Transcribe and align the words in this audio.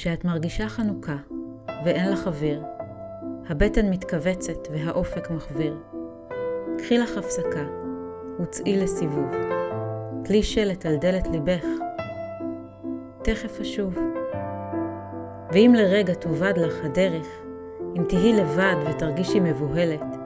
כשאת 0.00 0.24
מרגישה 0.24 0.68
חנוכה 0.68 1.16
ואין 1.84 2.10
לך 2.10 2.26
אוויר, 2.26 2.62
הבטן 3.48 3.90
מתכווצת 3.90 4.68
והאופק 4.70 5.30
מחוויר. 5.30 5.76
קחי 6.78 6.98
לך 6.98 7.16
הפסקה 7.16 7.64
וצאי 8.40 8.76
לסיבוב. 8.76 9.34
כלי 10.26 10.42
שלט 10.42 10.86
על 10.86 10.96
דלת 10.96 11.28
ליבך. 11.28 11.64
תכף 13.22 13.60
אשוב. 13.60 13.98
ואם 15.52 15.74
לרגע 15.76 16.14
תאבד 16.14 16.54
לך 16.56 16.84
הדרך, 16.84 17.26
אם 17.96 18.02
תהי 18.08 18.32
לבד 18.32 18.76
ותרגישי 18.90 19.40
מבוהלת, 19.40 20.16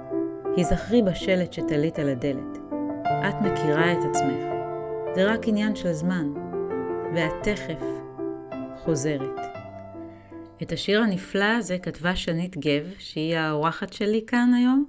היזכרי 0.57 1.03
בשלט 1.03 1.53
שתלית 1.53 1.99
על 1.99 2.09
הדלת. 2.09 2.59
את 3.05 3.35
מכירה 3.41 3.93
את 3.93 3.99
עצמך. 4.11 4.45
זה 5.15 5.33
רק 5.33 5.49
עניין 5.49 5.77
של 5.77 5.93
זמן, 5.93 6.33
ואת 7.15 7.33
תכף 7.43 7.83
חוזרת. 8.85 9.52
את 10.63 10.73
השיר 10.73 11.01
הנפלא 11.01 11.45
הזה 11.45 11.79
כתבה 11.79 12.17
שנית 12.17 12.57
גב, 12.57 12.87
שהיא 12.99 13.37
האורחת 13.37 13.93
שלי 13.93 14.25
כאן 14.27 14.51
היום. 14.57 14.85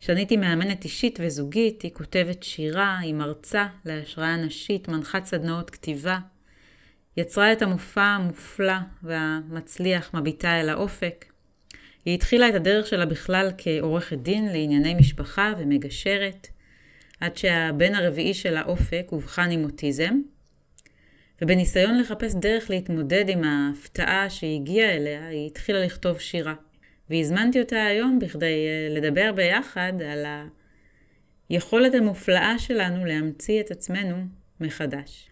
שנית 0.00 0.30
היא 0.30 0.38
מאמנת 0.38 0.84
אישית 0.84 1.18
וזוגית, 1.22 1.82
היא 1.82 1.90
כותבת 1.94 2.42
שירה, 2.42 2.98
היא 2.98 3.14
מרצה 3.14 3.66
להשראה 3.84 4.36
נשית, 4.36 4.88
מנחת 4.88 5.24
סדנאות 5.24 5.70
כתיבה. 5.70 6.18
יצרה 7.16 7.52
את 7.52 7.62
המופע 7.62 8.02
המופלא 8.02 8.76
והמצליח 9.02 10.14
מביטה 10.14 10.60
אל 10.60 10.68
האופק. 10.68 11.24
היא 12.04 12.14
התחילה 12.14 12.48
את 12.48 12.54
הדרך 12.54 12.86
שלה 12.86 13.06
בכלל 13.06 13.50
כעורכת 13.58 14.18
דין 14.18 14.46
לענייני 14.52 14.94
משפחה 14.94 15.52
ומגשרת, 15.58 16.46
עד 17.20 17.36
שהבן 17.36 17.94
הרביעי 17.94 18.34
של 18.34 18.56
האופק 18.56 19.06
אובחן 19.12 19.50
עם 19.50 19.64
אוטיזם, 19.64 20.20
ובניסיון 21.42 21.98
לחפש 21.98 22.34
דרך 22.34 22.70
להתמודד 22.70 23.24
עם 23.28 23.44
ההפתעה 23.44 24.30
שהגיעה 24.30 24.96
אליה, 24.96 25.28
היא 25.28 25.46
התחילה 25.46 25.84
לכתוב 25.84 26.18
שירה. 26.18 26.54
והזמנתי 27.10 27.60
אותה 27.60 27.84
היום 27.84 28.18
בכדי 28.18 28.66
אה, 28.66 28.94
לדבר 28.94 29.32
ביחד 29.32 29.92
על 30.12 30.26
היכולת 31.48 31.94
המופלאה 31.94 32.58
שלנו 32.58 33.04
להמציא 33.04 33.60
את 33.60 33.70
עצמנו 33.70 34.16
מחדש. 34.60 35.28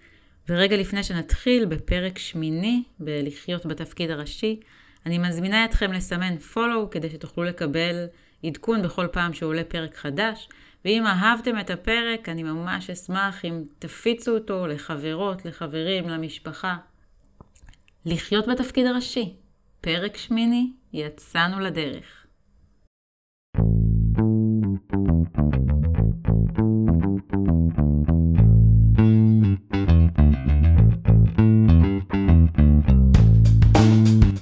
ורגע 0.48 0.76
לפני 0.76 1.02
שנתחיל 1.02 1.64
בפרק 1.64 2.18
שמיני 2.18 2.82
בלחיות 2.98 3.66
בתפקיד 3.66 4.10
הראשי, 4.10 4.60
אני 5.06 5.18
מזמינה 5.18 5.64
אתכם 5.64 5.92
לסמן 5.92 6.36
follow 6.54 6.88
כדי 6.90 7.10
שתוכלו 7.10 7.44
לקבל 7.44 8.06
עדכון 8.44 8.82
בכל 8.82 9.06
פעם 9.12 9.32
שעולה 9.32 9.64
פרק 9.64 9.96
חדש, 9.96 10.48
ואם 10.86 11.06
אהבתם 11.06 11.60
את 11.60 11.70
הפרק, 11.70 12.28
אני 12.28 12.42
ממש 12.42 12.90
אשמח 12.90 13.44
אם 13.44 13.62
תפיצו 13.78 14.34
אותו 14.34 14.66
לחברות, 14.66 15.44
לחברים, 15.44 16.08
למשפחה. 16.08 16.76
לחיות 18.04 18.48
בתפקיד 18.48 18.86
הראשי, 18.86 19.34
פרק 19.80 20.16
שמיני, 20.16 20.72
יצאנו 20.92 21.60
לדרך. 21.60 22.26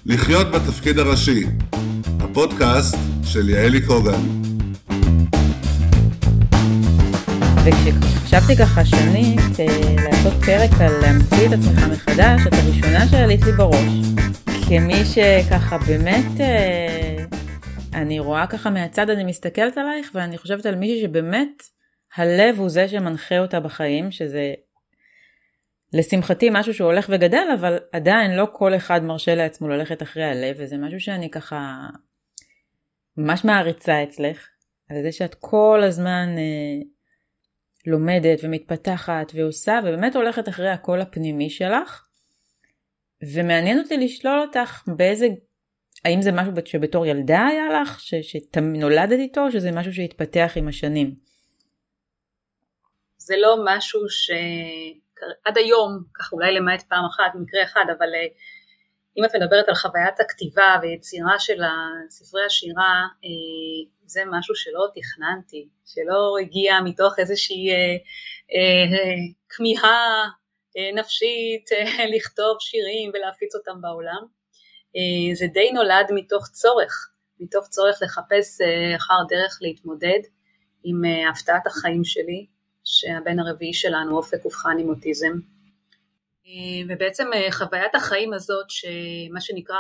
לחיות 0.07 0.47
בתפקיד 0.47 0.99
הראשי, 0.99 1.45
הפודקאסט 2.21 2.97
של 3.25 3.49
יעלי 3.49 3.87
קוגן. 3.87 4.44
וכשחשבתי 7.67 8.57
ככה 8.57 8.85
שנית 8.85 9.61
אה, 9.61 9.95
לעשות 10.05 10.33
פרק 10.47 10.71
על 10.81 11.01
להמציא 11.01 11.49
את 11.49 11.53
עצמך 11.53 11.85
מחדש, 11.93 12.41
את 12.47 12.53
הראשונה 12.53 13.09
שעלית 13.09 13.41
לי 13.43 13.53
בראש. 13.53 13.93
כמי 14.69 15.05
שככה 15.05 15.79
באמת, 15.79 16.41
אה, 16.41 17.25
אני 17.95 18.19
רואה 18.19 18.47
ככה 18.47 18.71
מהצד, 18.71 19.11
אני 19.11 19.25
מסתכלת 19.25 19.79
עלייך 19.79 20.11
ואני 20.15 20.39
חושבת 20.39 20.67
על 20.67 20.75
מישהי 20.75 21.03
שבאמת 21.03 21.63
הלב 22.17 22.59
הוא 22.59 22.69
זה 22.69 22.89
שמנחה 22.89 23.39
אותה 23.39 23.61
בחיים, 23.61 24.11
שזה 24.11 24.55
לשמחתי 25.93 26.49
משהו 26.53 26.75
שהוא 26.75 26.87
הולך 26.87 27.07
וגדל, 27.09 27.47
אבל 27.61 27.79
עדיין 27.93 28.37
לא 28.37 28.47
כל 28.53 28.77
אחד 28.77 29.03
מרשה 29.03 29.35
לעצמו 29.35 29.69
ללכת 29.69 30.03
אחרי 30.03 30.25
הלב, 30.25 30.57
וזה 30.59 30.77
משהו 30.77 31.01
שאני 31.01 31.31
ככה 31.31 31.87
ממש 33.17 33.45
מעריצה 33.45 34.03
אצלך, 34.03 34.49
על 34.91 35.03
זה 35.03 35.13
שאת 35.13 35.35
כל 35.35 35.81
הזמן 35.85 36.29
אה, 36.39 36.94
לומדת 37.87 38.39
ומתפתחת 38.43 39.33
ועושה, 39.35 39.81
ובאמת 39.85 40.17
הולכת 40.17 40.49
אחרי 40.49 40.69
הקול 40.69 41.01
הפנימי 41.01 41.51
שלך. 41.51 42.07
ומעניין 43.35 43.79
אותי 43.79 43.97
לשלול 43.97 44.41
אותך 44.41 44.83
באיזה, 44.97 45.27
האם 46.05 46.23
זה 46.23 46.33
משהו 46.33 46.53
שבתור 46.65 47.07
ילדה 47.07 47.47
היה 47.47 47.81
לך, 47.81 48.01
שנולדת 48.01 49.19
איתו, 49.19 49.47
או 49.47 49.53
שזה 49.53 49.71
משהו 49.73 49.93
שהתפתח 49.93 50.53
עם 50.57 50.69
השנים? 50.69 51.15
זה 53.17 53.35
לא 53.37 53.57
משהו 53.65 54.01
שעד 54.09 55.59
היום, 55.59 56.03
ככה 56.15 56.37
אולי 56.37 56.55
למעט 56.55 56.83
פעם 56.83 57.05
אחת, 57.05 57.35
מקרה 57.41 57.63
אחד, 57.65 57.85
אבל 57.99 58.09
אה, 58.15 58.27
אם 59.19 59.25
את 59.25 59.35
מדברת 59.35 59.69
על 59.69 59.75
חוויית 59.75 60.21
הכתיבה 60.21 60.77
ויצירה 60.83 61.39
של 61.39 61.61
ספרי 62.11 62.45
השירה, 62.47 63.03
אה, 63.25 63.91
זה 64.07 64.23
משהו 64.31 64.55
שלא 64.55 64.87
תכננתי, 64.95 65.69
שלא 65.87 66.37
הגיע 66.41 66.81
מתוך 66.85 67.19
איזושהי 67.19 67.71
אה, 67.71 67.97
אה, 68.55 69.15
כמיהה 69.49 70.25
אה, 70.77 70.93
נפשית 70.95 71.73
אה, 71.73 72.07
לכתוב 72.17 72.57
שירים 72.61 73.11
ולהפיץ 73.15 73.55
אותם 73.55 73.81
בעולם. 73.81 74.27
אה, 74.97 75.35
זה 75.35 75.47
די 75.47 75.73
נולד 75.73 76.07
מתוך 76.15 76.49
צורך, 76.49 77.11
מתוך 77.41 77.69
צורך 77.69 77.99
לחפש 78.03 78.61
אה, 78.61 78.97
אחר 78.97 79.15
דרך 79.29 79.59
להתמודד 79.63 80.21
עם 80.85 81.05
אה, 81.05 81.31
הפתעת 81.31 81.67
החיים 81.67 82.05
שלי, 82.05 82.47
שהבן 82.85 83.39
הרביעי 83.39 83.75
שלנו 83.75 84.17
אופק 84.17 84.45
אובחן 84.45 84.77
עם 84.81 84.89
אוטיזם. 84.89 85.33
אה, 86.47 86.95
ובעצם 86.95 87.33
אה, 87.33 87.53
חוויית 87.53 87.95
החיים 87.95 88.33
הזאת, 88.33 88.67
שמה 88.69 89.41
שנקרא 89.41 89.79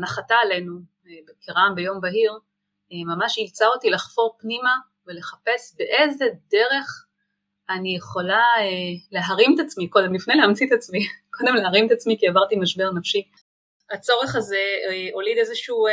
נחתה 0.00 0.34
עלינו 0.34 0.72
אה, 1.06 1.12
כרעם 1.40 1.74
ביום 1.74 2.00
בהיר, 2.00 2.32
ממש 3.06 3.38
אילצה 3.38 3.66
אותי 3.66 3.90
לחפור 3.90 4.36
פנימה 4.40 4.74
ולחפש 5.06 5.74
באיזה 5.76 6.24
דרך 6.50 7.06
אני 7.70 7.96
יכולה 7.96 8.44
להרים 9.10 9.54
את 9.54 9.64
עצמי, 9.64 9.88
קודם 9.88 10.14
לפני 10.14 10.34
להמציא 10.34 10.66
את 10.66 10.72
עצמי, 10.72 10.98
קודם 11.38 11.54
להרים 11.54 11.86
את 11.86 11.92
עצמי 11.92 12.16
כי 12.20 12.28
עברתי 12.28 12.56
משבר 12.56 12.90
נפשי. 12.90 13.22
הצורך 13.90 14.36
הזה 14.36 14.60
הוליד 15.12 15.38
איזשהו 15.38 15.86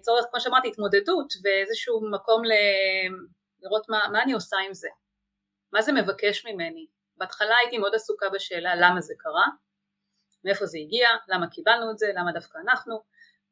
צורך, 0.00 0.24
כמו 0.30 0.40
שאמרתי, 0.40 0.68
התמודדות 0.68 1.32
ואיזשהו 1.44 2.10
מקום. 2.10 2.42
לראות 3.62 3.88
מה, 3.88 3.98
מה 4.12 4.22
אני 4.22 4.32
עושה 4.32 4.56
עם 4.66 4.74
זה, 4.74 4.88
מה 5.72 5.82
זה 5.82 5.92
מבקש 5.92 6.46
ממני, 6.46 6.86
בהתחלה 7.18 7.54
הייתי 7.60 7.78
מאוד 7.78 7.94
עסוקה 7.94 8.26
בשאלה 8.34 8.76
למה 8.76 9.00
זה 9.00 9.14
קרה, 9.18 9.46
מאיפה 10.44 10.66
זה 10.66 10.78
הגיע, 10.78 11.08
למה 11.28 11.46
קיבלנו 11.46 11.90
את 11.90 11.98
זה, 11.98 12.06
למה 12.14 12.32
דווקא 12.32 12.58
אנחנו, 12.58 13.02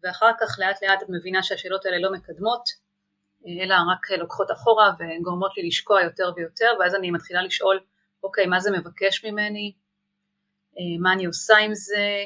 ואחר 0.03 0.31
כך 0.41 0.59
לאט 0.59 0.83
לאט 0.83 1.03
את 1.03 1.09
מבינה 1.09 1.43
שהשאלות 1.43 1.87
האלה 1.87 1.99
לא 1.99 2.13
מקדמות, 2.13 2.69
אלא 3.63 3.75
רק 3.93 4.11
לוקחות 4.19 4.51
אחורה 4.51 4.93
וגורמות 4.99 5.57
לי 5.57 5.67
לשקוע 5.67 6.03
יותר 6.03 6.31
ויותר, 6.37 6.73
ואז 6.81 6.95
אני 6.95 7.11
מתחילה 7.11 7.43
לשאול, 7.43 7.81
אוקיי, 8.23 8.47
מה 8.47 8.61
זה 8.61 8.71
מבקש 8.71 9.25
ממני, 9.25 9.73
מה 11.01 11.13
אני 11.13 11.25
עושה 11.25 11.57
עם 11.57 11.75
זה. 11.75 12.25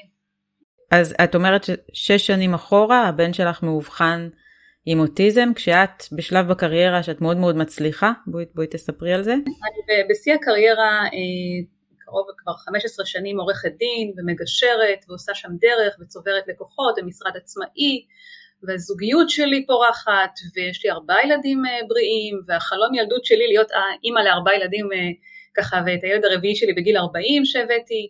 אז 0.91 1.15
את 1.25 1.35
אומרת 1.35 1.65
ששש 1.65 2.27
שנים 2.27 2.55
אחורה 2.55 3.09
הבן 3.09 3.33
שלך 3.33 3.63
מאובחן 3.63 4.29
עם 4.87 5.01
אוטיזם, 5.01 5.49
כשאת 5.55 6.05
בשלב 6.13 6.49
בקריירה 6.49 7.03
שאת 7.03 7.21
מאוד 7.21 7.37
מאוד 7.37 7.57
מצליחה, 7.57 8.13
בואי, 8.27 8.45
בואי 8.55 8.67
תספרי 8.67 9.13
על 9.13 9.23
זה. 9.23 9.33
אני 9.33 10.09
בשיא 10.11 10.35
הקריירה 10.35 11.05
אה, 11.05 11.67
קרוב 11.99 12.27
כבר 12.37 12.53
15 12.53 13.07
שנים 13.07 13.41
עורכת 13.41 13.73
דין 13.79 14.13
ומגשרת 14.17 15.05
ועושה 15.09 15.35
שם 15.35 15.49
דרך 15.61 15.97
וצוברת 16.01 16.49
לקוחות 16.49 16.95
ומשרד 16.99 17.37
עצמאי 17.37 18.05
והזוגיות 18.63 19.31
שלי 19.31 19.67
פורחת 19.67 20.35
ויש 20.57 20.85
לי 20.85 20.91
ארבעה 20.91 21.27
ילדים 21.27 21.63
אה, 21.67 21.87
בריאים 21.89 22.41
והחלום 22.47 22.95
ילדות 22.95 23.25
שלי 23.25 23.47
להיות 23.47 23.69
אימא 24.05 24.21
לארבעה 24.21 24.55
ילדים 24.55 24.93
אה, 24.93 24.99
ככה 25.57 25.83
ואת 25.87 26.01
הילד 26.03 26.25
הרביעי 26.25 26.57
שלי 26.57 26.73
בגיל 26.73 26.97
40 26.97 27.45
שהבאתי 27.45 28.09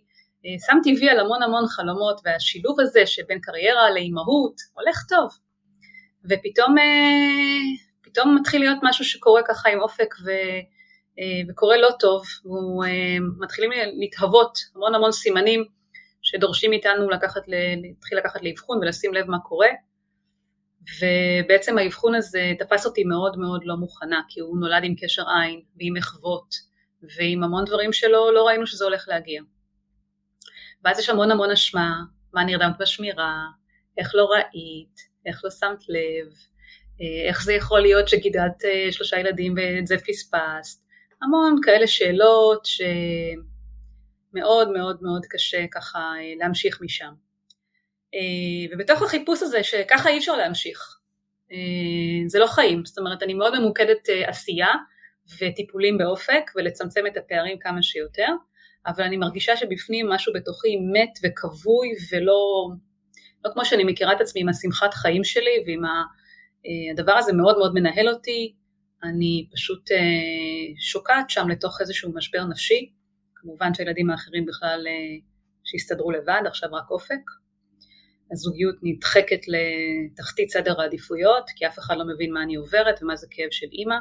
שמתי 0.67 0.93
וי 0.93 1.09
על 1.09 1.19
המון 1.19 1.43
המון 1.43 1.65
חלומות 1.67 2.21
והשילוב 2.25 2.79
הזה 2.79 3.05
שבין 3.05 3.39
קריירה 3.41 3.91
לאימהות 3.91 4.55
הולך 4.73 5.05
טוב 5.09 5.29
ופתאום 6.25 6.77
אה, 6.77 6.83
פתאום 8.01 8.37
מתחיל 8.39 8.61
להיות 8.61 8.77
משהו 8.83 9.05
שקורה 9.05 9.41
ככה 9.47 9.69
עם 9.69 9.79
אופק 9.79 10.15
ו, 10.25 10.29
אה, 11.19 11.41
וקורה 11.49 11.77
לא 11.77 11.89
טוב, 11.99 12.25
ומתחילים 12.45 13.71
אה, 13.73 13.85
להתהוות 13.85 14.57
המון 14.75 14.95
המון 14.95 15.11
סימנים 15.11 15.63
שדורשים 16.21 16.69
מאיתנו 16.69 17.09
לקחת, 17.09 17.41
להתחיל 17.81 18.17
לקחת 18.17 18.41
לאבחון 18.43 18.77
ולשים 18.77 19.13
לב 19.13 19.29
מה 19.29 19.39
קורה, 19.39 19.67
ובעצם 20.81 21.77
האבחון 21.77 22.15
הזה 22.15 22.53
תפס 22.59 22.85
אותי 22.85 23.03
מאוד 23.03 23.37
מאוד 23.37 23.61
לא 23.65 23.75
מוכנה, 23.75 24.21
כי 24.29 24.39
הוא 24.39 24.59
נולד 24.59 24.83
עם 24.83 24.95
קשר 24.95 25.23
עין 25.29 25.61
ועם 25.79 25.93
מחוות 25.93 26.55
ועם 27.17 27.43
המון 27.43 27.65
דברים 27.65 27.93
שלא 27.93 28.33
לא 28.33 28.47
ראינו 28.47 28.67
שזה 28.67 28.83
הולך 28.83 29.05
להגיע. 29.07 29.41
ואז 30.83 30.99
יש 30.99 31.09
המון 31.09 31.31
המון 31.31 31.51
אשמה 31.51 32.01
מה 32.33 32.43
נרדמת 32.43 32.77
בשמירה, 32.79 33.45
איך 33.97 34.15
לא 34.15 34.25
ראית, 34.25 35.10
איך 35.25 35.41
לא 35.43 35.49
שמת 35.49 35.89
לב, 35.89 36.33
אה, 37.01 37.27
איך 37.27 37.43
זה 37.43 37.53
יכול 37.53 37.79
להיות 37.79 38.07
שגידלת 38.07 38.65
אה, 38.65 38.91
שלושה 38.91 39.19
ילדים 39.19 39.55
ואת 39.57 39.87
זה 39.87 39.97
פספסת, 39.97 40.81
המון 41.21 41.55
כאלה 41.63 41.87
שאלות 41.87 42.65
שמאוד 44.33 44.71
מאוד 44.71 44.97
מאוד 45.01 45.25
קשה 45.29 45.65
ככה 45.71 45.99
אה, 45.99 46.33
להמשיך 46.39 46.81
משם. 46.81 47.13
ובתוך 48.71 49.01
החיפוש 49.01 49.41
הזה 49.41 49.63
שככה 49.63 50.09
אי 50.09 50.17
אפשר 50.17 50.35
להמשיך, 50.37 50.97
זה 52.27 52.39
לא 52.39 52.47
חיים, 52.47 52.85
זאת 52.85 52.97
אומרת 52.97 53.23
אני 53.23 53.33
מאוד 53.33 53.59
ממוקדת 53.59 54.09
עשייה 54.27 54.67
וטיפולים 55.41 55.97
באופק 55.97 56.51
ולצמצם 56.55 57.07
את 57.07 57.17
הפערים 57.17 57.59
כמה 57.59 57.81
שיותר, 57.81 58.27
אבל 58.87 59.03
אני 59.03 59.17
מרגישה 59.17 59.57
שבפנים 59.57 60.09
משהו 60.09 60.33
בתוכי 60.33 60.77
מת 60.77 61.19
וכבוי 61.23 61.89
ולא 62.11 62.69
לא 63.45 63.51
כמו 63.53 63.65
שאני 63.65 63.83
מכירה 63.83 64.13
את 64.13 64.21
עצמי 64.21 64.41
עם 64.41 64.49
השמחת 64.49 64.93
חיים 64.93 65.23
שלי 65.23 65.63
ועם 65.67 65.85
אה, 65.85 66.91
הדבר 66.91 67.13
הזה 67.13 67.33
מאוד 67.33 67.57
מאוד 67.57 67.73
מנהל 67.73 68.09
אותי, 68.09 68.55
אני 69.03 69.47
פשוט 69.53 69.91
אה, 69.91 69.97
שוקעת 70.79 71.29
שם 71.29 71.49
לתוך 71.49 71.81
איזשהו 71.81 72.11
משבר 72.13 72.45
נפשי, 72.45 72.91
כמובן 73.35 73.73
שהילדים 73.73 74.09
האחרים 74.09 74.45
בכלל 74.45 74.83
אה, 74.87 74.93
שהסתדרו 75.63 76.11
לבד, 76.11 76.41
עכשיו 76.45 76.69
רק 76.71 76.91
אופק. 76.91 77.21
הזוגיות 78.31 78.75
נדחקת 78.81 79.39
לתחתית 79.47 80.49
סדר 80.49 80.81
העדיפויות, 80.81 81.49
כי 81.55 81.67
אף 81.67 81.79
אחד 81.79 81.97
לא 81.97 82.05
מבין 82.13 82.33
מה 82.33 82.43
אני 82.43 82.55
עוברת 82.55 83.03
ומה 83.03 83.15
זה 83.15 83.27
כאב 83.29 83.51
של 83.51 83.67
אימא. 83.71 83.95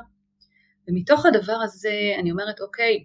ומתוך 0.89 1.27
הדבר 1.27 1.57
הזה 1.63 2.15
אני 2.19 2.31
אומרת, 2.31 2.61
אוקיי, 2.61 3.05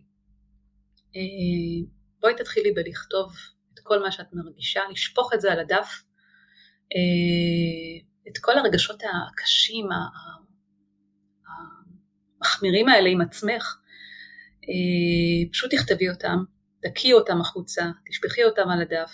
בואי 2.19 2.33
תתחילי 2.37 2.71
בלכתוב 2.71 3.33
את 3.73 3.79
כל 3.79 3.99
מה 4.03 4.11
שאת 4.11 4.33
מרגישה, 4.33 4.81
לשפוך 4.91 5.33
את 5.33 5.41
זה 5.41 5.51
על 5.51 5.59
הדף, 5.59 6.03
את 8.27 8.37
כל 8.41 8.57
הרגשות 8.57 9.03
הקשים, 9.03 9.89
המחמירים 12.41 12.89
האלה 12.89 13.09
עם 13.09 13.21
עצמך, 13.21 13.77
אה, 14.69 15.51
פשוט 15.51 15.73
תכתבי 15.73 16.09
אותם, 16.09 16.43
תקיעי 16.81 17.13
אותם 17.13 17.41
החוצה, 17.41 17.83
תשפכי 18.09 18.43
אותם 18.43 18.69
על 18.69 18.81
הדף. 18.81 19.11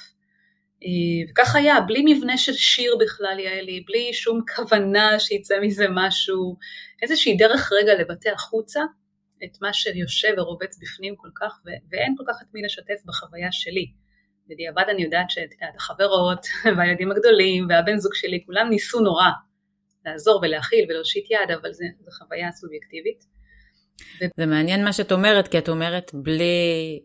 אה, 0.84 1.32
וכך 1.32 1.56
היה, 1.56 1.82
בלי 1.82 2.04
מבנה 2.06 2.38
של 2.38 2.54
שיר 2.54 2.98
בכלל, 3.00 3.40
יעלי, 3.40 3.84
בלי 3.88 4.14
שום 4.14 4.42
כוונה 4.56 5.20
שיצא 5.20 5.60
מזה 5.62 5.86
משהו, 5.90 6.58
איזושהי 7.02 7.38
דרך 7.38 7.72
רגע 7.82 7.94
לבטא 7.94 8.30
החוצה 8.30 8.82
את 9.44 9.58
מה 9.62 9.74
שיושב 9.74 10.34
ורובץ 10.38 10.80
בפנים 10.82 11.16
כל 11.16 11.30
כך, 11.36 11.60
ואין 11.92 12.16
כל 12.18 12.24
כך 12.28 12.42
את 12.42 12.48
מי 12.54 12.62
לשתף 12.62 13.06
בחוויה 13.06 13.52
שלי. 13.52 13.92
בדיעבד 14.52 14.84
אני 14.90 15.04
יודעת 15.04 15.30
שאת 15.30 15.52
יודעת, 15.52 15.76
החברות 15.76 16.46
והילדים 16.78 17.12
הגדולים 17.12 17.68
והבן 17.70 17.98
זוג 17.98 18.14
שלי, 18.16 18.44
כולם 18.46 18.70
ניסו 18.70 19.00
נורא 19.00 19.30
לעזור 20.06 20.40
ולהכיל 20.42 20.86
ולהושיט 20.90 21.32
יד, 21.32 21.52
אבל 21.62 21.74
זו 21.74 21.86
חוויה 22.18 22.52
סובייקטיבית. 22.52 23.24
זה 24.38 24.46
מעניין 24.46 24.84
מה 24.84 24.94
שאת 24.94 25.12
אומרת, 25.12 25.48
כי 25.48 25.58
את 25.58 25.70
אומרת 25.70 26.12
בלי 26.14 27.00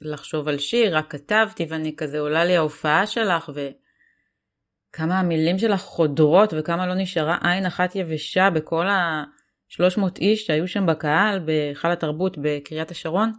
לחשוב 0.00 0.48
על 0.48 0.58
שיר, 0.58 0.96
רק 0.96 1.10
כתבתי 1.10 1.66
ואני 1.68 1.96
כזה 1.96 2.18
עולה 2.18 2.44
לי 2.44 2.56
ההופעה 2.56 3.06
שלך 3.06 3.50
וכמה 3.54 5.20
המילים 5.20 5.58
שלך 5.58 5.80
חודרות 5.80 6.54
וכמה 6.56 6.86
לא 6.86 6.94
נשארה 6.94 7.38
עין 7.42 7.66
אחת 7.66 7.96
יבשה 7.96 8.50
בכל 8.50 8.88
ה-300 8.88 10.02
איש 10.18 10.46
שהיו 10.46 10.68
שם 10.68 10.86
בקהל 10.86 11.38
בהיכל 11.38 11.90
התרבות 11.90 12.36
בקריית 12.42 12.90
השרון. 12.90 13.32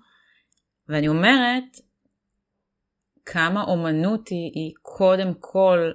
ואני 0.90 1.08
אומרת, 1.08 1.64
כמה 3.26 3.64
אומנות 3.64 4.28
היא, 4.28 4.52
היא 4.54 4.74
קודם 4.82 5.34
כל 5.40 5.92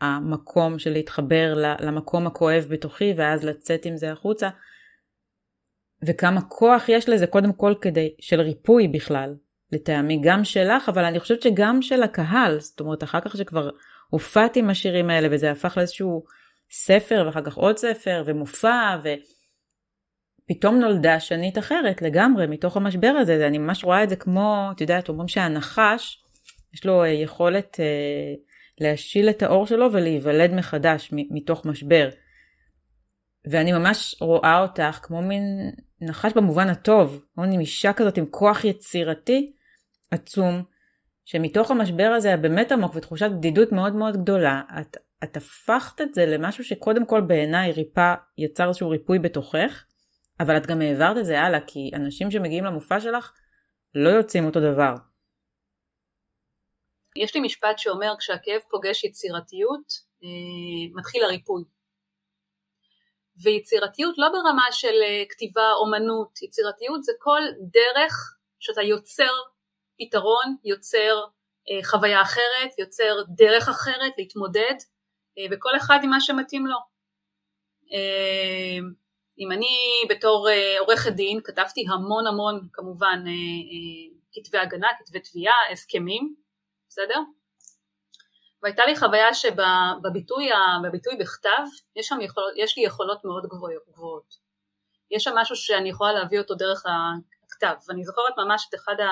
המקום 0.00 0.78
של 0.78 0.92
להתחבר 0.92 1.54
למקום 1.80 2.26
הכואב 2.26 2.66
בתוכי 2.70 3.12
ואז 3.16 3.44
לצאת 3.44 3.84
עם 3.84 3.96
זה 3.96 4.12
החוצה. 4.12 4.48
וכמה 6.06 6.40
כוח 6.40 6.88
יש 6.88 7.08
לזה 7.08 7.26
קודם 7.26 7.52
כל 7.52 7.74
כדי, 7.80 8.14
של 8.20 8.40
ריפוי 8.40 8.88
בכלל, 8.88 9.34
לטעמי 9.72 10.20
גם 10.22 10.44
שלך, 10.44 10.88
אבל 10.88 11.04
אני 11.04 11.20
חושבת 11.20 11.42
שגם 11.42 11.82
של 11.82 12.02
הקהל, 12.02 12.60
זאת 12.60 12.80
אומרת 12.80 13.02
אחר 13.02 13.20
כך 13.20 13.36
שכבר 13.36 13.70
הופעתי 14.10 14.60
עם 14.60 14.70
השירים 14.70 15.10
האלה 15.10 15.28
וזה 15.30 15.50
הפך 15.50 15.76
לאיזשהו 15.76 16.24
ספר 16.70 17.22
ואחר 17.26 17.44
כך 17.44 17.54
עוד 17.54 17.76
ספר 17.76 18.22
ומופע 18.26 18.96
ופתאום 20.44 20.78
נולדה 20.78 21.20
שנית 21.20 21.58
אחרת 21.58 22.02
לגמרי 22.02 22.46
מתוך 22.46 22.76
המשבר 22.76 23.14
הזה, 23.20 23.46
אני 23.46 23.58
ממש 23.58 23.84
רואה 23.84 24.02
את 24.02 24.08
זה 24.08 24.16
כמו, 24.16 24.68
את 24.76 24.80
יודעת, 24.80 25.08
אומרים 25.08 25.28
שהנחש 25.28 26.25
יש 26.76 26.86
לו 26.86 27.02
אה, 27.02 27.08
יכולת 27.08 27.80
אה, 27.80 28.34
להשיל 28.80 29.30
את 29.30 29.42
האור 29.42 29.66
שלו 29.66 29.92
ולהיוולד 29.92 30.52
מחדש 30.52 31.10
מתוך 31.12 31.66
משבר. 31.66 32.08
ואני 33.50 33.72
ממש 33.72 34.16
רואה 34.20 34.60
אותך 34.62 34.98
כמו 35.02 35.22
מין 35.22 35.72
נחש 36.00 36.32
במובן 36.32 36.68
הטוב, 36.68 37.24
כמו 37.34 37.44
מין 37.44 37.60
אישה 37.60 37.92
כזאת 37.92 38.18
עם 38.18 38.26
כוח 38.30 38.64
יצירתי 38.64 39.52
עצום, 40.10 40.62
שמתוך 41.24 41.70
המשבר 41.70 42.12
הזה 42.16 42.34
הבאמת 42.34 42.72
עמוק 42.72 42.96
ותחושת 42.96 43.30
בדידות 43.38 43.72
מאוד 43.72 43.94
מאוד 43.94 44.16
גדולה, 44.16 44.62
את, 44.80 44.96
את 45.24 45.36
הפכת 45.36 46.00
את 46.00 46.14
זה 46.14 46.26
למשהו 46.26 46.64
שקודם 46.64 47.06
כל 47.06 47.20
בעיניי 47.20 47.72
ריפא, 47.72 48.14
יצר 48.38 48.68
איזשהו 48.68 48.90
ריפוי 48.90 49.18
בתוכך, 49.18 49.84
אבל 50.40 50.56
את 50.56 50.66
גם 50.66 50.80
העברת 50.80 51.16
את 51.16 51.24
זה 51.24 51.40
הלאה, 51.40 51.60
כי 51.66 51.90
אנשים 51.94 52.30
שמגיעים 52.30 52.64
למופע 52.64 53.00
שלך 53.00 53.32
לא 53.94 54.08
יוצאים 54.08 54.44
אותו 54.44 54.60
דבר. 54.60 54.94
יש 57.16 57.34
לי 57.34 57.40
משפט 57.40 57.78
שאומר 57.78 58.14
כשהכאב 58.18 58.60
פוגש 58.70 59.04
יצירתיות 59.04 59.92
אה, 60.24 60.98
מתחיל 60.98 61.24
הריפוי. 61.24 61.64
ויצירתיות 63.42 64.14
לא 64.18 64.28
ברמה 64.28 64.66
של 64.70 65.02
אה, 65.02 65.22
כתיבה, 65.28 65.72
אומנות, 65.72 66.42
יצירתיות 66.42 67.04
זה 67.04 67.12
כל 67.18 67.40
דרך 67.60 68.36
שאתה 68.58 68.82
יוצר 68.82 69.32
פתרון, 69.98 70.56
יוצר 70.64 71.24
אה, 71.70 71.84
חוויה 71.84 72.22
אחרת, 72.22 72.78
יוצר 72.78 73.22
דרך 73.36 73.68
אחרת 73.68 74.12
להתמודד, 74.18 74.74
וכל 75.50 75.76
אחד 75.76 75.98
עם 76.02 76.10
מה 76.10 76.20
שמתאים 76.20 76.66
לו. 76.66 76.76
אם 79.38 79.52
אני 79.52 79.76
בתור 80.08 80.48
עורכת 80.78 81.12
דין 81.12 81.40
כתבתי 81.44 81.84
המון 81.88 82.26
המון 82.26 82.68
כמובן 82.72 83.24
כתבי 84.32 84.58
הגנה, 84.58 84.88
כתבי 84.98 85.20
תביעה, 85.20 85.54
הסכמים, 85.72 86.34
בסדר? 86.96 87.20
והייתה 88.62 88.86
לי 88.86 88.96
חוויה 88.96 89.34
שבביטוי 89.34 90.48
בביטוי 90.84 91.16
בכתב 91.16 91.64
יש, 91.96 92.06
שם 92.06 92.20
יכול, 92.20 92.44
יש 92.56 92.78
לי 92.78 92.84
יכולות 92.84 93.24
מאוד 93.24 93.46
גבוהות. 93.88 94.34
יש 95.10 95.24
שם 95.24 95.32
משהו 95.34 95.56
שאני 95.56 95.88
יכולה 95.88 96.12
להביא 96.12 96.38
אותו 96.38 96.54
דרך 96.54 96.84
הכתב. 97.44 97.74
ואני 97.88 98.04
זוכרת 98.04 98.34
ממש 98.38 98.66
את 98.68 98.74
אחד 98.74 99.00
ה... 99.00 99.10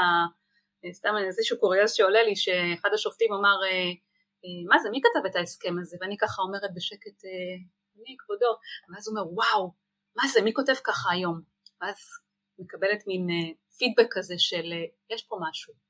סתם 0.92 1.14
איזשהו 1.26 1.60
קוריוז 1.60 1.92
שעולה 1.92 2.22
לי, 2.22 2.36
שאחד 2.36 2.88
השופטים 2.94 3.32
אמר, 3.32 3.56
אה, 3.64 3.70
אה, 4.44 4.68
מה 4.68 4.78
זה, 4.78 4.90
מי 4.90 5.00
כתב 5.00 5.26
את 5.26 5.36
ההסכם 5.36 5.74
הזה? 5.80 5.96
ואני 6.00 6.16
ככה 6.16 6.42
אומרת 6.42 6.70
בשקט, 6.74 7.24
אה, 7.24 7.56
אני 7.96 8.16
כבודו. 8.18 8.56
ואז 8.88 9.08
הוא 9.08 9.18
אומר, 9.18 9.32
וואו, 9.32 9.72
מה 10.16 10.22
זה, 10.32 10.42
מי 10.42 10.54
כותב 10.54 10.74
ככה 10.84 11.10
היום? 11.12 11.40
ואז 11.80 11.96
מקבלת 12.58 13.06
מין 13.06 13.26
פידבק 13.78 14.06
כזה 14.10 14.34
של, 14.38 14.72
יש 15.10 15.22
פה 15.22 15.36
משהו. 15.40 15.83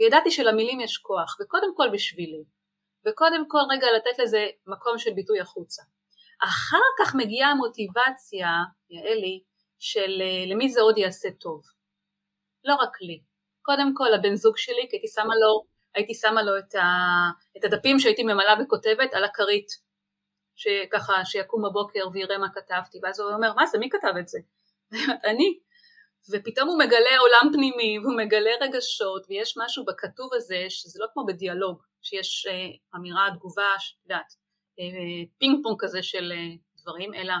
וידעתי 0.00 0.30
שלמילים 0.30 0.80
יש 0.80 0.98
כוח, 0.98 1.36
וקודם 1.40 1.76
כל 1.76 1.88
בשבילי, 1.92 2.44
וקודם 3.06 3.48
כל 3.48 3.58
רגע 3.70 3.86
לתת 3.96 4.18
לזה 4.18 4.46
מקום 4.66 4.98
של 4.98 5.10
ביטוי 5.12 5.40
החוצה. 5.40 5.82
אחר 6.44 6.86
כך 6.98 7.14
מגיעה 7.14 7.50
המוטיבציה, 7.50 8.48
יעלי, 8.90 9.42
של 9.78 10.22
אה, 10.22 10.44
למי 10.46 10.68
זה 10.68 10.80
עוד 10.80 10.98
יעשה 10.98 11.28
טוב. 11.40 11.62
לא 12.64 12.74
רק 12.74 13.00
לי. 13.00 13.22
קודם 13.62 13.92
כל 13.94 14.08
לבן 14.14 14.34
זוג 14.34 14.56
שלי, 14.56 14.86
כי 14.90 14.96
הייתי 14.96 15.08
שמה 15.08 15.34
לו, 15.34 15.64
הייתי 15.94 16.14
שמה 16.14 16.42
לו 16.42 16.58
את, 16.58 16.74
ה, 16.74 16.84
את 17.56 17.64
הדפים 17.64 17.98
שהייתי 17.98 18.22
ממלאה 18.22 18.54
וכותבת 18.62 19.14
על 19.14 19.24
הכרית. 19.24 19.86
שככה, 20.56 21.24
שיקום 21.24 21.62
בבוקר 21.62 22.08
ויראה 22.12 22.38
מה 22.38 22.48
כתבתי, 22.54 22.98
ואז 23.02 23.20
הוא 23.20 23.32
אומר, 23.32 23.54
מה 23.54 23.66
זה, 23.66 23.78
מי 23.78 23.90
כתב 23.90 24.14
את 24.20 24.28
זה? 24.28 24.38
אני. 25.30 25.58
ופתאום 26.30 26.68
הוא 26.68 26.78
מגלה 26.78 27.18
עולם 27.18 27.52
פנימי 27.52 27.98
והוא 27.98 28.16
מגלה 28.16 28.50
רגשות 28.60 29.26
ויש 29.28 29.54
משהו 29.58 29.84
בכתוב 29.84 30.34
הזה 30.34 30.66
שזה 30.68 30.98
לא 31.02 31.06
כמו 31.12 31.26
בדיאלוג 31.26 31.82
שיש 32.02 32.46
אה, 32.46 32.98
אמירה 32.98 33.28
תגובה 33.34 33.74
את 33.76 34.02
יודעת 34.04 34.34
אה, 34.80 34.84
פינג 35.38 35.62
פונג 35.62 35.76
כזה 35.80 36.02
של 36.02 36.32
אה, 36.32 36.56
דברים 36.82 37.14
אלא 37.14 37.34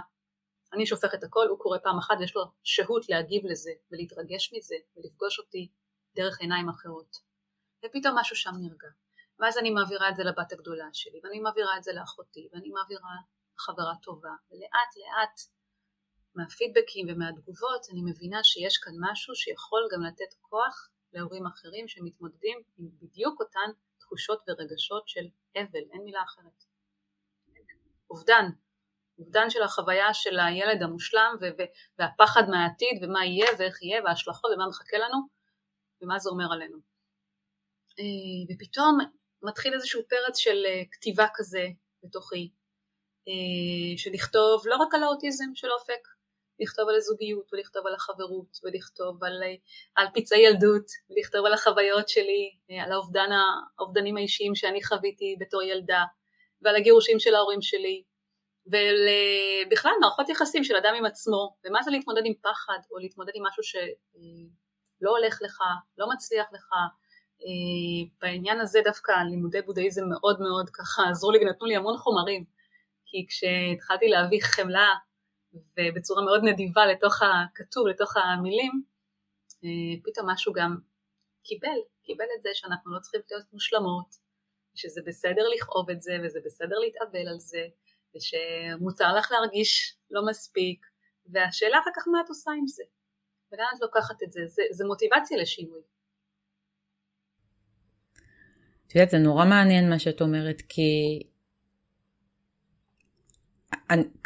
אני 0.72 0.86
שופך 0.86 1.14
את 1.14 1.24
הכל 1.24 1.46
הוא 1.48 1.58
קורא 1.58 1.78
פעם 1.82 1.98
אחת 1.98 2.16
ויש 2.20 2.36
לו 2.36 2.42
שהות 2.62 3.08
להגיב 3.08 3.42
לזה 3.46 3.70
ולהתרגש 3.90 4.52
מזה 4.56 4.76
ולפגוש 4.96 5.38
אותי 5.38 5.68
דרך 6.16 6.40
עיניים 6.40 6.68
אחרות. 6.68 7.16
ופתאום 7.84 8.18
משהו 8.18 8.36
שם 8.36 8.50
נרגע. 8.60 8.88
ואז 9.38 9.58
אני 9.58 9.70
מעבירה 9.70 10.08
את 10.08 10.16
זה 10.16 10.24
לבת 10.24 10.52
הגדולה 10.52 10.88
שלי 10.92 11.20
ואני 11.24 11.40
מעבירה 11.40 11.76
את 11.76 11.82
זה 11.82 11.92
לאחותי 11.92 12.48
ואני 12.52 12.70
מעבירה 12.70 13.14
לחברה 13.56 13.94
טובה 14.02 14.34
ולאט 14.50 14.92
לאט 14.96 15.40
מהפידבקים 16.36 17.06
ומהתגובות 17.08 17.86
אני 17.92 18.02
מבינה 18.10 18.40
שיש 18.44 18.78
כאן 18.78 18.92
משהו 19.00 19.34
שיכול 19.34 19.88
גם 19.92 20.02
לתת 20.02 20.34
כוח 20.40 20.88
להורים 21.12 21.46
אחרים 21.46 21.88
שמתמודדים 21.88 22.58
עם 22.78 22.88
בדיוק 23.00 23.40
אותן 23.40 23.70
תחושות 23.98 24.42
ורגשות 24.48 25.08
של 25.08 25.26
אבל, 25.56 25.84
אין 25.92 26.02
מילה 26.04 26.22
אחרת. 26.22 26.64
אובדן, 28.10 28.44
אובדן 29.18 29.50
של 29.50 29.62
החוויה 29.62 30.14
של 30.14 30.38
הילד 30.38 30.82
המושלם 30.82 31.36
והפחד 31.98 32.42
מהעתיד 32.48 33.04
ומה 33.04 33.24
יהיה 33.24 33.50
ואיך 33.58 33.82
יהיה 33.82 34.02
וההשלכות 34.04 34.50
ומה 34.54 34.68
מחכה 34.68 34.96
לנו 34.98 35.18
ומה 36.02 36.18
זה 36.18 36.30
אומר 36.30 36.52
עלינו. 36.52 36.78
אה, 37.98 38.54
ופתאום 38.54 38.98
מתחיל 39.42 39.74
איזשהו 39.74 40.02
פרץ 40.08 40.36
של 40.36 40.62
אה, 40.66 40.82
כתיבה 40.92 41.26
כזה 41.34 41.66
בתוכי, 42.02 42.50
אה, 43.28 43.98
של 43.98 44.10
לכתוב 44.12 44.62
לא 44.66 44.76
רק 44.76 44.94
על 44.94 45.02
האוטיזם 45.02 45.54
של 45.54 45.70
אופק, 45.70 46.08
לכתוב 46.60 46.88
על 46.88 46.94
הזוגיות 46.94 47.52
ולכתוב 47.52 47.86
על 47.86 47.94
החברות 47.94 48.58
ולכתוב 48.64 49.24
על, 49.24 49.42
על 49.96 50.06
פצעי 50.14 50.40
ילדות 50.40 50.86
ולכתוב 51.10 51.46
על 51.46 51.52
החוויות 51.52 52.08
שלי, 52.08 52.56
על 52.84 52.92
האובדן, 52.92 53.28
האובדנים 53.78 54.16
האישיים 54.16 54.54
שאני 54.54 54.84
חוויתי 54.84 55.36
בתור 55.40 55.62
ילדה 55.62 56.04
ועל 56.62 56.76
הגירושים 56.76 57.20
של 57.20 57.34
ההורים 57.34 57.62
שלי 57.62 58.02
ובכלל 58.66 59.92
מערכות 60.00 60.28
יחסים 60.28 60.64
של 60.64 60.76
אדם 60.76 60.94
עם 60.98 61.04
עצמו 61.04 61.56
ומה 61.64 61.82
זה 61.82 61.90
להתמודד 61.90 62.22
עם 62.24 62.34
פחד 62.42 62.78
או 62.90 62.98
להתמודד 62.98 63.32
עם 63.34 63.46
משהו 63.46 63.62
שלא 63.62 65.10
הולך 65.10 65.38
לך, 65.42 65.60
לא 65.98 66.08
מצליח 66.08 66.46
לך 66.52 66.68
אה, 67.42 68.10
בעניין 68.20 68.60
הזה 68.60 68.80
דווקא 68.84 69.12
לימודי 69.30 69.62
בודהיזם 69.62 70.02
מאוד 70.08 70.40
מאוד 70.40 70.70
ככה 70.70 71.02
עזרו 71.10 71.30
לי 71.30 71.38
ונתנו 71.38 71.66
לי 71.66 71.76
המון 71.76 71.96
חומרים 71.96 72.44
כי 73.06 73.26
כשהתחלתי 73.28 74.08
להביא 74.08 74.40
חמלה 74.42 74.88
ובצורה 75.52 76.24
מאוד 76.24 76.40
נדיבה 76.44 76.86
לתוך 76.86 77.22
הכתוב, 77.22 77.86
לתוך 77.86 78.16
המילים, 78.16 78.82
אה, 79.64 80.02
פתאום 80.04 80.30
משהו 80.30 80.52
גם 80.52 80.76
קיבל, 81.42 81.78
קיבל 82.02 82.24
את 82.36 82.42
זה 82.42 82.48
שאנחנו 82.54 82.94
לא 82.94 82.98
צריכים 83.00 83.20
להיות 83.30 83.52
מושלמות, 83.52 84.16
שזה 84.74 85.00
בסדר 85.06 85.42
לכאוב 85.56 85.90
את 85.90 86.02
זה 86.02 86.12
וזה 86.24 86.40
בסדר 86.44 86.78
להתאבל 86.78 87.28
על 87.28 87.38
זה, 87.38 87.66
ושמותר 88.16 89.16
לך 89.16 89.32
להרגיש 89.32 89.96
לא 90.10 90.26
מספיק, 90.26 90.86
והשאלה 91.26 91.78
אחר 91.78 91.90
כך 91.96 92.08
מה 92.08 92.20
את 92.24 92.28
עושה 92.28 92.50
עם 92.50 92.66
זה, 92.66 92.82
ולאן 93.52 93.66
את 93.76 93.80
לוקחת 93.80 94.22
את 94.22 94.32
זה, 94.32 94.40
זה, 94.46 94.62
זה 94.70 94.84
מוטיבציה 94.84 95.38
לשינוי. 95.38 95.80
את 98.86 98.94
יודעת, 98.94 99.10
זה 99.10 99.18
נורא 99.18 99.44
מעניין 99.44 99.90
מה 99.90 99.98
שאת 99.98 100.20
אומרת, 100.20 100.62
כי 100.68 101.22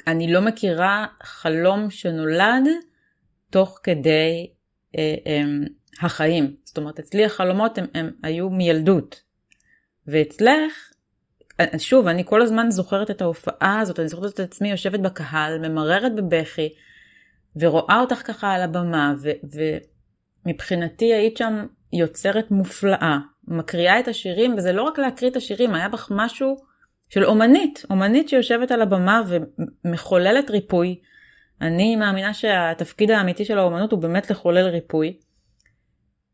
אני, 0.06 0.32
לא 0.32 0.40
מכירה 0.40 1.06
חלום 1.22 1.90
שנולד 1.90 2.68
תוך 3.50 3.80
כדי 3.82 4.50
אה, 4.98 5.14
אה, 5.26 5.42
החיים. 6.00 6.56
זאת 6.64 6.78
אומרת, 6.78 6.98
אצלי 6.98 7.24
החלומות 7.24 7.78
הם, 7.78 7.86
הם 7.94 8.10
היו 8.22 8.50
מילדות. 8.50 9.22
ואצלך, 10.06 10.92
אה, 11.60 11.78
שוב, 11.78 12.06
אני 12.06 12.24
כל 12.24 12.42
הזמן 12.42 12.70
זוכרת 12.70 13.10
את 13.10 13.22
ההופעה 13.22 13.80
הזאת, 13.80 14.00
אני 14.00 14.08
זוכרת 14.08 14.34
את 14.34 14.40
עצמי 14.40 14.70
יושבת 14.70 15.00
בקהל, 15.00 15.68
ממררת 15.68 16.14
בבכי, 16.14 16.68
ורואה 17.56 18.00
אותך 18.00 18.22
ככה 18.24 18.52
על 18.52 18.62
הבמה, 18.62 19.14
ו, 19.22 19.30
ומבחינתי 20.46 21.14
היית 21.14 21.36
שם 21.36 21.66
יוצרת 21.92 22.50
מופלאה, 22.50 23.18
מקריאה 23.48 24.00
את 24.00 24.08
השירים, 24.08 24.54
וזה 24.54 24.72
לא 24.72 24.82
רק 24.82 24.98
להקריא 24.98 25.30
את 25.30 25.36
השירים, 25.36 25.74
היה 25.74 25.88
בך 25.88 26.08
משהו 26.14 26.56
של 27.10 27.24
אומנית, 27.24 27.82
אומנית 27.90 28.28
שיושבת 28.28 28.70
על 28.70 28.82
הבמה 28.82 29.22
ומחוללת 29.84 30.50
ריפוי. 30.50 31.00
אני 31.60 31.96
מאמינה 31.96 32.34
שהתפקיד 32.34 33.10
האמיתי 33.10 33.44
של 33.44 33.58
האומנות 33.58 33.92
הוא 33.92 34.00
באמת 34.00 34.30
לחולל 34.30 34.66
ריפוי. 34.66 35.18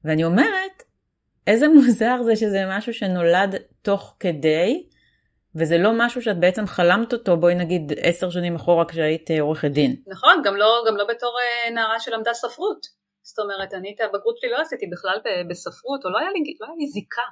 ואני 0.04 0.24
אומרת, 0.24 0.82
איזה 1.46 1.68
מוזר 1.74 2.22
זה 2.22 2.36
שזה 2.36 2.64
משהו 2.68 2.94
שנולד 2.94 3.54
תוך 3.82 4.16
כדי, 4.20 4.86
וזה 5.54 5.78
לא 5.78 5.90
משהו 5.94 6.22
שאת 6.22 6.40
בעצם 6.40 6.66
חלמת 6.66 7.12
אותו, 7.12 7.36
בואי 7.36 7.54
נגיד 7.54 7.92
עשר 8.02 8.30
שנים 8.30 8.54
אחורה 8.54 8.84
כשהיית 8.84 9.30
אה, 9.30 9.40
עורכת 9.40 9.70
דין. 9.70 9.96
נכון, 10.06 10.42
גם 10.44 10.56
לא, 10.56 10.84
גם 10.88 10.96
לא 10.96 11.04
בתור 11.08 11.36
אה, 11.40 11.70
נערה 11.70 12.00
שלמדה 12.00 12.34
ספרות. 12.34 12.86
זאת 13.22 13.38
אומרת, 13.38 13.74
אני 13.74 13.94
את 13.94 14.00
הבגרות 14.00 14.38
שלי 14.38 14.50
לא 14.50 14.60
עשיתי 14.60 14.86
בכלל 14.86 15.18
בספרות, 15.50 16.04
או 16.04 16.10
לא 16.10 16.18
היה 16.18 16.30
לי, 16.30 16.56
לא 16.60 16.66
היה 16.66 16.74
לי 16.78 16.86
זיקה. 16.86 17.22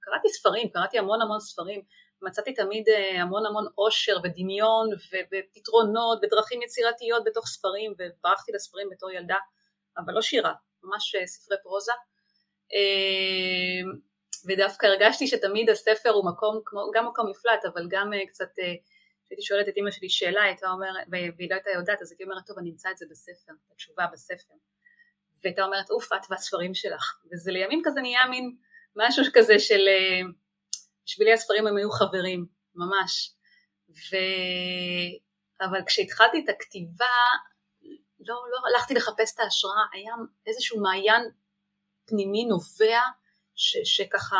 קראתי 0.00 0.28
ספרים, 0.28 0.68
קראתי 0.68 0.98
המון 0.98 1.22
המון 1.22 1.40
ספרים, 1.40 1.80
מצאתי 2.22 2.54
תמיד 2.54 2.88
אה, 2.88 3.22
המון 3.22 3.46
המון 3.46 3.66
עושר 3.74 4.16
ודמיון 4.24 4.90
ופתרונות 5.32 6.18
ודרכים 6.22 6.62
יצירתיות 6.62 7.24
בתוך 7.24 7.46
ספרים, 7.46 7.94
וברחתי 7.98 8.52
לספרים 8.52 8.88
בתור 8.90 9.10
ילדה, 9.10 9.36
אבל 9.98 10.12
לא 10.12 10.22
שירה, 10.22 10.52
ממש 10.82 11.14
אה, 11.14 11.26
ספרי 11.26 11.56
פרוזה. 11.62 11.92
אה, 12.74 13.90
ודווקא 14.48 14.86
הרגשתי 14.86 15.26
שתמיד 15.26 15.70
הספר 15.70 16.10
הוא 16.10 16.26
מקום, 16.26 16.60
גם 16.94 17.06
מקום 17.06 17.30
מפלט, 17.30 17.64
אבל 17.64 17.86
גם 17.90 18.10
קצת, 18.28 18.50
כשהייתי 19.24 19.42
שואלת 19.42 19.68
את 19.68 19.74
אמא 19.76 19.90
שלי 19.90 20.08
שאלה, 20.08 20.42
הייתה 20.42 20.70
אומרת, 20.70 21.06
והיא 21.10 21.50
לא 21.50 21.54
הייתה 21.54 21.70
יודעת, 21.70 22.02
אז 22.02 22.12
הייתי 22.12 22.24
אומרת, 22.24 22.46
טוב, 22.46 22.58
אני 22.58 22.70
אמצא 22.70 22.90
את 22.90 22.98
זה 22.98 23.06
בספר, 23.10 23.52
התשובה 23.72 24.06
בספר. 24.12 24.54
והייתה 25.44 25.64
אומרת 25.64 25.90
אוף 25.90 26.12
את 26.12 26.30
והספרים 26.30 26.74
שלך 26.74 27.20
וזה 27.32 27.52
לימים 27.52 27.82
כזה 27.84 28.00
נהיה 28.00 28.26
מין 28.30 28.56
משהו 28.96 29.24
כזה 29.34 29.58
של 29.58 29.88
בשבילי 31.06 31.32
הספרים 31.32 31.66
הם 31.66 31.76
היו 31.76 31.90
חברים 31.90 32.46
ממש. 32.74 33.32
ו... 33.90 34.16
אבל 35.60 35.80
כשהתחלתי 35.86 36.44
את 36.44 36.48
הכתיבה 36.48 37.16
לא, 38.20 38.34
לא 38.50 38.58
הלכתי 38.68 38.94
לחפש 38.94 39.34
את 39.34 39.40
ההשראה. 39.40 39.82
היה 39.92 40.14
איזשהו 40.46 40.80
מעיין 40.80 41.22
פנימי 42.06 42.44
נובע 42.44 43.00
ש, 43.54 43.76
שככה 43.84 44.36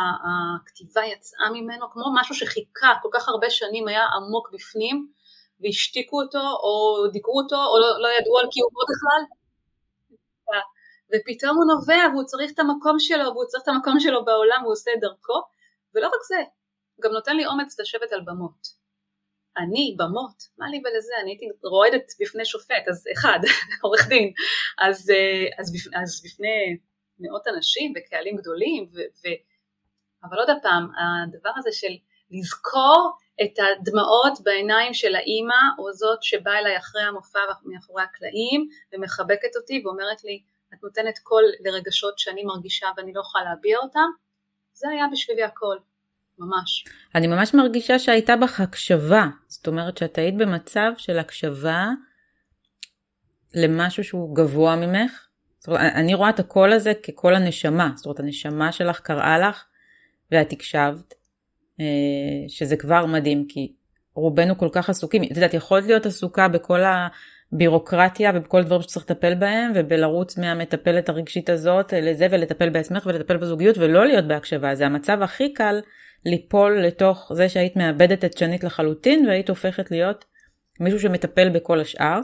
הכתיבה 0.61 1.05
יצאה 1.05 1.49
ממנו 1.53 1.91
כמו 1.91 2.05
משהו 2.15 2.35
שחיכה 2.35 2.93
כל 3.01 3.09
כך 3.13 3.29
הרבה 3.29 3.49
שנים 3.49 3.87
היה 3.87 4.05
עמוק 4.05 4.49
בפנים 4.53 5.11
והשתיקו 5.59 6.21
אותו 6.21 6.39
או 6.39 7.07
דיכאו 7.11 7.41
אותו 7.41 7.55
או 7.55 7.79
לא, 7.79 8.01
לא 8.01 8.07
ידעו 8.07 8.39
על 8.39 8.47
קיומו 8.51 8.79
בכלל. 8.91 9.23
ופתאום 11.09 11.57
הוא 11.57 11.65
נובע 11.65 12.13
והוא 12.13 12.23
צריך 12.23 12.51
את 12.53 12.59
המקום 12.59 12.99
שלו 12.99 13.25
והוא 13.33 13.45
צריך 13.45 13.63
את 13.63 13.67
המקום 13.67 13.99
שלו 13.99 14.25
בעולם 14.25 14.59
והוא 14.61 14.73
עושה 14.73 14.91
את 14.93 14.99
דרכו. 15.01 15.41
ולא 15.95 16.07
רק 16.07 16.23
זה, 16.27 16.41
גם 17.01 17.11
נותן 17.11 17.37
לי 17.37 17.45
אומץ 17.45 17.79
לשבת 17.79 18.11
על 18.11 18.21
במות. 18.25 18.87
אני, 19.57 19.95
במות, 19.99 20.43
מה 20.57 20.67
לי 20.67 20.81
ולזה, 20.85 21.13
אני 21.21 21.31
הייתי 21.31 21.45
רועדת 21.63 22.11
בפני 22.21 22.45
שופט, 22.45 22.83
אז 22.89 23.05
אחד, 23.13 23.39
עורך 23.83 24.07
דין, 24.07 24.33
אז, 24.77 25.09
אה, 25.09 25.59
אז, 25.59 25.73
בפני, 25.73 26.01
אז 26.01 26.21
בפני 26.25 26.77
מאות 27.19 27.47
אנשים 27.47 27.93
וקהלים 27.95 28.35
גדולים, 28.35 28.83
ו, 28.93 28.97
ו, 28.97 29.27
אבל 30.23 30.39
עוד 30.39 30.49
פעם, 30.61 30.87
הדבר 30.97 31.51
הזה 31.57 31.71
של 31.71 31.93
לזכור 32.31 33.17
את 33.43 33.59
הדמעות 33.59 34.33
בעיניים 34.43 34.93
של 34.93 35.15
האימא, 35.15 35.61
או 35.79 35.93
זאת 35.93 36.23
שבאה 36.23 36.59
אליי 36.59 36.77
אחרי 36.77 37.01
המופע 37.01 37.39
מאחורי 37.65 38.03
הקלעים, 38.03 38.67
ומחבקת 38.93 39.55
אותי 39.55 39.81
ואומרת 39.85 40.23
לי, 40.23 40.41
את 40.73 40.83
נותנת 40.83 41.19
קול 41.19 41.43
לרגשות 41.65 42.19
שאני 42.19 42.43
מרגישה 42.43 42.87
ואני 42.97 43.13
לא 43.13 43.21
יכולה 43.21 43.43
להביע 43.43 43.77
אותם, 43.77 44.09
זה 44.73 44.89
היה 44.89 45.05
בשבילי 45.11 45.43
הכל, 45.43 45.77
ממש. 46.39 46.85
אני 47.15 47.27
ממש 47.27 47.53
מרגישה 47.53 47.99
שהייתה 47.99 48.35
בך 48.35 48.59
הקשבה, 48.59 49.27
זאת 49.47 49.67
אומרת 49.67 49.97
שאת 49.97 50.17
היית 50.17 50.37
במצב 50.37 50.91
של 50.97 51.19
הקשבה 51.19 51.87
למשהו 53.55 54.03
שהוא 54.03 54.35
גבוה 54.35 54.75
ממך. 54.75 55.27
זאת 55.59 55.67
אומרת, 55.67 55.81
אני 55.81 56.13
רואה 56.13 56.29
את 56.29 56.39
הקול 56.39 56.73
הזה 56.73 56.93
כקול 57.03 57.35
הנשמה, 57.35 57.91
זאת 57.95 58.05
אומרת 58.05 58.19
הנשמה 58.19 58.71
שלך 58.71 58.99
קראה 58.99 59.39
לך 59.39 59.65
ואת 60.31 60.51
הקשבת, 60.51 61.13
אה, 61.79 61.85
שזה 62.47 62.77
כבר 62.77 63.05
מדהים 63.05 63.45
כי 63.49 63.73
רובנו 64.13 64.57
כל 64.57 64.69
כך 64.71 64.89
עסוקים, 64.89 65.23
את 65.23 65.29
יודעת, 65.29 65.53
יכולת 65.53 65.85
להיות 65.85 66.05
עסוקה 66.05 66.47
בכל 66.47 66.83
ה... 66.83 67.07
בירוקרטיה 67.51 68.31
ובכל 68.35 68.63
דברים 68.63 68.81
שצריך 68.81 69.05
לטפל 69.05 69.35
בהם 69.35 69.71
ובלרוץ 69.75 70.37
מהמטפלת 70.37 71.09
הרגשית 71.09 71.49
הזאת 71.49 71.93
לזה 71.93 72.27
ולטפל 72.31 72.69
בעצמך 72.69 73.05
ולטפל 73.05 73.37
בזוגיות 73.37 73.77
ולא 73.77 74.05
להיות 74.05 74.27
בהקשבה 74.27 74.75
זה 74.75 74.85
המצב 74.85 75.21
הכי 75.21 75.53
קל 75.53 75.79
ליפול 76.25 76.79
לתוך 76.79 77.31
זה 77.33 77.49
שהיית 77.49 77.75
מאבדת 77.75 78.25
את 78.25 78.37
שנית 78.37 78.63
לחלוטין 78.63 79.25
והיית 79.27 79.49
הופכת 79.49 79.91
להיות 79.91 80.25
מישהו 80.79 80.99
שמטפל 80.99 81.49
בכל 81.49 81.79
השאר. 81.79 82.19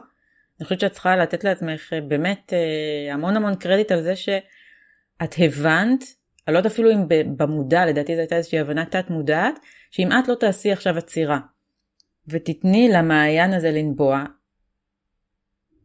אני 0.60 0.64
חושבת 0.64 0.80
שאת 0.80 0.92
צריכה 0.92 1.16
לתת 1.16 1.44
לעצמך 1.44 1.94
אה, 1.94 2.02
באמת 2.02 2.54
אה, 2.54 3.14
המון 3.14 3.36
המון 3.36 3.56
קרדיט 3.56 3.92
על 3.92 4.02
זה 4.02 4.16
שאת 4.16 5.36
הבנת, 5.38 6.04
אני 6.48 6.54
לא 6.54 6.60
יודעת 6.60 6.72
אפילו 6.72 6.92
אם 6.92 7.06
במודע, 7.38 7.86
לדעתי 7.86 8.16
זו 8.16 8.20
הייתה 8.20 8.36
איזושהי 8.36 8.60
הבנה 8.60 8.86
תת 8.86 9.10
מודעת, 9.10 9.60
שאם 9.92 10.12
את 10.12 10.28
לא 10.28 10.36
תעשי 10.36 10.72
עכשיו 10.72 10.98
עצירה 10.98 11.40
ותתני 12.28 12.90
למעיין 12.94 13.54
הזה 13.54 13.72
לנבוע, 13.72 14.24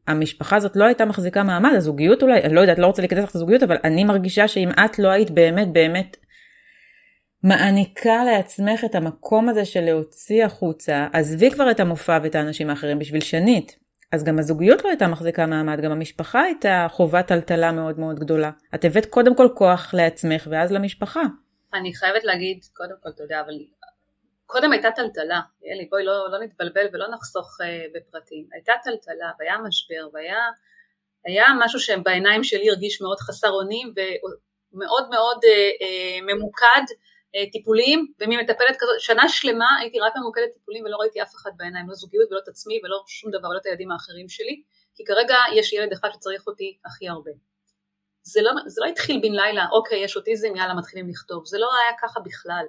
המשפחה 0.06 0.56
הזאת 0.56 0.76
לא 0.76 0.84
הייתה 0.84 1.04
מחזיקה 1.04 1.42
מעמד, 1.42 1.70
הזוגיות 1.76 2.22
אולי, 2.22 2.42
אני 2.42 2.54
לא 2.54 2.60
יודעת, 2.60 2.78
לא 2.78 2.86
רוצה 2.86 3.02
להיכנס 3.02 3.24
לך 3.24 3.30
את 3.30 3.34
הזוגיות, 3.34 3.62
אבל 3.62 3.76
אני 3.84 4.04
מרגישה 4.04 4.48
שאם 4.48 4.70
את 4.70 4.98
לא 4.98 5.08
היית 5.08 5.30
באמת 5.30 5.72
באמת 5.72 6.16
מעניקה 7.42 8.24
לעצמך 8.24 8.84
את 8.84 8.94
המקום 8.94 9.48
הזה 9.48 9.64
של 9.64 9.80
להוציא 9.80 10.44
החוצה, 10.44 11.06
עזבי 11.12 11.50
כבר 11.50 11.70
את 11.70 11.80
המופע 11.80 12.18
ואת 12.22 12.34
האנשים 12.34 12.70
האחרים 12.70 12.98
בשביל 12.98 13.20
שנית. 13.20 13.78
אז 14.12 14.24
גם 14.24 14.38
הזוגיות 14.38 14.84
לא 14.84 14.88
הייתה 14.88 15.06
מחזיקה 15.08 15.46
מעמד, 15.46 15.80
גם 15.80 15.90
המשפחה 15.90 16.42
הייתה 16.42 16.86
חובת 16.90 17.26
טלטלה 17.26 17.72
מאוד 17.72 17.98
מאוד 17.98 18.18
גדולה. 18.18 18.50
את 18.74 18.84
הבאת 18.84 19.06
קודם 19.06 19.36
כל 19.36 19.48
כוח 19.54 19.94
לעצמך 19.94 20.48
ואז 20.50 20.72
למשפחה. 20.72 21.22
אני 21.74 21.94
חייבת 21.94 22.24
להגיד, 22.24 22.58
קודם 22.76 22.94
כל 23.02 23.10
תודה, 23.12 23.40
אבל 23.40 23.52
קודם 24.46 24.72
הייתה 24.72 24.90
טלטלה, 24.90 25.40
אלי 25.66 25.86
בואי 25.90 26.04
לא, 26.04 26.32
לא 26.32 26.38
נתבלבל 26.38 26.86
ולא 26.92 27.06
נחסוך 27.14 27.60
uh, 27.60 27.64
בפרטים, 27.94 28.46
הייתה 28.52 28.72
טלטלה 28.84 29.30
והיה 29.38 29.58
משבר 29.58 30.08
והיה 30.12 30.38
היה 31.24 31.46
משהו 31.58 31.80
שבעיניים 31.80 32.44
שלי 32.44 32.70
הרגיש 32.70 33.00
מאוד 33.00 33.18
חסר 33.18 33.50
אונים 33.50 33.92
ומאוד 33.96 35.08
מאוד 35.10 35.36
uh, 35.36 35.82
uh, 35.82 36.34
ממוקד 36.34 36.94
uh, 37.36 37.52
טיפולים 37.52 38.12
ומי 38.20 38.36
מטפלת 38.36 38.76
כזאת, 38.78 39.00
שנה 39.00 39.28
שלמה 39.28 39.78
הייתי 39.80 40.00
רק 40.00 40.12
ממוקדת 40.16 40.52
טיפולים 40.54 40.84
ולא 40.84 40.96
ראיתי 40.96 41.22
אף 41.22 41.34
אחד 41.34 41.50
בעיניים, 41.56 41.88
לא 41.88 41.94
זוגיות 41.94 42.30
ולא 42.30 42.38
את 42.38 42.48
עצמי 42.48 42.80
ולא 42.84 43.02
שום 43.06 43.30
דבר, 43.30 43.48
ולא 43.48 43.58
את 43.58 43.66
הילדים 43.66 43.92
האחרים 43.92 44.28
שלי, 44.28 44.62
כי 44.94 45.04
כרגע 45.04 45.36
יש 45.54 45.72
ילד 45.72 45.92
אחד 45.92 46.08
שצריך 46.12 46.46
אותי 46.46 46.78
הכי 46.84 47.08
הרבה. 47.08 47.30
זה 48.22 48.42
לא, 48.42 48.52
זה 48.66 48.80
לא 48.84 48.86
התחיל 48.86 49.20
בן 49.22 49.32
לילה, 49.32 49.66
אוקיי, 49.72 50.04
יש 50.04 50.16
אוטיזם, 50.16 50.56
יאללה, 50.56 50.74
מתחילים 50.74 51.08
לכתוב. 51.08 51.46
זה 51.46 51.58
לא 51.58 51.68
היה 51.74 51.92
ככה 52.02 52.20
בכלל. 52.20 52.64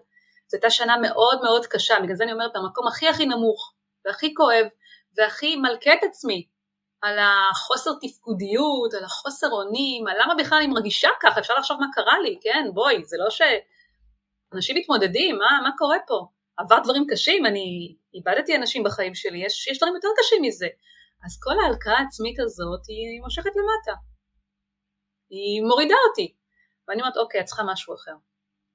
זו 0.47 0.57
הייתה 0.57 0.69
שנה 0.69 0.97
מאוד 0.97 1.41
מאוד 1.43 1.65
קשה, 1.65 1.95
בגלל 2.03 2.15
זה 2.15 2.23
אני 2.23 2.33
אומרת, 2.33 2.55
המקום 2.55 2.87
הכי 2.87 3.07
הכי 3.07 3.25
נמוך, 3.25 3.73
והכי 4.05 4.33
כואב, 4.33 4.65
והכי 5.17 5.55
מלכה 5.55 5.93
את 5.93 6.03
עצמי, 6.03 6.47
על 7.01 7.17
החוסר 7.19 7.91
תפקודיות, 8.01 8.93
על 8.93 9.03
החוסר 9.03 9.47
אונים, 9.51 10.07
על 10.07 10.15
למה 10.21 10.35
בכלל 10.35 10.57
אני 10.57 10.67
מרגישה 10.67 11.09
ככה, 11.21 11.39
אפשר 11.39 11.53
לחשוב 11.53 11.79
מה 11.79 11.85
קרה 11.93 12.19
לי, 12.19 12.39
כן, 12.41 12.67
בואי, 12.73 13.05
זה 13.05 13.17
לא 13.19 13.29
ש... 13.29 13.41
אנשים 14.53 14.75
מתמודדים, 14.77 15.37
מה, 15.37 15.59
מה 15.63 15.69
קורה 15.77 15.97
פה? 16.07 16.27
עבר 16.57 16.79
דברים 16.83 17.05
קשים, 17.09 17.45
אני 17.45 17.95
איבדתי 18.13 18.55
אנשים 18.55 18.83
בחיים 18.83 19.15
שלי, 19.15 19.45
יש, 19.45 19.67
יש 19.67 19.77
דברים 19.77 19.95
יותר 19.95 20.07
קשים 20.19 20.41
מזה. 20.41 20.67
אז 21.25 21.39
כל 21.43 21.59
ההלקאה 21.63 21.97
העצמית 21.97 22.39
הזאת 22.39 22.81
היא 22.87 23.21
מושכת 23.21 23.51
למטה. 23.55 24.01
היא 25.29 25.61
מורידה 25.61 25.95
אותי. 26.09 26.35
ואני 26.87 27.01
אומרת, 27.01 27.17
אוקיי, 27.17 27.41
את 27.41 27.45
צריכה 27.45 27.63
משהו 27.71 27.95
אחר. 27.95 28.15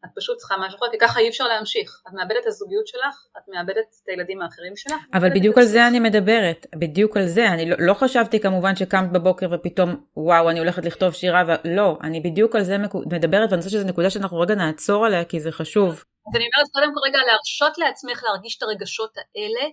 את 0.04 0.10
פשוט 0.16 0.38
צריכה 0.38 0.56
משהו 0.56 0.78
אחר, 0.78 0.90
כי 0.90 0.98
ככה 0.98 1.20
אי 1.20 1.28
אפשר 1.28 1.44
להמשיך. 1.44 2.02
את 2.08 2.12
מאבדת 2.12 2.40
את 2.40 2.46
הזוגיות 2.46 2.86
שלך, 2.86 3.26
את 3.38 3.42
מאבדת 3.48 3.96
את 4.02 4.08
הילדים 4.08 4.42
האחרים 4.42 4.76
שלך. 4.76 5.02
אבל 5.14 5.30
בדיוק 5.30 5.58
על 5.58 5.64
זה 5.64 5.86
אני 5.86 6.00
מדברת, 6.00 6.66
בדיוק 6.74 7.16
על 7.16 7.26
זה. 7.26 7.48
אני 7.48 7.70
לא, 7.70 7.76
לא 7.78 7.94
חשבתי 7.94 8.40
כמובן 8.40 8.76
שקמת 8.76 9.12
בבוקר 9.12 9.46
ופתאום, 9.52 10.04
וואו, 10.16 10.50
אני 10.50 10.58
הולכת 10.58 10.84
לכתוב 10.84 11.12
שירה, 11.14 11.42
ולא, 11.46 11.98
אני 12.02 12.20
בדיוק 12.20 12.56
על 12.56 12.62
זה 12.62 12.76
מדברת, 13.12 13.50
ואני 13.50 13.62
חושבת 13.62 13.80
שזו 13.80 13.88
נקודה 13.88 14.10
שאנחנו 14.10 14.40
רגע 14.40 14.54
נעצור 14.54 15.06
עליה, 15.06 15.24
כי 15.24 15.40
זה 15.40 15.52
חשוב. 15.52 15.90
אז 16.28 16.36
אני 16.36 16.44
אומרת, 16.44 16.70
קודם 16.72 16.94
כל 16.94 17.00
רגע, 17.08 17.18
להרשות 17.26 17.78
לעצמך 17.78 18.22
להרגיש 18.24 18.56
את 18.58 18.62
הרגשות 18.62 19.16
האלה, 19.16 19.70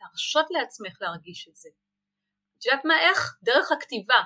להרשות 0.00 0.46
לעצמך 0.50 0.98
להרגיש 1.00 1.48
את 1.48 1.56
זה. 1.56 1.68
את 2.58 2.66
יודעת 2.66 2.84
מה, 2.84 3.00
איך? 3.00 3.36
דרך 3.42 3.72
הכתיבה. 3.72 4.20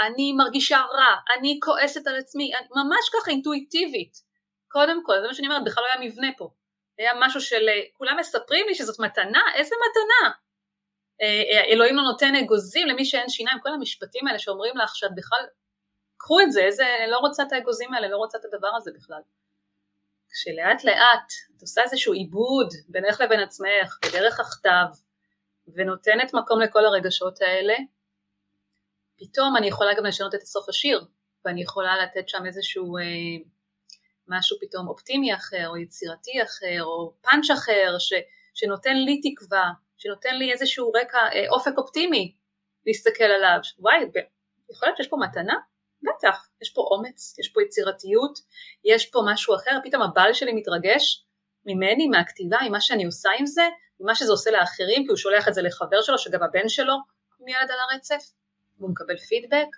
אני 0.00 0.32
מרגישה 0.32 0.78
רע, 0.78 1.36
אני 1.38 1.58
כועסת 1.62 2.06
על 2.06 2.16
עצמי, 2.16 2.50
ממש 2.70 3.08
ככה 3.14 3.30
אינטואיטיבית. 3.30 4.25
קודם 4.68 5.04
כל, 5.04 5.20
זה 5.20 5.26
מה 5.26 5.34
שאני 5.34 5.48
אומרת, 5.48 5.64
בכלל 5.64 5.84
לא 5.84 5.88
היה 5.88 6.10
מבנה 6.10 6.28
פה. 6.38 6.50
היה 6.98 7.12
משהו 7.20 7.40
של, 7.40 7.68
אה, 7.68 7.80
כולם 7.92 8.16
מספרים 8.20 8.66
לי 8.68 8.74
שזאת 8.74 9.00
מתנה, 9.00 9.40
איזה 9.54 9.74
מתנה? 9.90 10.32
אה, 11.22 11.42
אה, 11.52 11.64
אלוהים 11.64 11.96
לא 11.96 12.02
נותן 12.02 12.34
אגוזים 12.34 12.86
למי 12.86 13.04
שאין 13.04 13.28
שיניים, 13.28 13.58
כל 13.62 13.68
המשפטים 13.68 14.26
האלה 14.26 14.38
שאומרים 14.38 14.76
לך 14.76 14.96
שאת 14.96 15.14
בכלל, 15.14 15.46
קחו 16.16 16.40
את 16.40 16.52
זה, 16.52 16.60
איזה, 16.60 16.84
לא 17.08 17.18
רוצה 17.18 17.42
את 17.42 17.52
האגוזים 17.52 17.94
האלה, 17.94 18.08
לא 18.08 18.16
רוצה 18.16 18.38
את 18.38 18.44
הדבר 18.44 18.70
הזה 18.76 18.90
בכלל. 18.94 19.20
כשלאט 20.30 20.84
לאט 20.84 21.32
את 21.56 21.60
עושה 21.60 21.82
איזשהו 21.82 22.12
עיבוד 22.12 22.68
בינך 22.88 23.20
לבין 23.20 23.40
עצמך, 23.40 23.98
בדרך 24.06 24.40
הכתב, 24.40 24.86
ונותנת 25.74 26.34
מקום 26.34 26.60
לכל 26.60 26.84
הרגשות 26.84 27.42
האלה, 27.42 27.74
פתאום 29.18 29.56
אני 29.56 29.66
יכולה 29.66 29.94
גם 29.94 30.04
לשנות 30.04 30.34
את 30.34 30.40
סוף 30.40 30.68
השיר, 30.68 31.04
ואני 31.44 31.62
יכולה 31.62 32.02
לתת 32.02 32.28
שם 32.28 32.46
איזשהו 32.46 32.98
אה, 32.98 33.02
משהו 34.28 34.56
פתאום 34.60 34.88
אופטימי 34.88 35.34
אחר, 35.34 35.68
או 35.68 35.76
יצירתי 35.76 36.42
אחר, 36.42 36.84
או 36.84 37.12
פאנץ' 37.22 37.50
אחר, 37.50 37.96
ש, 37.98 38.12
שנותן 38.54 38.96
לי 38.96 39.20
תקווה, 39.20 39.70
שנותן 39.96 40.34
לי 40.34 40.52
איזשהו 40.52 40.92
רקע, 40.92 41.18
אה, 41.18 41.48
אופק 41.50 41.72
אופטימי 41.78 42.34
להסתכל 42.86 43.24
עליו. 43.24 43.58
וואי, 43.78 43.96
יכול 44.70 44.88
להיות 44.88 44.96
שיש 44.96 45.08
פה 45.08 45.16
מתנה? 45.16 45.54
בטח, 46.02 46.48
יש 46.62 46.70
פה 46.70 46.88
אומץ, 46.90 47.38
יש 47.38 47.48
פה 47.48 47.62
יצירתיות, 47.62 48.38
יש 48.84 49.06
פה 49.10 49.22
משהו 49.26 49.54
אחר, 49.54 49.78
פתאום 49.84 50.02
הבעל 50.02 50.32
שלי 50.32 50.52
מתרגש 50.52 51.24
ממני, 51.66 52.08
מהכתיבה, 52.08 52.58
ממה 52.68 52.80
שאני 52.80 53.04
עושה 53.04 53.30
עם 53.38 53.46
זה, 53.46 53.62
ממה 54.00 54.14
שזה 54.14 54.32
עושה 54.32 54.50
לאחרים, 54.50 55.02
כי 55.02 55.08
הוא 55.08 55.16
שולח 55.16 55.48
את 55.48 55.54
זה 55.54 55.62
לחבר 55.62 56.02
שלו, 56.02 56.18
שגם 56.18 56.42
הבן 56.42 56.68
שלו 56.68 56.94
הוא 57.36 57.48
ילד 57.48 57.70
על 57.70 57.78
הרצף, 57.90 58.32
והוא 58.78 58.90
מקבל 58.90 59.16
פידבק, 59.16 59.68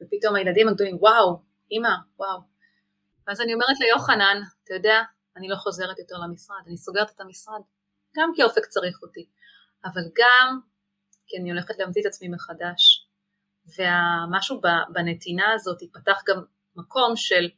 ופתאום 0.00 0.34
הילדים 0.34 0.68
הגדולים, 0.68 0.96
וואו, 1.00 1.36
אמא, 1.72 1.94
וואו. 2.18 2.57
ואז 3.28 3.40
אני 3.40 3.54
אומרת 3.54 3.80
ליוחנן, 3.80 4.40
אתה 4.64 4.74
יודע, 4.74 5.02
אני 5.36 5.48
לא 5.48 5.56
חוזרת 5.56 5.98
יותר 5.98 6.16
למשרד, 6.16 6.62
אני 6.66 6.76
סוגרת 6.76 7.10
את 7.10 7.20
המשרד, 7.20 7.60
גם 8.16 8.32
כי 8.36 8.42
אופק 8.42 8.66
צריך 8.66 9.02
אותי, 9.02 9.26
אבל 9.84 10.02
גם 10.18 10.60
כי 11.26 11.36
אני 11.36 11.50
הולכת 11.50 11.78
להמציא 11.78 12.02
את 12.02 12.06
עצמי 12.06 12.28
מחדש. 12.28 13.08
והמשהו 13.78 14.60
בנתינה 14.92 15.52
הזאת 15.52 15.82
יפתח 15.82 16.22
גם 16.28 16.42
מקום 16.76 17.16
של 17.16 17.48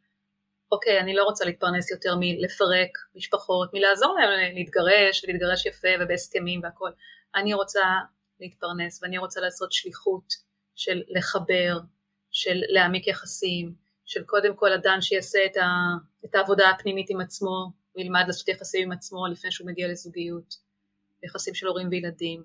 אוקיי, 0.73 1.01
אני 1.01 1.15
לא 1.15 1.25
רוצה 1.25 1.45
להתפרנס 1.45 1.91
יותר 1.91 2.15
מלפרק 2.21 2.99
משפחות, 3.15 3.71
מלעזור 3.75 4.15
להם 4.15 4.55
להתגרש 4.55 5.25
ולהתגרש 5.25 5.67
יפה 5.67 5.89
ובהסכמים 6.01 6.61
והכל. 6.63 6.91
אני 7.35 7.55
רוצה 7.55 7.81
להתפרנס 8.41 9.03
ואני 9.03 9.19
רוצה 9.19 9.41
לעשות 9.41 9.73
שליחות 9.73 10.25
של 10.75 11.03
לחבר, 11.09 11.79
של 12.31 12.61
להעמיק 12.69 13.07
יחסים, 13.07 13.75
של 14.11 14.25
קודם 14.25 14.57
כל 14.57 14.73
אדם 14.73 14.99
שיעשה 15.01 15.39
את, 15.47 15.57
ה, 15.57 15.67
את 16.25 16.35
העבודה 16.35 16.71
הפנימית 16.71 17.11
עם 17.11 17.21
עצמו 17.21 17.73
וילמד 17.97 18.25
לעשות 18.27 18.49
יחסים 18.49 18.83
עם 18.83 18.93
עצמו 18.93 19.27
לפני 19.27 19.53
שהוא 19.53 19.67
מגיע 19.67 19.89
לזוגיות, 19.89 20.55
יחסים 21.23 21.55
של 21.55 21.67
הורים 21.67 21.89
וילדים. 21.91 22.45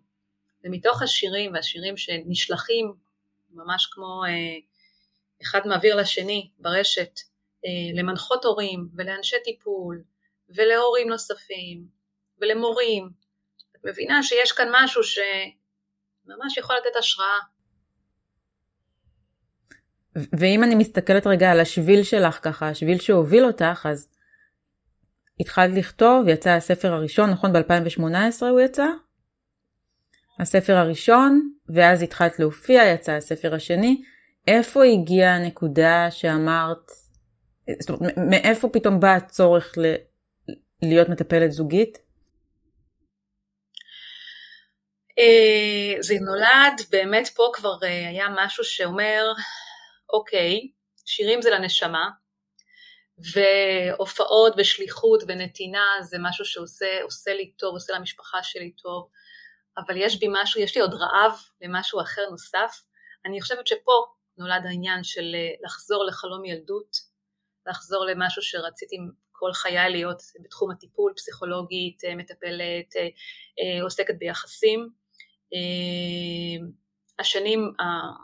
ומתוך 0.63 1.01
השירים 1.01 1.53
והשירים 1.53 1.97
שנשלחים 1.97 2.93
ממש 3.49 3.87
כמו 3.91 4.23
אה, 4.27 4.57
אחד 5.41 5.59
מעביר 5.67 5.95
לשני 5.95 6.49
ברשת 6.59 7.19
אה, 7.65 7.99
למנחות 7.99 8.45
הורים 8.45 8.89
ולאנשי 8.95 9.35
טיפול 9.43 10.03
ולהורים 10.49 11.09
נוספים 11.09 11.87
ולמורים, 12.41 13.09
את 13.75 13.85
מבינה 13.85 14.23
שיש 14.23 14.51
כאן 14.51 14.67
משהו 14.71 15.01
שממש 15.03 16.57
יכול 16.57 16.75
לתת 16.75 16.95
השראה 16.99 17.39
ואם 20.15 20.63
אני 20.63 20.75
מסתכלת 20.75 21.27
רגע 21.27 21.51
על 21.51 21.59
השביל 21.59 22.03
שלך 22.03 22.39
ככה, 22.41 22.69
השביל 22.69 22.99
שהוביל 22.99 23.45
אותך, 23.45 23.87
אז 23.89 24.09
התחלת 25.39 25.73
לכתוב, 25.77 26.27
יצא 26.27 26.49
הספר 26.49 26.93
הראשון, 26.93 27.29
נכון? 27.29 27.53
ב-2018 27.53 28.45
הוא 28.45 28.61
יצא? 28.61 28.87
הספר 30.39 30.73
הראשון, 30.73 31.49
ואז 31.69 32.01
התחלת 32.01 32.39
להופיע, 32.39 32.83
יצא 32.83 33.11
הספר 33.11 33.55
השני. 33.55 34.01
איפה 34.47 34.83
הגיעה 34.83 35.35
הנקודה 35.35 36.07
שאמרת, 36.11 36.91
זאת 37.79 37.89
אומרת, 37.89 38.17
מאיפה 38.17 38.69
פתאום 38.73 38.99
בא 38.99 39.13
הצורך 39.15 39.73
ל- 39.77 39.95
להיות 40.81 41.09
מטפלת 41.09 41.51
זוגית? 41.51 41.97
אה, 45.19 46.01
זה 46.01 46.15
נולד, 46.21 46.81
באמת 46.91 47.27
פה 47.27 47.43
כבר 47.53 47.77
אה, 47.83 48.09
היה 48.09 48.25
משהו 48.35 48.63
שאומר, 48.63 49.33
אוקיי, 50.13 50.71
שירים 51.05 51.41
זה 51.41 51.49
לנשמה, 51.49 52.09
והופעות 53.17 54.53
ושליחות 54.57 55.23
ונתינה 55.27 55.85
זה 56.01 56.17
משהו 56.19 56.45
שעושה 56.45 57.33
לי 57.33 57.51
טוב, 57.51 57.73
עושה 57.73 57.93
למשפחה 57.93 58.43
שלי 58.43 58.71
טוב, 58.71 59.09
אבל 59.77 59.97
יש 59.97 60.19
בי 60.19 60.27
משהו, 60.31 60.61
יש 60.61 60.75
לי 60.75 60.81
עוד 60.81 60.93
רעב 60.93 61.31
למשהו 61.61 62.01
אחר 62.01 62.21
נוסף. 62.31 62.81
אני 63.25 63.41
חושבת 63.41 63.67
שפה 63.67 64.05
נולד 64.37 64.65
העניין 64.65 65.03
של 65.03 65.35
אה, 65.35 65.53
לחזור 65.63 66.03
לחלום 66.05 66.45
ילדות, 66.45 66.97
לחזור 67.67 68.05
למשהו 68.05 68.41
שרציתי 68.41 68.95
כל 69.31 69.53
חיי 69.53 69.89
להיות 69.89 70.21
בתחום 70.43 70.71
הטיפול, 70.71 71.13
פסיכולוגית, 71.15 72.03
אה, 72.03 72.15
מטפלת, 72.15 72.95
אה, 73.59 73.83
עוסקת 73.83 74.15
ביחסים. 74.19 74.89
השנים, 77.19 77.73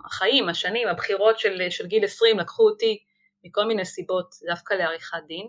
החיים, 0.05 0.49
השנים, 0.49 0.87
הבחירות 0.87 1.39
של, 1.39 1.69
של 1.69 1.87
גיל 1.87 2.03
20 2.03 2.39
לקחו 2.39 2.69
אותי 2.69 3.03
מכל 3.43 3.65
מיני 3.65 3.85
סיבות 3.85 4.35
דווקא 4.47 4.73
לעריכת 4.73 5.17
דין. 5.27 5.47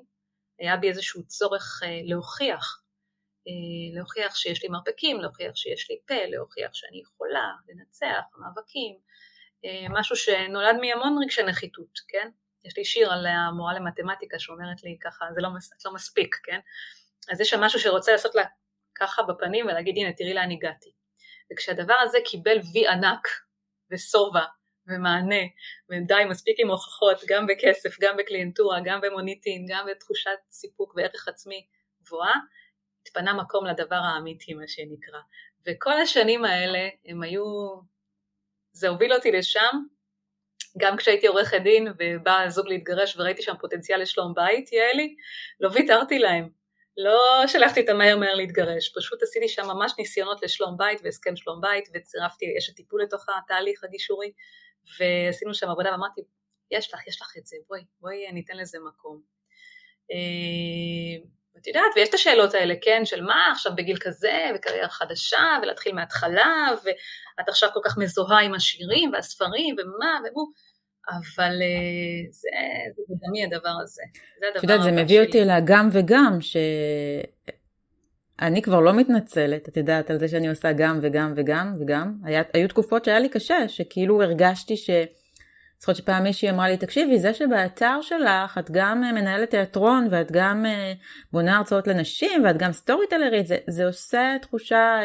היה 0.59 0.77
בי 0.77 0.89
איזשהו 0.89 1.27
צורך 1.27 1.83
להוכיח, 2.05 2.83
להוכיח 3.95 4.37
שיש 4.37 4.63
לי 4.63 4.69
מרפקים, 4.69 5.21
להוכיח 5.21 5.55
שיש 5.55 5.91
לי 5.91 5.99
פה, 6.09 6.27
להוכיח 6.27 6.75
שאני 6.75 7.01
יכולה 7.01 7.51
לנצח, 7.69 8.23
מאבקים, 8.39 8.97
משהו 9.91 10.17
שנולד 10.17 10.77
מהמון 10.81 11.23
רגשי 11.23 11.43
נחיתות, 11.43 11.99
כן? 12.09 12.31
יש 12.65 12.79
לי 12.79 12.85
שיר 12.85 13.13
על 13.13 13.27
המורה 13.27 13.75
למתמטיקה 13.75 14.39
שאומרת 14.39 14.85
לי 14.85 14.97
ככה, 15.03 15.25
זה 15.35 15.41
לא, 15.41 15.49
לא 15.85 15.95
מספיק, 15.95 16.37
כן? 16.45 16.61
אז 17.33 17.41
יש 17.41 17.51
שם 17.51 17.61
משהו 17.61 17.81
שרוצה 17.81 18.13
לעשות 18.13 18.35
לה 18.35 18.43
ככה 18.95 19.23
בפנים 19.23 19.67
ולהגיד 19.67 19.95
הנה 19.99 20.13
תראי 20.13 20.35
לאן 20.35 20.51
הגעתי. 20.51 20.93
וכשהדבר 21.53 21.95
הזה 21.95 22.19
קיבל 22.25 22.59
וי 22.73 22.89
ענק 22.89 23.29
ושובע 23.91 24.45
ומענה, 24.87 25.45
ודי 25.91 26.25
מספיק 26.31 26.57
עם 26.61 26.71
הוכחות, 26.71 27.21
גם 27.29 27.47
בכסף, 27.47 28.01
גם 28.01 28.17
בקליינטורה, 28.17 28.79
גם 28.85 29.01
במוניטין, 29.01 29.67
גם 29.69 29.87
בתחושת 29.91 30.39
סיפוק 30.51 30.95
וערך 30.97 31.29
עצמי 31.29 31.67
גבוהה, 32.03 32.35
התפנה 33.03 33.35
מקום 33.35 33.67
לדבר 33.67 33.97
האמיתי 33.97 34.55
מה 34.55 34.67
שנקרא. 34.67 35.21
וכל 35.67 35.93
השנים 35.93 36.45
האלה 36.45 36.89
הם 37.05 37.23
היו, 37.23 37.45
זה 38.73 38.89
הוביל 38.89 39.13
אותי 39.13 39.33
לשם, 39.33 39.77
גם 40.79 40.97
כשהייתי 40.97 41.27
עורכת 41.27 41.61
דין 41.63 41.89
ובא 41.99 42.41
הזוג 42.41 42.69
להתגרש 42.69 43.17
וראיתי 43.17 43.43
שם 43.43 43.55
פוטנציאל 43.61 44.03
לשלום 44.03 44.35
בית, 44.35 44.73
יעלי, 44.73 45.17
לא 45.61 45.71
ויתרתי 45.75 46.19
להם. 46.19 46.62
לא 46.97 47.47
שלחתי 47.47 47.81
אותם 47.81 47.99
מהר 47.99 48.17
מהר 48.17 48.35
להתגרש, 48.35 48.93
פשוט 48.97 49.23
עשיתי 49.23 49.49
שם 49.49 49.67
ממש 49.67 49.93
ניסיונות 49.99 50.43
לשלום 50.43 50.77
בית 50.77 51.01
והסכם 51.05 51.37
שלום 51.37 51.61
בית 51.61 51.89
וצירפתי 51.95 52.47
אשת 52.59 52.77
טיפול 52.77 53.03
לתוך 53.03 53.27
התהליך 53.39 53.85
הגישורי 53.85 54.33
ועשינו 54.99 55.55
שם 55.55 55.71
עבודה 55.71 55.91
ואמרתי, 55.91 56.21
יש 56.71 56.95
לך, 56.95 57.07
יש 57.09 57.23
לך 57.23 57.35
את 57.39 57.47
זה, 57.47 57.57
בואי, 57.69 57.85
בואי 58.01 58.33
ניתן 58.33 58.57
לזה 58.57 58.79
מקום. 58.89 59.21
אה, 60.13 61.29
את 61.59 61.67
יודעת, 61.67 61.93
ויש 61.97 62.09
את 62.09 62.15
השאלות 62.15 62.55
האלה, 62.55 62.75
כן, 62.83 63.05
של 63.05 63.23
מה 63.25 63.49
עכשיו 63.53 63.73
בגיל 63.77 63.97
כזה, 64.01 64.51
וקריירה 64.55 64.89
חדשה, 64.89 65.59
ולהתחיל 65.63 65.95
מההתחלה, 65.95 66.67
ואת 66.85 67.49
עכשיו 67.49 67.69
כל 67.75 67.81
כך 67.85 67.99
מזוהה 67.99 68.41
עם 68.41 68.55
השירים 68.55 69.13
והספרים, 69.13 69.77
ומה, 69.79 70.19
ומו, 70.19 70.45
אבל 71.09 71.63
אה, 71.63 72.31
זה, 72.31 72.49
זה 72.97 73.03
בדמי 73.09 73.45
הדבר 73.45 73.75
הזה. 73.83 74.03
זה 74.41 74.47
הדבר 74.47 74.59
את 74.59 74.63
יודעת, 74.63 74.83
זה 74.83 74.93
מביא 75.03 75.21
אותי 75.21 75.45
לגם 75.45 75.89
וגם, 75.93 76.39
שאני 76.41 77.33
כבר 78.63 78.81
לא 78.81 78.93
מתנצלת, 78.93 79.69
את 79.69 79.77
יודעת, 79.77 80.11
על 80.11 80.19
זה 80.19 80.29
שאני 80.29 80.49
עושה 80.49 80.73
גם 80.73 80.99
וגם 81.03 81.33
וגם 81.37 81.73
וגם. 81.81 82.15
היה, 82.25 82.43
היו 82.53 82.69
תקופות 82.69 83.05
שהיה 83.05 83.21
לי 83.21 83.29
קשה, 83.29 83.69
שכאילו 83.69 84.23
הרגשתי 84.23 84.77
ש... 84.77 84.91
זוכרת 85.83 85.97
שפעם 85.97 86.23
מישהי 86.23 86.51
אמרה 86.51 86.69
לי, 86.69 86.77
תקשיבי, 86.77 87.19
זה 87.19 87.35
שבאתר 87.35 87.99
שלך 88.03 88.59
את 88.59 88.71
גם 88.71 89.05
אה, 89.05 89.13
מנהלת 89.13 89.51
תיאטרון 89.51 90.09
ואת 90.11 90.33
גם 90.33 90.67
אה, 90.67 90.93
בונה 91.33 91.57
הרצאות 91.57 91.87
לנשים 91.87 92.45
ואת 92.45 92.57
גם 92.57 92.73
סטורי 92.73 93.07
טלרית, 93.07 93.47
זה, 93.47 93.57
זה 93.69 93.87
עושה 93.87 94.37
תחושה, 94.43 94.99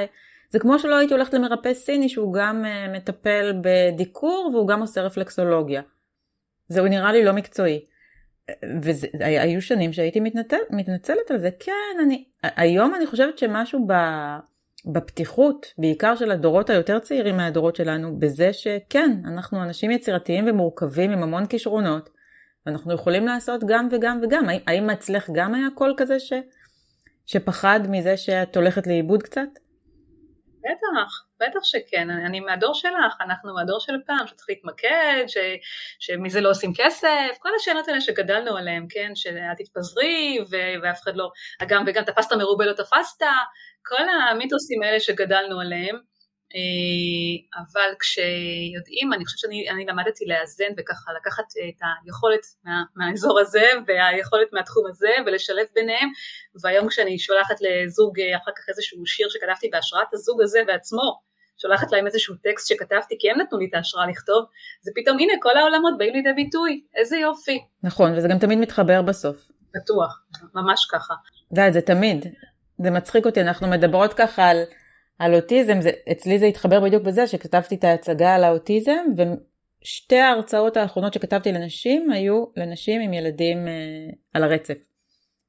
זה 0.49 0.59
כמו 0.59 0.79
שלא 0.79 0.95
הייתי 0.97 1.13
הולכת 1.13 1.33
למרפא 1.33 1.73
סיני 1.73 2.09
שהוא 2.09 2.33
גם 2.33 2.65
אה, 2.65 2.87
מטפל 2.93 3.53
בדיקור 3.61 4.51
והוא 4.53 4.67
גם 4.67 4.81
עושה 4.81 5.01
רפלקסולוגיה. 5.01 5.81
זהו 6.67 6.87
נראה 6.87 7.11
לי 7.11 7.23
לא 7.23 7.33
מקצועי. 7.33 7.85
והיו 9.19 9.61
שנים 9.61 9.93
שהייתי 9.93 10.19
מתנצל, 10.19 10.57
מתנצלת 10.69 11.31
על 11.31 11.37
זה, 11.37 11.49
כן, 11.59 11.97
אני, 12.03 12.25
היום 12.43 12.95
אני 12.95 13.07
חושבת 13.07 13.37
שמשהו 13.37 13.87
ב... 13.87 13.93
בפתיחות, 14.85 15.73
בעיקר 15.77 16.15
של 16.15 16.31
הדורות 16.31 16.69
היותר 16.69 16.99
צעירים 16.99 17.37
מהדורות 17.37 17.75
שלנו, 17.75 18.19
בזה 18.19 18.53
שכן, 18.53 19.11
אנחנו 19.25 19.63
אנשים 19.63 19.91
יצירתיים 19.91 20.45
ומורכבים 20.47 21.11
עם 21.11 21.23
המון 21.23 21.45
כישרונות, 21.45 22.09
ואנחנו 22.65 22.93
יכולים 22.93 23.25
לעשות 23.25 23.63
גם 23.67 23.87
וגם 23.91 24.19
וגם. 24.23 24.45
האם 24.67 24.89
אצלך 24.89 25.29
גם 25.33 25.55
היה 25.55 25.67
קול 25.75 25.93
כזה 25.97 26.19
ש... 26.19 26.33
שפחד 27.25 27.79
מזה 27.89 28.17
שאת 28.17 28.55
הולכת 28.55 28.87
לאיבוד 28.87 29.23
קצת? 29.23 29.49
בטח, 30.67 31.25
בטח 31.39 31.59
שכן, 31.63 32.09
אני, 32.09 32.25
אני 32.25 32.39
מהדור 32.39 32.73
שלך, 32.73 33.15
אנחנו 33.21 33.53
מהדור 33.53 33.79
של 33.79 33.93
פעם, 34.05 34.27
שצריך 34.27 34.49
להתמקד, 34.49 35.23
ש, 35.27 35.37
שמזה 35.99 36.41
לא 36.41 36.49
עושים 36.49 36.71
כסף, 36.75 37.37
כל 37.39 37.49
השאלות 37.59 37.87
האלה 37.87 38.01
שגדלנו 38.01 38.57
עליהן, 38.57 38.85
כן, 38.89 39.11
שאת 39.15 39.57
תתפזרי 39.57 40.39
ו- 40.51 40.83
ואף 40.83 41.01
אחד 41.03 41.15
לא, 41.15 41.31
אגם 41.59 41.83
וגם 41.87 42.03
תפסת 42.03 42.33
מרובה 42.33 42.65
לא 42.65 42.73
תפסת, 42.73 43.25
כל 43.85 44.09
המיתוסים 44.09 44.83
האלה 44.83 44.99
שגדלנו 44.99 45.59
עליהם, 45.59 45.99
אבל 47.57 47.89
כשיודעים, 47.99 49.13
אני 49.13 49.25
חושבת 49.25 49.39
שאני 49.39 49.85
למדתי 49.87 50.25
לאזן 50.25 50.71
וככה 50.77 51.11
לקחת 51.17 51.43
את 51.43 51.81
היכולת 52.05 52.45
מה, 52.63 52.83
מהאזור 52.95 53.39
הזה 53.39 53.67
והיכולת 53.87 54.47
מהתחום 54.53 54.83
הזה 54.87 55.09
ולשלב 55.25 55.65
ביניהם, 55.75 56.09
והיום 56.63 56.87
כשאני 56.87 57.19
שולחת 57.19 57.55
לזוג 57.61 58.19
אה, 58.19 58.37
אחר 58.37 58.51
כך 58.57 58.69
איזשהו 58.69 59.05
שיר 59.05 59.29
שכתבתי 59.29 59.69
בהשראת 59.69 60.13
הזוג 60.13 60.41
הזה 60.41 60.59
בעצמו, 60.67 61.27
שולחת 61.57 61.91
להם 61.91 62.05
איזשהו 62.05 62.35
טקסט 62.35 62.67
שכתבתי 62.67 63.15
כי 63.19 63.31
הם 63.31 63.41
נתנו 63.41 63.59
לי 63.59 63.67
את 63.69 63.73
ההשראה 63.73 64.07
לכתוב, 64.07 64.45
זה 64.81 64.91
פתאום 64.95 65.17
הנה 65.19 65.33
כל 65.41 65.57
העולמות 65.57 65.93
באים 65.97 66.13
לידי 66.13 66.33
ביטוי, 66.33 66.81
איזה 66.95 67.17
יופי. 67.17 67.59
נכון, 67.83 68.13
וזה 68.17 68.27
גם 68.27 68.39
תמיד 68.39 68.59
מתחבר 68.59 69.01
בסוף. 69.01 69.47
בטוח, 69.75 70.21
ממש 70.53 70.87
ככה. 70.91 71.13
די, 71.51 71.71
זה 71.71 71.81
תמיד. 71.81 72.25
זה 72.83 72.91
מצחיק 72.91 73.25
אותי, 73.25 73.41
אנחנו 73.41 73.67
מדברות 73.67 74.13
ככה 74.13 74.49
על, 74.49 74.57
על 75.19 75.35
אוטיזם, 75.35 75.81
זה, 75.81 75.91
אצלי 76.11 76.39
זה 76.39 76.45
התחבר 76.45 76.79
בדיוק 76.79 77.03
בזה 77.03 77.27
שכתבתי 77.27 77.75
את 77.75 77.83
ההצגה 77.83 78.35
על 78.35 78.43
האוטיזם, 78.43 79.05
ושתי 79.17 80.19
ההרצאות 80.19 80.77
האחרונות 80.77 81.13
שכתבתי 81.13 81.51
לנשים 81.51 82.11
היו 82.11 82.45
לנשים 82.55 83.01
עם 83.01 83.13
ילדים 83.13 83.67
אה, 83.67 83.73
על 84.33 84.43
הרצף. 84.43 84.77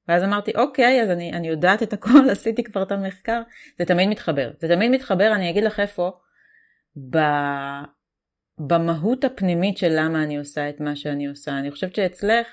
ואז 0.09 0.25
אמרתי, 0.25 0.53
אוקיי, 0.57 1.03
אז 1.03 1.11
אני, 1.11 1.33
אני 1.33 1.49
יודעת 1.49 1.83
את 1.83 1.93
הכל, 1.93 2.31
עשיתי 2.33 2.63
כבר 2.63 2.83
את 2.83 2.93
המחקר, 2.93 3.43
זה 3.79 3.85
תמיד 3.85 4.09
מתחבר. 4.09 4.51
זה 4.61 4.69
תמיד 4.69 4.91
מתחבר, 4.91 5.33
אני 5.35 5.51
אגיד 5.51 5.65
לך 5.65 5.81
איפה, 5.81 6.11
ב... 7.11 7.19
במהות 8.59 9.25
הפנימית 9.25 9.79
של 9.79 9.89
למה 9.91 10.23
אני 10.23 10.39
עושה 10.39 10.69
את 10.69 10.81
מה 10.81 10.97
שאני 10.97 11.27
עושה. 11.27 11.59
אני 11.59 11.71
חושבת 11.71 11.95
שאצלך, 11.95 12.47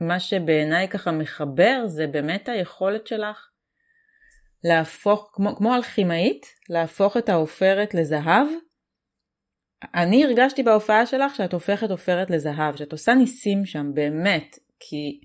מה 0.00 0.20
שבעיניי 0.20 0.88
ככה 0.88 1.12
מחבר, 1.12 1.82
זה 1.86 2.06
באמת 2.06 2.48
היכולת 2.48 3.06
שלך 3.06 3.49
להפוך, 4.64 5.30
כמו, 5.32 5.56
כמו 5.56 5.74
אלכימאית, 5.74 6.46
להפוך 6.68 7.16
את 7.16 7.28
העופרת 7.28 7.94
לזהב. 7.94 8.46
אני 9.94 10.24
הרגשתי 10.24 10.62
בהופעה 10.62 11.06
שלך 11.06 11.34
שאת 11.34 11.52
הופכת 11.52 11.90
עופרת 11.90 12.30
לזהב, 12.30 12.76
שאת 12.76 12.92
עושה 12.92 13.14
ניסים 13.14 13.64
שם, 13.64 13.90
באמת, 13.94 14.58
כי 14.80 15.20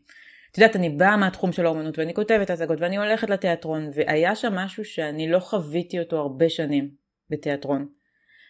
את 0.52 0.58
יודעת, 0.58 0.76
אני 0.76 0.90
באה 0.90 1.18
מהתחום 1.18 1.52
של 1.52 1.66
האומנות 1.66 2.00
ואני 2.00 2.14
כותבת 2.14 2.50
הצגות 2.50 2.82
ואני 2.82 2.98
הולכת 2.98 3.30
לתיאטרון, 3.30 3.90
והיה 3.94 4.36
שם 4.36 4.54
משהו 4.54 4.86
שאני 4.86 5.32
לא 5.32 5.40
חוויתי 5.40 6.00
אותו 6.00 6.18
הרבה 6.18 6.50
שנים 6.50 6.90
בתיאטרון. 7.30 7.88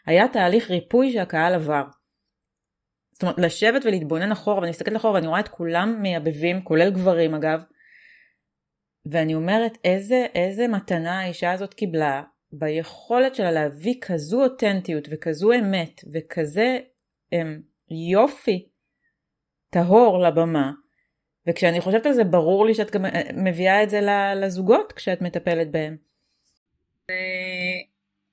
היה 0.05 0.27
תהליך 0.27 0.71
ריפוי 0.71 1.13
שהקהל 1.13 1.53
עבר. 1.53 1.83
זאת 3.13 3.23
אומרת, 3.23 3.37
לשבת 3.37 3.85
ולהתבונן 3.85 4.31
אחורה, 4.31 4.59
ואני 4.59 4.69
מסתכלת 4.69 4.95
אחורה 4.95 5.13
ואני 5.13 5.27
רואה 5.27 5.39
את 5.39 5.47
כולם 5.47 6.01
מייבבים, 6.01 6.63
כולל 6.63 6.89
גברים 6.89 7.35
אגב, 7.35 7.63
ואני 9.11 9.35
אומרת 9.35 9.77
איזה, 9.83 10.25
איזה 10.35 10.67
מתנה 10.67 11.19
האישה 11.19 11.51
הזאת 11.51 11.73
קיבלה 11.73 12.23
ביכולת 12.51 13.35
שלה 13.35 13.51
להביא 13.51 13.95
כזו 14.01 14.43
אותנטיות 14.43 15.07
וכזו 15.11 15.53
אמת 15.53 16.01
וכזה 16.13 16.77
הם, 17.31 17.61
יופי 18.11 18.69
טהור 19.69 20.19
לבמה. 20.19 20.71
וכשאני 21.47 21.81
חושבת 21.81 22.05
על 22.05 22.13
זה 22.13 22.23
ברור 22.23 22.65
לי 22.65 22.73
שאת 22.73 22.91
גם 22.91 23.05
אה, 23.05 23.21
מביאה 23.33 23.83
את 23.83 23.89
זה 23.89 23.99
לזוגות 24.35 24.91
כשאת 24.91 25.21
מטפלת 25.21 25.71
בהם. 25.71 25.97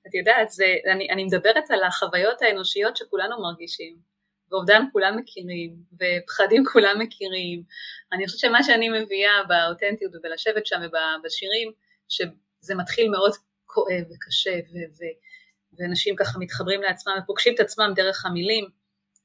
את 0.09 0.15
יודעת, 0.15 0.51
זה, 0.51 0.65
אני, 0.93 1.11
אני 1.11 1.25
מדברת 1.25 1.71
על 1.71 1.85
החוויות 1.85 2.43
האנושיות 2.43 2.97
שכולנו 2.97 3.43
מרגישים. 3.43 4.12
ואובדן 4.53 4.83
כולם 4.93 5.17
מכירים, 5.19 5.77
ופחדים 5.95 6.65
כולם 6.73 6.99
מכירים. 6.99 7.63
אני 8.13 8.27
חושבת 8.27 8.41
שמה 8.41 8.63
שאני 8.63 8.89
מביאה 8.89 9.45
באותנטיות 9.49 10.13
ובלשבת 10.15 10.67
שם 10.67 10.81
ובשירים, 10.83 11.73
שזה 12.09 12.75
מתחיל 12.75 13.11
מאוד 13.11 13.33
כואב 13.67 14.05
וקשה, 14.11 14.51
ו- 14.73 14.93
ו- 14.99 15.17
ואנשים 15.79 16.17
ככה 16.17 16.39
מתחברים 16.39 16.83
לעצמם 16.83 17.13
ופוגשים 17.23 17.55
את 17.55 17.61
עצמם 17.61 17.93
דרך 17.97 18.27
המילים. 18.27 18.65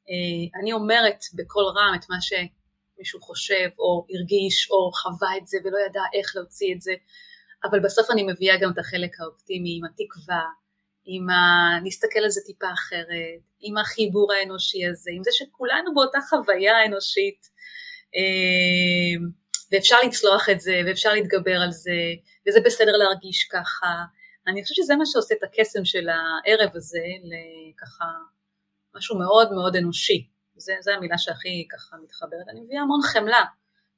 אה, 0.10 0.60
אני 0.62 0.74
אומרת 0.74 1.20
בקול 1.36 1.64
רם 1.64 1.94
את 2.00 2.06
מה 2.10 2.18
שמישהו 2.22 3.22
חושב, 3.22 3.70
או 3.80 4.06
הרגיש, 4.10 4.72
או 4.72 4.92
חווה 4.92 5.38
את 5.38 5.48
זה 5.48 5.58
ולא 5.64 5.78
ידע 5.90 6.02
איך 6.14 6.36
להוציא 6.36 6.76
את 6.76 6.82
זה, 6.82 6.94
אבל 7.64 7.80
בסוף 7.80 8.12
אני 8.12 8.24
מביאה 8.24 8.58
גם 8.58 8.72
את 8.72 8.78
החלק 8.78 9.20
האופטימי 9.20 9.78
עם 9.78 9.86
התקווה, 9.86 10.44
עם 11.08 11.30
ה... 11.30 11.34
נסתכל 11.84 12.20
על 12.20 12.30
זה 12.30 12.42
טיפה 12.46 12.68
אחרת, 12.74 13.42
עם 13.60 13.78
החיבור 13.78 14.34
האנושי 14.34 14.86
הזה, 14.86 15.12
עם 15.14 15.24
זה 15.24 15.32
שכולנו 15.34 15.94
באותה 15.94 16.20
חוויה 16.30 16.86
אנושית, 16.86 17.42
אמ, 18.16 19.30
ואפשר 19.72 19.96
לצלוח 20.06 20.50
את 20.50 20.60
זה, 20.60 20.82
ואפשר 20.86 21.14
להתגבר 21.14 21.62
על 21.62 21.72
זה, 21.72 22.00
וזה 22.48 22.60
בסדר 22.66 22.98
להרגיש 22.98 23.44
ככה. 23.52 24.04
אני 24.48 24.64
חושבת 24.64 24.76
שזה 24.76 24.96
מה 24.96 25.06
שעושה 25.06 25.36
את 25.36 25.44
הקסם 25.44 25.86
של 25.86 26.08
הערב 26.10 26.76
הזה, 26.76 27.06
לככה 27.24 28.06
משהו 28.96 29.20
מאוד 29.20 29.52
מאוד 29.52 29.76
אנושי. 29.76 30.28
זו 30.58 30.92
המילה 30.92 31.18
שהכי 31.18 31.68
ככה 31.72 31.98
מתחברת. 32.04 32.50
אני 32.50 32.62
מביאה 32.62 32.82
המון 32.82 33.02
חמלה, 33.02 33.44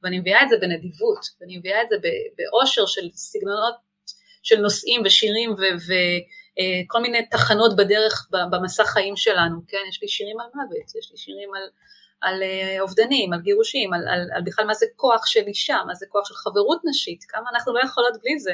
ואני 0.04 0.20
מביאה 0.20 0.44
את 0.44 0.50
זה 0.50 0.58
בנדיבות, 0.62 1.26
ואני 1.42 1.58
מביאה 1.58 1.82
את 1.82 1.90
זה 1.90 1.96
באושר 2.38 2.86
של 2.86 3.10
סגנונות 3.14 3.76
של 4.44 4.62
נושאים 4.62 5.02
ושירים 5.06 5.52
ו- 5.52 5.78
ו- 5.88 5.94
אה, 5.94 6.20
כל 6.88 7.02
מיני 7.02 7.26
תחנות 7.26 7.76
בדרך 7.76 8.30
במסע 8.52 8.84
חיים 8.84 9.16
שלנו, 9.16 9.60
כן? 9.68 9.78
יש 9.90 10.02
לי 10.02 10.08
שירים 10.08 10.40
על 10.40 10.48
מוות, 10.56 10.96
יש 11.00 11.12
לי 11.12 11.18
שירים 11.18 11.50
על, 11.56 11.64
על 12.22 12.44
אה, 12.44 12.82
אובדנים, 12.82 13.34
על 13.34 13.42
גירושים, 13.42 13.94
על, 13.94 14.08
על, 14.08 14.30
על 14.34 14.42
בכלל 14.46 14.66
מה 14.66 14.74
זה 14.74 14.86
כוח 14.96 15.26
של 15.26 15.44
אישה, 15.48 15.78
מה 15.88 15.96
זה 15.96 16.06
כוח 16.10 16.28
של 16.28 16.34
חברות 16.34 16.82
נשית, 16.90 17.24
כמה 17.28 17.50
אנחנו 17.54 17.74
לא 17.74 17.80
יכולות 17.80 18.14
בלי 18.24 18.40
זה. 18.40 18.54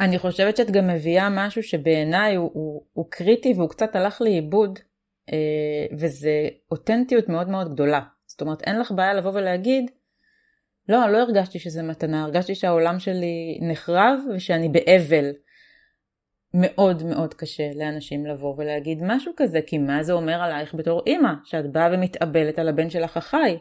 אני 0.00 0.18
חושבת 0.18 0.56
שאת 0.56 0.70
גם 0.70 0.86
מביאה 0.86 1.28
משהו 1.30 1.62
שבעיניי 1.62 2.34
הוא, 2.34 2.50
הוא, 2.54 2.82
הוא 2.92 3.06
קריטי 3.10 3.52
והוא 3.56 3.68
קצת 3.68 3.96
הלך 3.96 4.20
לאיבוד 4.20 4.78
אה, 5.32 5.96
וזה 5.98 6.48
אותנטיות 6.70 7.28
מאוד 7.28 7.48
מאוד 7.48 7.72
גדולה. 7.72 8.00
זאת 8.26 8.40
אומרת, 8.40 8.62
אין 8.62 8.80
לך 8.80 8.90
בעיה 8.90 9.14
לבוא 9.14 9.30
ולהגיד, 9.34 9.90
לא, 10.88 11.12
לא 11.12 11.18
הרגשתי 11.18 11.58
שזה 11.58 11.82
מתנה, 11.82 12.24
הרגשתי 12.24 12.54
שהעולם 12.54 12.98
שלי 12.98 13.58
נחרב 13.62 14.18
ושאני 14.34 14.68
באבל. 14.68 15.30
מאוד 16.54 17.02
מאוד 17.02 17.34
קשה 17.34 17.70
לאנשים 17.74 18.26
לבוא 18.26 18.54
ולהגיד 18.58 18.98
משהו 19.02 19.32
כזה, 19.36 19.60
כי 19.66 19.78
מה 19.78 20.02
זה 20.02 20.12
אומר 20.12 20.42
עלייך 20.42 20.74
בתור 20.74 21.02
אימא, 21.06 21.32
שאת 21.44 21.72
באה 21.72 21.88
ומתאבלת 21.92 22.58
על 22.58 22.68
הבן 22.68 22.90
שלך 22.90 23.16
החי. 23.16 23.58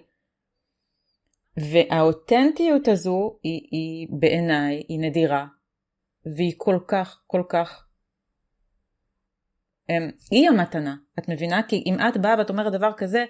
והאותנטיות 1.58 2.88
הזו 2.88 3.39
היא, 3.43 3.67
היא 3.71 4.08
בעיניי, 4.19 4.84
היא 4.89 5.00
נדירה, 5.00 5.45
והיא 6.26 6.54
כל 6.58 6.80
כך, 6.88 7.21
כל 7.28 7.43
כך, 7.50 7.88
אמ, 9.89 10.10
היא 10.32 10.50
המתנה, 10.50 10.95
את 11.19 11.30
מבינה? 11.30 11.62
כי 11.67 11.84
אם 11.86 11.97
את 12.10 12.17
באה 12.17 12.36
ואת 12.38 12.50
אומרת 12.50 12.73
דבר 12.73 12.91
כזה, 12.97 13.26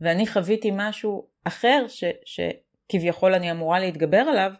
ואני 0.00 0.26
חוויתי 0.26 0.70
משהו 0.74 1.26
אחר 1.44 1.84
ש, 1.88 2.04
שכביכול 2.24 3.34
אני 3.34 3.50
אמורה 3.50 3.80
להתגבר 3.80 4.16
עליו, 4.16 4.52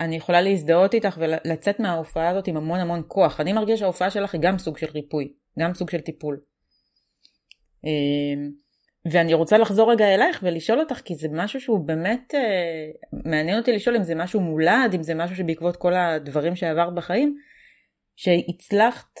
אני 0.00 0.16
יכולה 0.16 0.40
להזדהות 0.40 0.94
איתך 0.94 1.18
ולצאת 1.20 1.80
מההופעה 1.80 2.28
הזאת 2.28 2.46
עם 2.48 2.56
המון 2.56 2.80
המון 2.80 3.02
כוח. 3.08 3.40
אני 3.40 3.52
מרגיש 3.52 3.80
שההופעה 3.80 4.10
שלך 4.10 4.34
היא 4.34 4.40
גם 4.40 4.58
סוג 4.58 4.78
של 4.78 4.86
ריפוי, 4.94 5.32
גם 5.58 5.74
סוג 5.74 5.90
של 5.90 6.00
טיפול. 6.00 6.40
אמ, 7.84 8.50
ואני 9.12 9.34
רוצה 9.34 9.58
לחזור 9.58 9.92
רגע 9.92 10.14
אלייך 10.14 10.40
ולשאול 10.42 10.80
אותך, 10.80 11.00
כי 11.04 11.14
זה 11.14 11.28
משהו 11.32 11.60
שהוא 11.60 11.86
באמת 11.86 12.34
אה, 12.34 13.20
מעניין 13.24 13.58
אותי 13.58 13.72
לשאול 13.72 13.96
אם 13.96 14.02
זה 14.02 14.14
משהו 14.14 14.40
מולד, 14.40 14.94
אם 14.94 15.02
זה 15.02 15.14
משהו 15.14 15.36
שבעקבות 15.36 15.76
כל 15.76 15.94
הדברים 15.94 16.56
שעברת 16.56 16.94
בחיים, 16.94 17.36
שהצלחת 18.16 19.18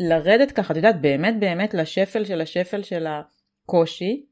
לרדת 0.00 0.52
ככה, 0.52 0.72
את 0.72 0.76
יודעת, 0.76 1.00
באמת 1.00 1.34
באמת 1.40 1.74
לשפל 1.74 2.24
של 2.24 2.40
השפל 2.40 2.82
של 2.82 3.06
הקושי, 3.06 4.26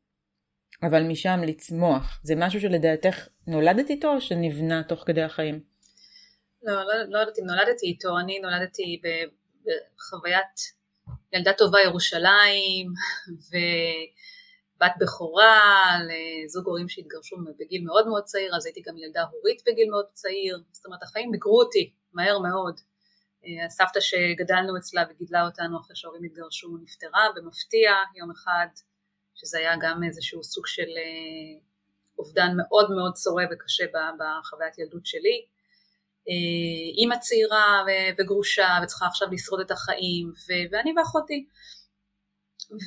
אבל 0.83 1.03
משם 1.03 1.41
לצמוח. 1.47 2.21
זה 2.25 2.35
משהו 2.37 2.61
שלדעתך 2.61 3.29
נולדת 3.47 3.91
איתו 3.91 4.15
או 4.15 4.21
שנבנה 4.21 4.83
תוך 4.83 5.03
כדי 5.07 5.23
החיים? 5.23 5.70
לא, 6.63 6.75
לא, 6.75 6.95
לא 7.09 7.19
יודעת 7.19 7.39
אם 7.39 7.45
נולדתי 7.45 7.87
איתו, 7.87 8.19
אני 8.19 8.39
נולדתי 8.39 9.01
בחוויית 9.03 10.81
ילדה 11.33 11.53
טובה 11.53 11.81
ירושלים, 11.81 12.93
ובת 13.47 14.93
בכורה 15.01 15.99
לזוג 16.09 16.67
הורים 16.67 16.89
שהתגרשו 16.89 17.37
בגיל 17.59 17.85
מאוד 17.85 18.09
מאוד 18.09 18.25
צעיר, 18.25 18.57
אז 18.57 18.67
הייתי 18.67 18.83
גם 18.87 18.99
ילדה 18.99 19.23
הורית 19.23 19.63
בגיל 19.67 19.91
מאוד 19.91 20.07
צעיר, 20.13 20.63
זאת 20.73 20.87
אומרת 20.87 21.03
החיים 21.03 21.31
ביגרו 21.31 21.61
אותי 21.61 21.93
מהר 22.13 22.39
מאוד. 22.39 22.81
הסבתא 23.67 24.01
שגדלנו 24.01 24.77
אצלה 24.77 25.05
וגידלה 25.11 25.47
אותנו 25.47 25.81
אחרי 25.81 25.97
שההורים 25.97 26.25
התגרשו 26.25 26.77
נפטרה 26.83 27.29
במפתיע 27.37 27.91
יום 28.17 28.31
אחד, 28.31 28.67
שזה 29.35 29.59
היה 29.59 29.75
גם 29.81 30.03
איזשהו 30.05 30.45
סוג 30.45 30.67
של 30.67 30.83
אה, 30.83 31.61
אובדן 32.19 32.51
מאוד 32.57 32.91
מאוד 32.91 33.13
צורב 33.13 33.49
וקשה 33.53 33.85
בחוויית 34.19 34.79
ילדות 34.79 35.07
שלי. 35.07 35.47
אה, 36.29 37.03
אימא 37.03 37.17
צעירה 37.17 37.85
וגרושה 38.19 38.69
וצריכה 38.83 39.07
עכשיו 39.07 39.29
לשרוד 39.33 39.61
את 39.61 39.71
החיים 39.71 40.29
ו- 40.29 40.73
ואני 40.73 40.93
ואחותי 40.97 41.47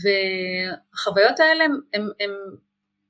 והחוויות 0.04 1.40
האלה 1.40 1.66
הן 1.94 2.32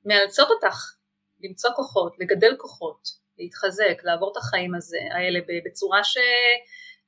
מאלצות 0.04 0.48
אותך 0.50 0.94
למצוא 1.40 1.70
כוחות, 1.76 2.16
לגדל 2.18 2.56
כוחות, 2.58 3.08
להתחזק, 3.38 4.04
לעבור 4.04 4.32
את 4.32 4.36
החיים 4.36 4.74
הזה, 4.74 4.98
האלה 5.14 5.40
בצורה 5.66 6.04
ש... 6.04 6.16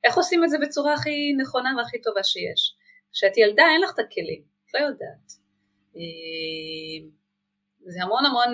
איך 0.03 0.17
עושים 0.17 0.43
את 0.43 0.49
זה 0.49 0.57
בצורה 0.61 0.93
הכי 0.93 1.33
נכונה 1.41 1.69
והכי 1.77 2.01
טובה 2.01 2.23
שיש? 2.23 2.75
כשאת 3.13 3.37
ילדה 3.37 3.63
אין 3.73 3.81
לך 3.81 3.91
את 3.93 3.99
הכלים, 3.99 4.41
את 4.65 4.73
לא 4.73 4.79
יודעת. 4.79 5.31
אה, 5.95 7.09
זה 7.79 8.03
המון 8.03 8.25
המון 8.25 8.53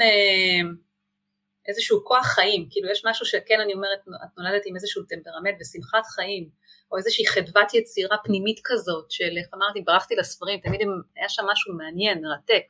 איזשהו 1.67 2.06
כוח 2.06 2.26
חיים, 2.26 2.67
כאילו 2.69 2.89
יש 2.91 3.06
משהו 3.06 3.26
שכן 3.26 3.60
אני 3.60 3.73
אומרת, 3.73 3.99
את 3.99 4.38
נולדת 4.38 4.62
עם 4.65 4.76
איזשהו 4.76 5.04
טמפרמנט 5.04 5.56
ושמחת 5.62 6.06
חיים, 6.06 6.49
או 6.91 6.97
איזושהי 6.97 7.28
חדוות 7.28 7.73
יצירה 7.73 8.17
פנימית 8.23 8.60
כזאת, 8.63 9.12
של 9.12 9.38
איך 9.38 9.47
אמרתי, 9.54 9.82
ברחתי 9.82 10.15
לספרים, 10.15 10.60
תמיד 10.60 10.82
היה 11.15 11.30
שם 11.30 11.43
משהו 11.52 11.73
מעניין, 11.73 12.21
מרתק. 12.21 12.65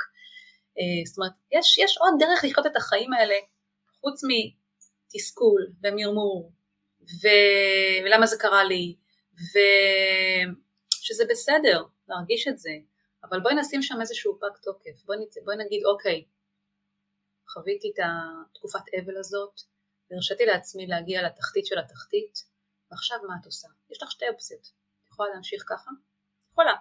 אה, 0.80 1.06
זאת 1.06 1.18
אומרת, 1.18 1.32
יש, 1.52 1.78
יש 1.78 1.98
עוד 1.98 2.14
דרך 2.20 2.44
לחיות 2.44 2.66
את 2.66 2.76
החיים 2.76 3.14
האלה, 3.14 3.36
חוץ 4.02 4.22
מתסכול 4.24 5.68
ומרמור, 5.84 6.52
ו... 7.02 7.28
ולמה 8.06 8.26
זה 8.26 8.38
קרה 8.40 8.64
לי, 8.64 8.96
ושזה 9.34 11.24
בסדר 11.30 11.84
להרגיש 12.08 12.48
את 12.48 12.60
זה, 12.60 12.72
אבל 13.24 13.40
בואי 13.40 13.56
נשים 13.56 13.82
שם 13.82 14.02
איזשהו 14.02 14.40
פג 14.40 14.58
תוקף, 14.64 15.06
בואי, 15.06 15.18
בואי 15.46 15.58
נגיד 15.58 15.86
אוקיי, 15.86 16.24
חוויתי 17.54 17.92
את 17.94 18.00
התקופת 18.50 18.80
אבל 19.00 19.18
הזאת, 19.18 19.62
והרשיתי 20.12 20.46
לעצמי 20.46 20.88
להגיע 20.88 21.22
לתחתית 21.28 21.66
של 21.66 21.80
התחתית, 21.80 22.40
ועכשיו 22.92 23.18
מה 23.28 23.36
את 23.42 23.46
עושה? 23.46 23.68
יש 23.90 24.04
לך 24.04 24.12
שתי 24.12 24.26
אופציות, 24.30 24.62
את 24.62 25.08
יכולה 25.08 25.30
להמשיך 25.34 25.64
ככה? 25.68 25.92
יכולה. 26.52 26.74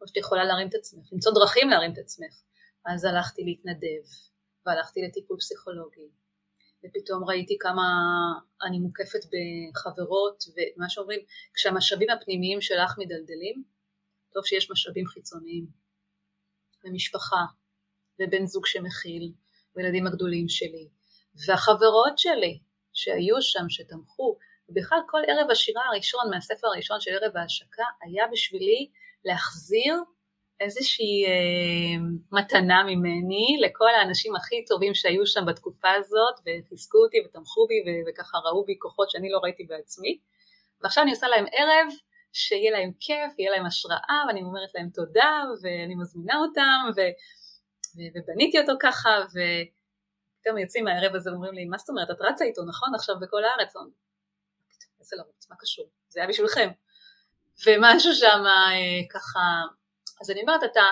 או 0.00 0.08
שאת 0.08 0.16
יכולה 0.16 0.44
להרים 0.44 0.68
את 0.68 0.74
עצמך, 0.74 1.12
למצוא 1.12 1.32
דרכים 1.32 1.70
להרים 1.70 1.92
את 1.92 1.98
עצמך. 1.98 2.42
אז 2.86 3.04
הלכתי 3.04 3.42
להתנדב, 3.44 4.04
והלכתי 4.66 5.00
לטיפול 5.02 5.36
פסיכולוגי, 5.38 6.08
ופתאום 6.84 7.24
ראיתי 7.24 7.56
כמה 7.60 7.82
אני 8.62 8.78
מוקפת 8.78 9.20
בחברות, 9.32 10.44
ומה 10.54 10.88
שאומרים, 10.88 11.20
כשהמשאבים 11.54 12.10
הפנימיים 12.10 12.60
שלך 12.60 12.94
מדלדלים, 12.98 13.64
טוב 14.32 14.44
שיש 14.44 14.70
משאבים 14.70 15.06
חיצוניים, 15.06 15.66
ומשפחה, 16.84 17.44
ובן 18.20 18.46
זוג 18.46 18.66
שמכיל, 18.66 19.32
וילדים 19.76 20.06
הגדולים 20.06 20.48
שלי, 20.48 20.88
והחברות 21.46 22.18
שלי 22.18 22.58
שהיו 22.92 23.42
שם, 23.42 23.68
שתמכו, 23.68 24.38
ובכלל 24.68 24.98
כל 25.08 25.20
ערב 25.28 25.50
השירה 25.50 25.82
הראשון 25.86 26.30
מהספר 26.30 26.66
הראשון 26.66 27.00
של 27.00 27.10
ערב 27.10 27.36
ההשקה 27.36 27.84
היה 28.02 28.24
בשבילי 28.32 28.90
להחזיר 29.24 29.94
איזושהי 30.60 31.24
אה, 31.26 32.06
מתנה 32.32 32.84
ממני 32.84 33.58
לכל 33.60 33.88
האנשים 33.88 34.36
הכי 34.36 34.64
טובים 34.64 34.94
שהיו 34.94 35.26
שם 35.26 35.46
בתקופה 35.46 35.92
הזאת 35.92 36.34
וחיזקו 36.40 36.98
אותי 36.98 37.16
ותמכו 37.24 37.66
בי 37.66 37.74
וככה 38.10 38.38
ראו 38.38 38.64
בי 38.64 38.74
כוחות 38.78 39.10
שאני 39.10 39.30
לא 39.30 39.38
ראיתי 39.42 39.64
בעצמי. 39.64 40.18
ועכשיו 40.82 41.02
אני 41.02 41.10
עושה 41.10 41.28
להם 41.28 41.44
ערב 41.52 41.86
שיהיה 42.32 42.70
להם 42.70 42.90
כיף, 43.00 43.38
יהיה 43.38 43.50
להם 43.50 43.66
השראה 43.66 44.24
ואני 44.28 44.42
אומרת 44.42 44.74
להם 44.74 44.88
תודה 44.94 45.42
ואני 45.62 45.94
מזמינה 45.94 46.36
אותם 46.38 46.90
ו... 46.96 47.00
ובניתי 48.14 48.60
אותו 48.60 48.72
ככה, 48.80 49.10
ופתאום 49.26 50.58
יוצאים 50.58 50.84
מהערב 50.84 51.14
הזה 51.14 51.30
ואומרים 51.30 51.54
לי, 51.54 51.64
מה 51.64 51.78
זאת 51.78 51.88
אומרת, 51.88 52.10
את 52.10 52.20
רצה 52.20 52.44
איתו, 52.44 52.62
נכון, 52.64 52.94
עכשיו 52.94 53.14
בכל 53.20 53.44
הארץ? 53.44 53.74
איזה 55.00 55.16
לרוץ, 55.16 55.50
מה 55.50 55.56
קשור? 55.58 55.86
זה 56.08 56.20
היה 56.20 56.28
בשבילכם. 56.28 56.68
ומשהו 57.66 58.12
שם 58.14 58.42
אה, 58.46 59.08
ככה, 59.10 59.40
אז 60.20 60.30
אני 60.30 60.40
אומרת, 60.40 60.64
אתה, 60.64 60.82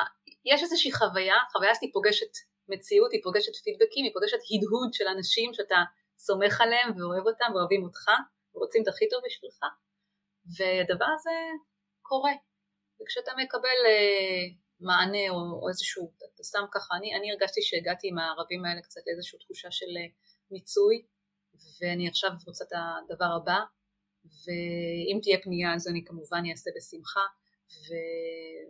יש 0.45 0.63
איזושהי 0.63 0.93
חוויה, 0.93 1.35
חוויה 1.53 1.75
שהיא 1.75 1.91
פוגשת 1.93 2.33
מציאות, 2.69 3.13
היא 3.13 3.21
פוגשת 3.23 3.57
פידבקים, 3.65 4.05
היא 4.05 4.13
פוגשת 4.15 4.39
הדהוד 4.51 4.95
של 4.95 5.05
אנשים 5.09 5.55
שאתה 5.55 5.77
סומך 6.19 6.61
עליהם 6.61 6.91
ואוהב 6.97 7.27
אותם 7.27 7.47
ואוהבים 7.55 7.85
אותך 7.85 8.11
ורוצים 8.55 8.83
את 8.83 8.89
הכי 8.89 9.09
טוב 9.09 9.21
בשבילך, 9.27 9.61
והדבר 10.57 11.11
הזה 11.15 11.31
קורה. 12.03 12.33
וכשאתה 13.03 13.33
מקבל 13.43 13.79
אה, 13.87 14.45
מענה 14.85 15.31
או, 15.31 15.37
או 15.63 15.69
איזשהו, 15.69 16.13
אתה 16.35 16.45
שם 16.45 16.65
ככה, 16.73 16.95
אני, 16.97 17.17
אני 17.17 17.31
הרגשתי 17.33 17.63
שהגעתי 17.63 18.09
עם 18.09 18.19
הערבים 18.19 18.65
האלה 18.65 18.81
קצת 18.83 19.01
לאיזושהי 19.07 19.39
תחושה 19.39 19.71
של 19.71 19.91
אה, 19.97 20.07
מיצוי 20.51 21.03
ואני 21.81 22.09
עכשיו 22.09 22.31
רוצה 22.47 22.65
את 22.65 22.73
הדבר 22.79 23.33
הבא 23.43 23.59
ואם 24.25 25.19
תהיה 25.23 25.39
פנייה 25.43 25.75
אז 25.75 25.89
אני 25.89 26.05
כמובן 26.05 26.43
אעשה 26.51 26.71
בשמחה 26.77 27.27
ו... 27.71 27.89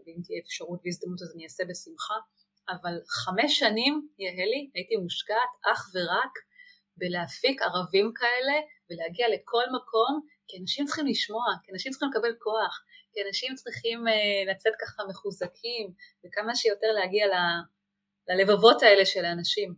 ואם 0.07 0.21
תהיה 0.25 0.41
אפשרות 0.45 0.81
והזדמנות 0.85 1.23
אז 1.23 1.33
אני 1.35 1.45
אעשה 1.45 1.65
בשמחה 1.69 2.15
אבל 2.69 2.95
חמש 3.09 3.59
שנים 3.59 4.09
יהלי 4.19 4.71
הייתי 4.75 4.97
מושקעת 4.97 5.53
אך 5.73 5.91
ורק 5.95 6.35
בלהפיק 6.97 7.63
ערבים 7.63 8.13
כאלה 8.15 8.57
ולהגיע 8.91 9.27
לכל 9.35 9.65
מקום 9.77 10.21
כי 10.49 10.59
אנשים 10.61 10.85
צריכים 10.87 11.07
לשמוע, 11.07 11.45
כי 11.63 11.73
אנשים 11.73 11.93
צריכים 11.93 12.09
לקבל 12.11 12.35
כוח, 12.39 12.85
כי 13.15 13.21
אנשים 13.29 13.55
צריכים 13.55 14.05
uh, 14.09 14.51
לצאת 14.51 14.73
ככה 14.81 15.03
מחוזקים 15.09 15.93
וכמה 16.27 16.55
שיותר 16.55 16.87
להגיע 16.93 17.27
ל, 17.27 17.35
ללבבות 18.29 18.83
האלה 18.83 19.07
של 19.07 19.25
האנשים. 19.25 19.75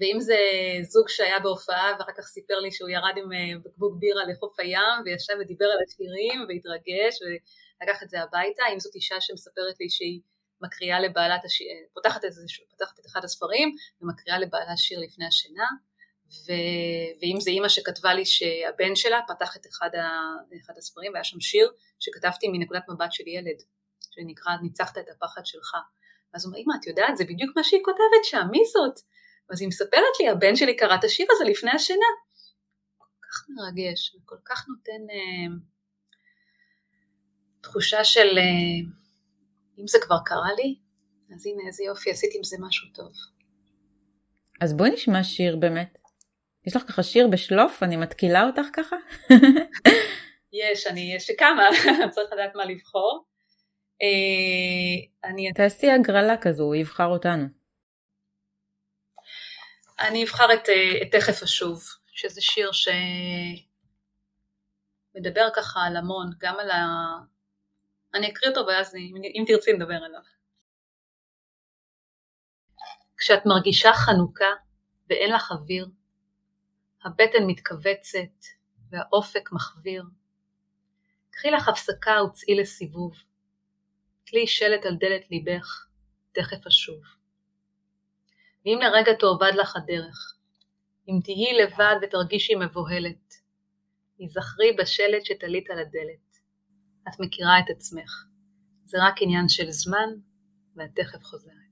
ואם 0.00 0.20
זה 0.20 0.38
זוג 0.82 1.08
שהיה 1.08 1.38
בהופעה 1.38 1.96
ואחר 1.98 2.12
כך 2.12 2.24
סיפר 2.24 2.58
לי 2.60 2.72
שהוא 2.72 2.88
ירד 2.88 3.14
עם 3.16 3.32
uh, 3.32 3.64
בקבוק 3.64 3.94
בירה 3.98 4.24
לחוף 4.24 4.60
הים 4.60 4.98
וישב 5.04 5.34
ודיבר 5.40 5.66
על 5.66 5.78
השירים 5.86 6.40
והתרגש 6.48 7.18
ולקח 7.22 8.02
את 8.02 8.10
זה 8.10 8.20
הביתה, 8.20 8.62
אם 8.72 8.80
זאת 8.80 8.94
אישה 8.94 9.20
שמספרת 9.20 9.80
לי 9.80 9.90
שהיא 9.90 10.20
מקריאה 10.60 11.00
לבעלת 11.00 11.44
השיר, 11.44 11.66
פותחת, 11.94 12.24
איזשהו, 12.24 12.64
פותחת 12.70 12.98
את 12.98 13.06
אחד 13.06 13.24
הספרים 13.24 13.74
ומקריאה 14.00 14.38
לבעלה 14.38 14.76
שיר 14.76 15.00
לפני 15.00 15.26
השינה 15.26 15.66
ו... 16.46 16.52
ואם 17.22 17.40
זה 17.40 17.50
אימא 17.50 17.68
שכתבה 17.68 18.14
לי 18.14 18.26
שהבן 18.26 18.94
שלה 18.94 19.20
פתח 19.28 19.56
את 19.56 19.66
אחד, 19.66 19.94
ה... 19.94 20.08
אחד 20.64 20.74
הספרים 20.78 21.12
והיה 21.12 21.24
שם 21.24 21.40
שיר 21.40 21.72
שכתבתי 22.00 22.48
מנקודת 22.48 22.82
מבט 22.88 23.12
של 23.12 23.28
ילד 23.28 23.62
שנקרא 24.10 24.52
ניצחת 24.62 24.98
את 24.98 25.04
הפחד 25.08 25.46
שלך. 25.46 25.76
אז 26.34 26.44
הוא 26.44 26.50
אומר, 26.50 26.62
אמא, 26.62 26.74
את 26.80 26.86
יודעת, 26.86 27.16
זה 27.16 27.24
בדיוק 27.24 27.56
מה 27.56 27.64
שהיא 27.64 27.80
כותבת 27.84 28.24
שם, 28.24 28.46
מי 28.50 28.62
זאת? 28.72 29.00
אז 29.50 29.60
היא 29.60 29.68
מספרת 29.68 30.14
לי, 30.20 30.28
הבן 30.28 30.56
שלי 30.56 30.76
קרא 30.76 30.94
את 30.94 31.04
השיר 31.04 31.26
הזה 31.30 31.44
לפני 31.44 31.70
השינה. 31.70 32.06
כל 32.98 33.08
כך 33.22 33.46
מרגש, 33.48 34.16
וכל 34.16 34.36
כך 34.44 34.68
נותן 34.68 35.10
אה, 35.10 35.56
תחושה 37.60 38.04
של 38.04 38.38
אה, 38.38 38.90
אם 39.78 39.86
זה 39.86 39.98
כבר 40.02 40.16
קרה 40.24 40.52
לי, 40.56 40.78
אז 41.34 41.46
הנה 41.46 41.62
איזה 41.66 41.84
יופי, 41.84 42.10
עשיתי 42.10 42.36
עם 42.36 42.44
זה 42.44 42.56
משהו 42.60 42.88
טוב. 42.94 43.12
אז 44.60 44.76
בואי 44.76 44.90
נשמע 44.90 45.24
שיר 45.24 45.56
באמת. 45.56 45.98
יש 46.66 46.76
לך 46.76 46.82
ככה 46.82 47.02
שיר 47.02 47.28
בשלוף? 47.28 47.82
אני 47.82 47.96
מתקילה 47.96 48.46
אותך 48.46 48.66
ככה? 48.72 48.96
יש, 50.52 50.86
אני, 50.86 51.14
יש 51.16 51.30
לי 51.30 51.36
כמה, 51.36 51.62
צריך 52.14 52.32
לדעת 52.32 52.54
מה 52.54 52.64
לבחור. 52.64 53.24
אה, 54.02 55.28
אני... 55.30 55.52
תעשי 55.52 55.90
הגרלה 55.90 56.36
כזו, 56.36 56.64
הוא 56.64 56.74
יבחר 56.74 57.06
אותנו. 57.06 57.44
אני 59.98 60.24
אבחר 60.24 60.54
את, 60.54 60.68
אה, 60.68 61.02
את 61.02 61.08
תכף 61.12 61.42
אשוב, 61.42 61.82
שזה 62.12 62.40
שיר 62.40 62.70
שמדבר 65.12 65.48
ככה 65.56 65.80
על 65.80 65.96
המון, 65.96 66.30
גם 66.38 66.54
על 66.60 66.70
ה... 66.70 66.84
אני 68.14 68.32
אקריא 68.32 68.50
אותו 68.50 68.66
ואז 68.66 68.94
אם, 68.94 69.14
אם 69.24 69.44
תרצי 69.46 69.72
נדבר 69.72 69.94
עליו. 69.94 70.20
כשאת 73.18 73.46
מרגישה 73.46 73.92
חנוכה 73.92 74.52
ואין 75.10 75.32
לך 75.32 75.52
אוויר, 75.52 75.86
הבטן 77.04 77.46
מתכווצת 77.46 78.44
והאופק 78.90 79.52
מחוויר, 79.52 80.04
קחי 81.30 81.50
לך 81.50 81.68
הפסקה 81.68 82.22
וצאי 82.22 82.54
לסיבוב. 82.54 83.14
תלי 84.24 84.46
שלט 84.46 84.86
על 84.86 84.96
דלת 84.96 85.30
ליבך, 85.30 85.86
תכף 86.32 86.66
אשוב. 86.66 87.02
ואם 88.64 88.78
לרגע 88.82 89.12
תאבד 89.12 89.52
לך 89.54 89.76
הדרך, 89.76 90.34
אם 91.08 91.20
תהיי 91.24 91.52
לבד 91.52 91.96
ותרגישי 92.02 92.54
מבוהלת, 92.54 93.34
היזכרי 94.18 94.72
בשלט 94.78 95.24
שתלית 95.24 95.70
על 95.70 95.78
הדלת. 95.78 96.24
את 97.08 97.20
מכירה 97.20 97.58
את 97.58 97.70
עצמך. 97.70 98.24
זה 98.84 98.98
רק 99.02 99.14
עניין 99.20 99.48
של 99.48 99.70
זמן, 99.70 100.08
ואת 100.76 100.90
תכף 100.94 101.24
חוזרת. 101.24 101.63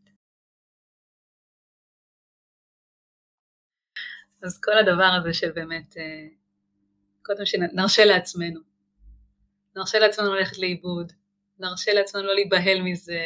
אז 4.42 4.61
כל 4.61 4.78
הדבר 4.78 5.18
הזה 5.20 5.35
שבאמת, 5.35 5.96
אה, 5.96 6.26
קודם 7.22 7.46
שנרשה 7.46 8.05
לעצמנו, 8.05 8.61
נרשה 9.76 9.98
לעצמנו 9.98 10.35
ללכת 10.35 10.59
לאיבוד, 10.59 11.12
נרשה 11.59 11.92
לעצמנו 11.92 12.24
לא 12.24 12.35
להיבהל 12.35 12.83
מזה, 12.83 13.20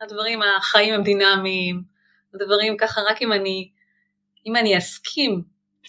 הדברים, 0.00 0.40
החיים 0.58 0.94
הם 0.94 1.02
דינמיים, 1.02 1.82
הדברים 2.34 2.76
ככה 2.76 3.00
רק 3.00 3.22
אם 3.22 3.32
אני, 3.32 3.70
אם 4.46 4.56
אני 4.56 4.78
אסכים 4.78 5.44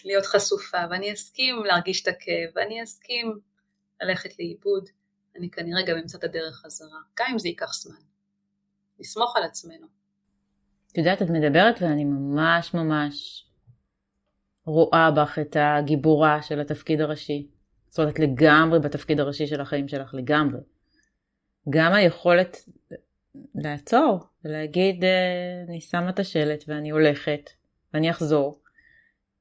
להיות 0.06 0.26
חשופה 0.26 0.78
ואני 0.90 1.14
אסכים 1.14 1.66
להרגיש 1.66 2.04
את 2.04 2.08
הכאב 2.08 2.50
ואני 2.56 2.84
אסכים 2.84 3.40
ללכת 4.02 4.40
לאיבוד, 4.40 4.90
אני 5.38 5.50
כנראה 5.50 5.86
גם 5.86 5.98
אמצא 5.98 6.18
את 6.18 6.24
הדרך 6.24 6.56
חזרה, 6.56 7.00
גם 7.20 7.26
אם 7.32 7.40
זה 7.40 7.48
ייקח 7.48 7.74
זמן. 7.74 8.02
נסמוך 9.00 9.38
על 9.38 9.44
עצמנו. 9.44 9.88
את 10.92 10.98
יודעת, 10.98 11.22
את 11.22 11.28
מדברת 11.30 11.82
ואני 11.82 12.06
ממש 12.06 12.74
ממש 12.74 13.45
רואה 14.66 15.12
בך 15.12 15.40
את 15.40 15.58
הגיבורה 15.60 16.42
של 16.42 16.60
התפקיד 16.60 17.02
הראשי. 17.02 17.48
זאת 17.88 18.00
אומרת, 18.00 18.14
את 18.14 18.20
לגמרי 18.20 18.80
בתפקיד 18.80 19.20
הראשי 19.20 19.48
של 19.48 19.62
החיים 19.62 19.88
שלך, 19.88 20.14
לגמרי. 20.14 20.60
גם 21.70 21.94
היכולת 21.94 22.58
לעצור 23.56 24.20
ולהגיד, 24.46 25.04
אה, 25.04 25.64
אני 25.68 25.82
שמה 25.82 26.10
את 26.10 26.20
השלט 26.20 26.64
ואני 26.68 26.90
הולכת 26.90 27.50
ואני 27.94 28.10
אחזור, 28.10 28.60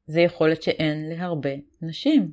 זה 0.06 0.20
יכולת 0.20 0.62
שאין 0.62 1.08
להרבה 1.08 1.50
נשים. 1.82 2.28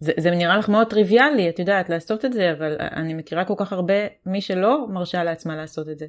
זה, 0.00 0.12
זה 0.16 0.30
נראה 0.30 0.58
לך 0.58 0.68
מאוד 0.68 0.90
טריוויאלי, 0.90 1.48
את 1.48 1.58
יודעת, 1.58 1.88
לעשות 1.88 2.24
את 2.24 2.32
זה, 2.32 2.52
אבל 2.52 2.76
אני 2.80 3.14
מכירה 3.14 3.44
כל 3.44 3.54
כך 3.56 3.72
הרבה 3.72 3.94
מי 4.26 4.40
שלא 4.40 4.86
מרשה 4.88 5.24
לעצמה 5.24 5.56
לעשות 5.56 5.88
את 5.88 5.98
זה. 5.98 6.06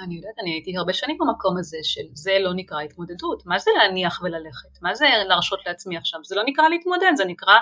אני 0.00 0.14
יודעת, 0.14 0.34
אני 0.38 0.50
הייתי 0.50 0.76
הרבה 0.76 0.92
שנים 0.92 1.18
במקום 1.18 1.58
הזה 1.58 1.78
של 1.82 2.02
זה 2.12 2.38
לא 2.40 2.54
נקרא 2.54 2.80
התמודדות. 2.80 3.46
מה 3.46 3.58
זה 3.58 3.70
להניח 3.78 4.20
וללכת? 4.22 4.82
מה 4.82 4.94
זה 4.94 5.06
להרשות 5.28 5.66
לעצמי 5.66 5.96
עכשיו? 5.96 6.20
זה 6.24 6.36
לא 6.36 6.42
נקרא 6.46 6.68
להתמודד, 6.68 7.12
זה 7.16 7.24
נקרא 7.24 7.54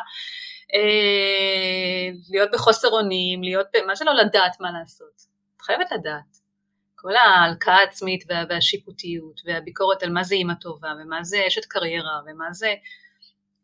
אה, 0.75 2.11
להיות 2.31 2.51
בחוסר 2.53 2.89
אונים, 2.89 3.43
להיות, 3.43 3.67
מה 3.87 3.95
זה 3.95 4.05
לא 4.05 4.13
לדעת 4.15 4.61
מה 4.61 4.73
לעשות? 4.73 5.23
את 5.57 5.63
חייבת 5.63 5.93
לדעת. 5.93 6.47
כל 6.95 7.17
ההלקאה 7.17 7.75
העצמית 7.75 8.25
וה, 8.29 8.45
והשיפוטיות 8.49 9.41
והביקורת 9.45 10.03
על 10.03 10.11
מה 10.11 10.25
זה 10.25 10.35
אימא 10.35 10.55
טובה 10.61 10.93
ומה 11.01 11.25
זה 11.25 11.45
אשת 11.47 11.65
קריירה 11.65 12.21
ומה 12.27 12.53
זה, 12.53 12.75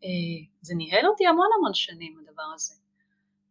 אה, 0.04 0.08
זה 0.60 0.74
ניהל 0.74 1.06
אותי 1.06 1.26
המון 1.26 1.48
המון 1.58 1.74
שנים 1.74 2.18
הדבר 2.20 2.42
הזה. 2.54 2.74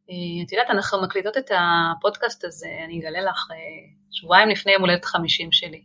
אה, 0.10 0.16
את 0.46 0.52
יודעת, 0.52 0.70
אנחנו 0.70 1.02
מקליטות 1.02 1.38
את 1.38 1.52
הפודקאסט 1.52 2.46
הזה, 2.46 2.68
אני 2.86 3.00
אגלה 3.00 3.22
לך, 3.22 3.48
אה, 3.52 4.01
שבועיים 4.12 4.50
לפני 4.50 4.72
יום 4.72 4.82
הולדת 4.82 5.06
50 5.06 5.52
שלי. 5.52 5.84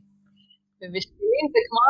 ובשבילי 0.82 1.42
זה 1.52 1.58
כמו 1.68 1.80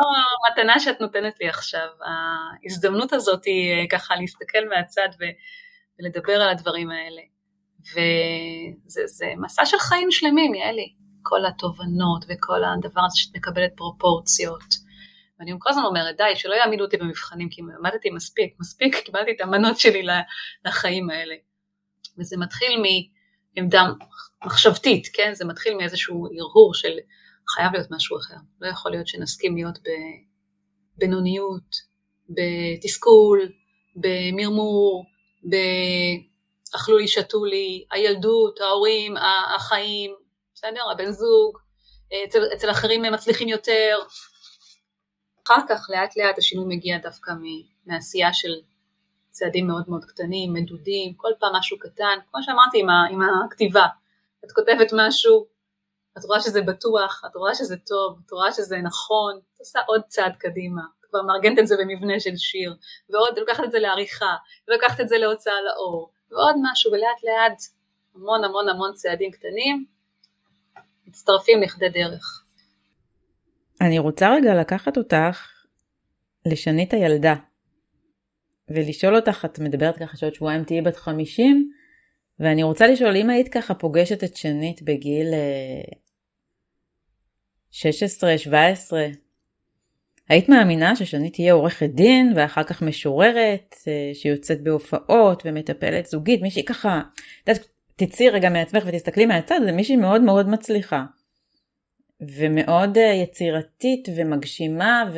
המתנה 0.49 0.79
שאת 0.79 1.01
נותנת 1.01 1.39
לי 1.41 1.49
עכשיו, 1.49 1.87
ההזדמנות 2.05 3.13
הזאת 3.13 3.45
היא 3.45 3.73
אה, 3.73 3.87
ככה 3.89 4.15
להסתכל 4.15 4.69
מהצד 4.69 5.09
ולדבר 5.99 6.33
על 6.33 6.49
הדברים 6.49 6.89
האלה. 6.91 7.21
וזה 7.91 9.25
מסע 9.37 9.65
של 9.65 9.77
חיים 9.79 10.11
שלמים, 10.11 10.55
יעלי. 10.55 10.93
כל 11.23 11.45
התובנות 11.45 12.25
וכל 12.29 12.63
הדבר 12.63 13.01
הזה 13.05 13.17
שאת 13.17 13.35
מקבלת 13.35 13.71
פרופורציות. 13.75 14.87
ואני 15.39 15.51
כל 15.59 15.69
הזמן 15.69 15.83
אומרת, 15.83 16.17
די, 16.17 16.35
שלא 16.35 16.53
יעמידו 16.53 16.83
אותי 16.83 16.97
במבחנים, 16.97 17.49
כי 17.49 17.61
למדתי 17.61 18.09
מספיק, 18.09 18.55
מספיק, 18.59 18.95
קיבלתי 19.05 19.31
את 19.31 19.41
המנות 19.41 19.79
שלי 19.79 20.03
לחיים 20.65 21.09
האלה. 21.09 21.35
וזה 22.19 22.37
מתחיל 22.37 22.81
מעמדה 23.57 23.83
מחשבתית, 24.45 25.07
כן? 25.13 25.33
זה 25.33 25.45
מתחיל 25.45 25.75
מאיזשהו 25.75 26.27
הרהור 26.39 26.73
של 26.73 26.97
חייב 27.49 27.73
להיות 27.73 27.87
משהו 27.91 28.17
אחר. 28.17 28.35
לא 28.61 28.67
יכול 28.67 28.91
להיות 28.91 29.07
שנסכים 29.07 29.55
להיות 29.55 29.79
בבינוניות, 30.97 31.75
בתסכול, 32.29 33.51
במרמור, 33.95 35.05
באכלו 35.43 36.97
לי, 36.97 37.07
שתו 37.07 37.45
לי, 37.45 37.85
הילדות, 37.91 38.61
ההורים, 38.61 39.15
החיים, 39.55 40.15
בסדר? 40.55 40.91
הבן 40.91 41.11
זוג, 41.11 41.57
אצל, 42.27 42.39
אצל 42.55 42.71
אחרים 42.71 43.05
הם 43.05 43.13
מצליחים 43.13 43.47
יותר. 43.47 43.97
אחר 45.47 45.61
כך 45.69 45.87
לאט 45.89 46.17
לאט 46.17 46.37
השינוי 46.37 46.75
מגיע 46.75 46.97
דווקא 46.97 47.31
מעשייה 47.85 48.33
של 48.33 48.53
צעדים 49.37 49.67
מאוד 49.67 49.83
מאוד 49.87 50.05
קטנים, 50.05 50.53
מדודים, 50.53 51.13
כל 51.13 51.31
פעם 51.39 51.55
משהו 51.55 51.79
קטן, 51.79 52.17
כמו 52.31 52.43
שאמרתי 52.43 52.79
עם, 52.79 52.89
ה, 52.89 53.05
עם 53.11 53.21
הכתיבה, 53.45 53.85
את 54.45 54.51
כותבת 54.51 54.87
משהו, 54.93 55.45
את 56.17 56.23
רואה 56.25 56.41
שזה 56.41 56.61
בטוח, 56.61 57.23
את 57.25 57.35
רואה 57.35 57.55
שזה 57.55 57.77
טוב, 57.77 58.19
את 58.25 58.31
רואה 58.31 58.51
שזה 58.51 58.77
נכון, 58.77 59.39
את 59.53 59.59
עושה 59.59 59.79
עוד 59.87 60.01
צעד 60.07 60.35
קדימה, 60.37 60.81
את 60.99 61.05
כבר 61.05 61.21
מארגנת 61.21 61.59
את 61.59 61.67
זה 61.67 61.75
במבנה 61.79 62.19
של 62.19 62.35
שיר, 62.37 62.75
ועוד 63.09 63.39
לוקחת 63.39 63.63
את 63.63 63.71
זה 63.71 63.79
לעריכה, 63.79 64.35
ולוקחת 64.67 64.99
את 64.99 65.09
זה 65.09 65.17
להוצאה 65.17 65.61
לאור, 65.65 66.11
ועוד 66.31 66.55
משהו, 66.71 66.91
ולאט 66.91 67.23
לאט 67.23 67.61
המון 68.15 68.43
המון 68.43 68.69
המון 68.69 68.93
צעדים 68.93 69.31
קטנים, 69.31 69.85
מצטרפים 71.07 71.61
לכדי 71.61 71.89
דרך. 71.89 72.43
אני 73.81 73.99
רוצה 73.99 74.29
רגע 74.33 74.55
לקחת 74.61 74.97
אותך 74.97 75.51
לשנית 76.45 76.93
הילדה. 76.93 77.35
ולשאול 78.69 79.15
אותך, 79.15 79.45
את 79.45 79.59
מדברת 79.59 79.97
ככה 79.97 80.17
שעוד 80.17 80.33
שבועיים 80.33 80.63
תהיי 80.63 80.81
בת 80.81 80.95
50, 80.95 81.71
ואני 82.39 82.63
רוצה 82.63 82.87
לשאול, 82.87 83.15
אם 83.15 83.29
היית 83.29 83.47
ככה 83.47 83.73
פוגשת 83.73 84.23
את 84.23 84.37
שנית 84.37 84.81
בגיל 84.81 85.33
16, 87.71 88.37
17, 88.37 89.07
היית 90.29 90.49
מאמינה 90.49 90.95
ששנית 90.95 91.33
תהיה 91.33 91.53
עורכת 91.53 91.89
דין 91.89 92.33
ואחר 92.35 92.63
כך 92.63 92.81
משוררת 92.81 93.75
אה, 93.87 94.11
שיוצאת 94.13 94.63
בהופעות 94.63 95.43
ומטפלת 95.45 96.05
זוגית, 96.05 96.41
מישהי 96.41 96.65
ככה, 96.65 97.01
את 97.43 97.47
יודעת, 97.47 97.67
תצאי 97.95 98.29
רגע 98.29 98.49
מעצמך 98.49 98.83
ותסתכלי 98.87 99.25
מהצד, 99.25 99.59
זה 99.65 99.71
מישהי 99.71 99.95
מאוד 99.95 100.21
מאוד 100.21 100.49
מצליחה. 100.49 101.05
ומאוד 102.21 102.97
אה, 102.97 103.13
יצירתית 103.13 104.07
ומגשימה 104.15 105.11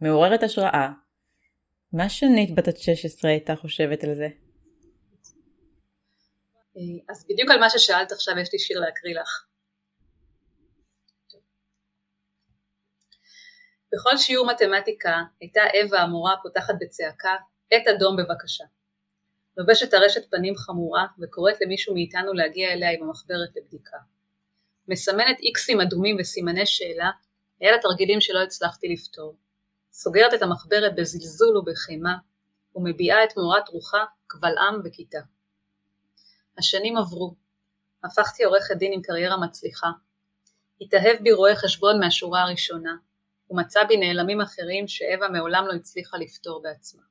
ומעוררת 0.00 0.42
השראה. 0.42 0.88
מה 1.92 2.08
שנית 2.08 2.54
בת 2.54 2.68
ה-16 2.68 3.28
הייתה 3.28 3.56
חושבת 3.56 4.04
על 4.04 4.14
זה? 4.14 4.28
אה, 6.76 7.12
אז 7.12 7.26
בדיוק 7.28 7.50
על 7.50 7.60
מה 7.60 7.70
ששאלת 7.70 8.12
עכשיו 8.12 8.38
יש 8.38 8.52
לי 8.52 8.58
שיר 8.58 8.80
להקריא 8.80 9.20
לך. 9.20 9.46
בכל 13.92 14.16
שיעור 14.16 14.46
מתמטיקה 14.46 15.22
הייתה 15.40 15.60
אווה 15.82 16.00
המורה 16.00 16.34
פותחת 16.42 16.74
בצעקה, 16.80 17.36
עת 17.70 17.86
אדום 17.86 18.16
בבקשה. 18.16 18.64
לובשת 19.56 19.94
הרשת 19.94 20.30
פנים 20.30 20.56
חמורה 20.56 21.06
וקוראת 21.20 21.60
למישהו 21.60 21.94
מאיתנו 21.94 22.32
להגיע 22.32 22.72
אליה 22.72 22.90
עם 22.90 23.02
המחברת 23.02 23.56
לבדיקה. 23.56 23.96
מסמנת 24.88 25.40
איקסים 25.40 25.80
אדומים 25.80 26.16
וסימני 26.20 26.66
שאלה 26.66 27.10
ליד 27.60 27.74
התרגילים 27.78 28.20
שלא 28.20 28.42
הצלחתי 28.42 28.88
לפתור. 28.88 29.36
סוגרת 29.98 30.34
את 30.34 30.42
המחברת 30.42 30.94
בזלזול 30.96 31.56
ובחימה 31.56 32.16
ומביעה 32.74 33.24
את 33.24 33.36
מורת 33.36 33.68
רוחה 33.68 34.04
קבל 34.26 34.58
עם 34.58 34.80
וכיתה. 34.84 35.18
השנים 36.58 36.96
עברו. 36.96 37.34
הפכתי 38.04 38.44
עורכת 38.44 38.76
דין 38.76 38.92
עם 38.92 39.02
קריירה 39.02 39.36
מצליחה. 39.36 39.90
התאהב 40.80 41.22
בי 41.22 41.32
רואה 41.32 41.56
חשבון 41.56 42.00
מהשורה 42.00 42.42
הראשונה, 42.42 42.96
ומצא 43.50 43.84
בי 43.84 43.96
נעלמים 43.96 44.40
אחרים 44.40 44.88
שאווה 44.88 45.28
מעולם 45.28 45.66
לא 45.66 45.72
הצליחה 45.72 46.16
לפתור 46.18 46.62
בעצמה. 46.62 47.02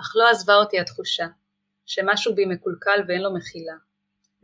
אך 0.00 0.12
לא 0.16 0.30
עזבה 0.30 0.54
אותי 0.54 0.80
התחושה 0.80 1.26
שמשהו 1.86 2.34
בי 2.34 2.46
מקולקל 2.46 3.00
ואין 3.08 3.22
לו 3.22 3.34
מחילה, 3.34 3.74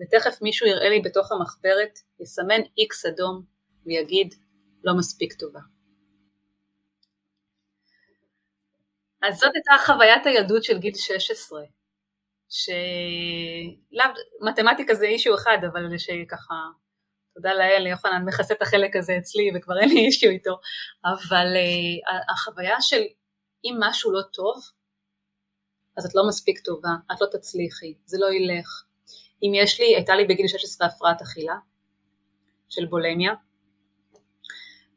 ותכף 0.01 0.43
מישהו 0.43 0.67
יראה 0.67 0.89
לי 0.89 1.01
בתוך 1.01 1.33
המחברת, 1.33 1.99
יסמן 2.21 2.61
איקס 2.79 3.07
אדום 3.07 3.43
ויגיד 3.87 4.35
לא 4.85 4.95
מספיק 4.95 5.33
טובה. 5.33 5.61
אז 9.23 9.39
זאת 9.39 9.51
הייתה 9.55 9.85
חוויית 9.87 10.27
הילדות 10.27 10.65
של 10.65 10.79
גיל 10.79 10.95
16, 10.95 11.61
שלאו, 12.49 14.05
מתמטיקה 14.41 14.95
זה 14.95 15.07
אישיו 15.07 15.35
אחד, 15.35 15.59
אבל 15.73 15.99
שככה, 15.99 16.55
תודה 17.35 17.55
לאל, 17.55 17.87
יוחנן 17.87 18.25
מכסה 18.25 18.55
את 18.55 18.63
החלק 18.63 18.97
הזה 18.97 19.17
אצלי 19.19 19.51
וכבר 19.55 19.81
אין 19.81 19.89
לי 19.89 20.07
אישיו 20.07 20.31
איתו, 20.31 20.59
אבל 21.05 21.47
uh, 21.47 22.33
החוויה 22.33 22.77
של 22.81 23.03
אם 23.65 23.75
משהו 23.81 24.13
לא 24.13 24.23
טוב, 24.33 24.57
אז 25.99 26.07
את 26.07 26.15
לא 26.15 26.23
מספיק 26.29 26.61
טובה, 26.61 26.91
את 27.13 27.21
לא 27.21 27.27
תצליחי, 27.33 27.95
זה 28.05 28.17
לא 28.21 28.27
ילך. 28.33 28.85
אם 29.43 29.53
יש 29.55 29.81
לי, 29.81 29.95
הייתה 29.97 30.15
לי 30.17 30.25
בגיל 30.25 30.47
16 30.49 30.87
הפרעת 30.87 31.23
אכילה 31.23 31.57
של 32.69 32.87
בולמיה, 32.87 33.33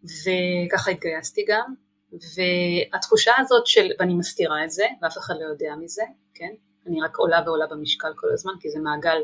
וככה 0.03 0.91
התגייסתי 0.91 1.45
גם, 1.47 1.73
והתחושה 2.11 3.31
הזאת 3.37 3.67
של, 3.67 3.91
ואני 3.99 4.13
מסתירה 4.13 4.63
את 4.63 4.71
זה, 4.71 4.85
ואף 5.01 5.17
אחד 5.17 5.33
לא 5.39 5.45
יודע 5.45 5.73
מזה, 5.79 6.03
כן? 6.33 6.53
אני 6.87 7.01
רק 7.01 7.17
עולה 7.17 7.41
ועולה 7.45 7.67
במשקל 7.67 8.13
כל 8.15 8.27
הזמן, 8.33 8.53
כי 8.59 8.69
זה 8.69 8.79
מעגל, 8.79 9.23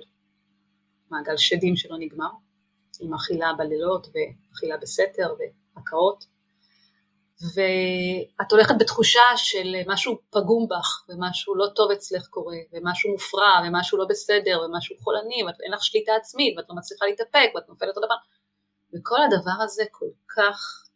מעגל 1.10 1.38
שדים 1.38 1.76
שלא 1.76 1.98
נגמר, 2.00 2.30
עם 3.02 3.14
אכילה 3.14 3.54
בלילות 3.58 4.08
ואכילה 4.08 4.78
בסתר 4.78 5.34
והקאות. 5.76 6.26
ואת 7.42 8.52
הולכת 8.52 8.76
בתחושה 8.80 9.22
של 9.36 9.76
משהו 9.88 10.18
פגום 10.30 10.68
בך, 10.68 11.06
ומשהו 11.10 11.56
לא 11.56 11.68
טוב 11.76 11.92
אצלך 11.92 12.28
קורה, 12.28 12.58
ומשהו 12.74 13.12
מופרע, 13.12 13.62
ומשהו 13.68 13.98
לא 13.98 14.06
בסדר, 14.10 14.62
ומשהו 14.66 14.96
חולני, 14.98 15.44
ואין 15.44 15.72
לך 15.72 15.84
שליטה 15.84 16.12
עצמית, 16.16 16.58
ואת 16.58 16.66
לא 16.70 16.76
מצליחה 16.76 17.06
להתאפק, 17.06 17.50
ואת 17.56 17.70
נופלת 17.70 17.90
אותו 17.90 18.02
דבר. 18.06 18.16
וכל 18.94 19.18
הדבר 19.24 19.64
הזה 19.64 19.84
כל 19.92 20.06
כך 20.36 20.87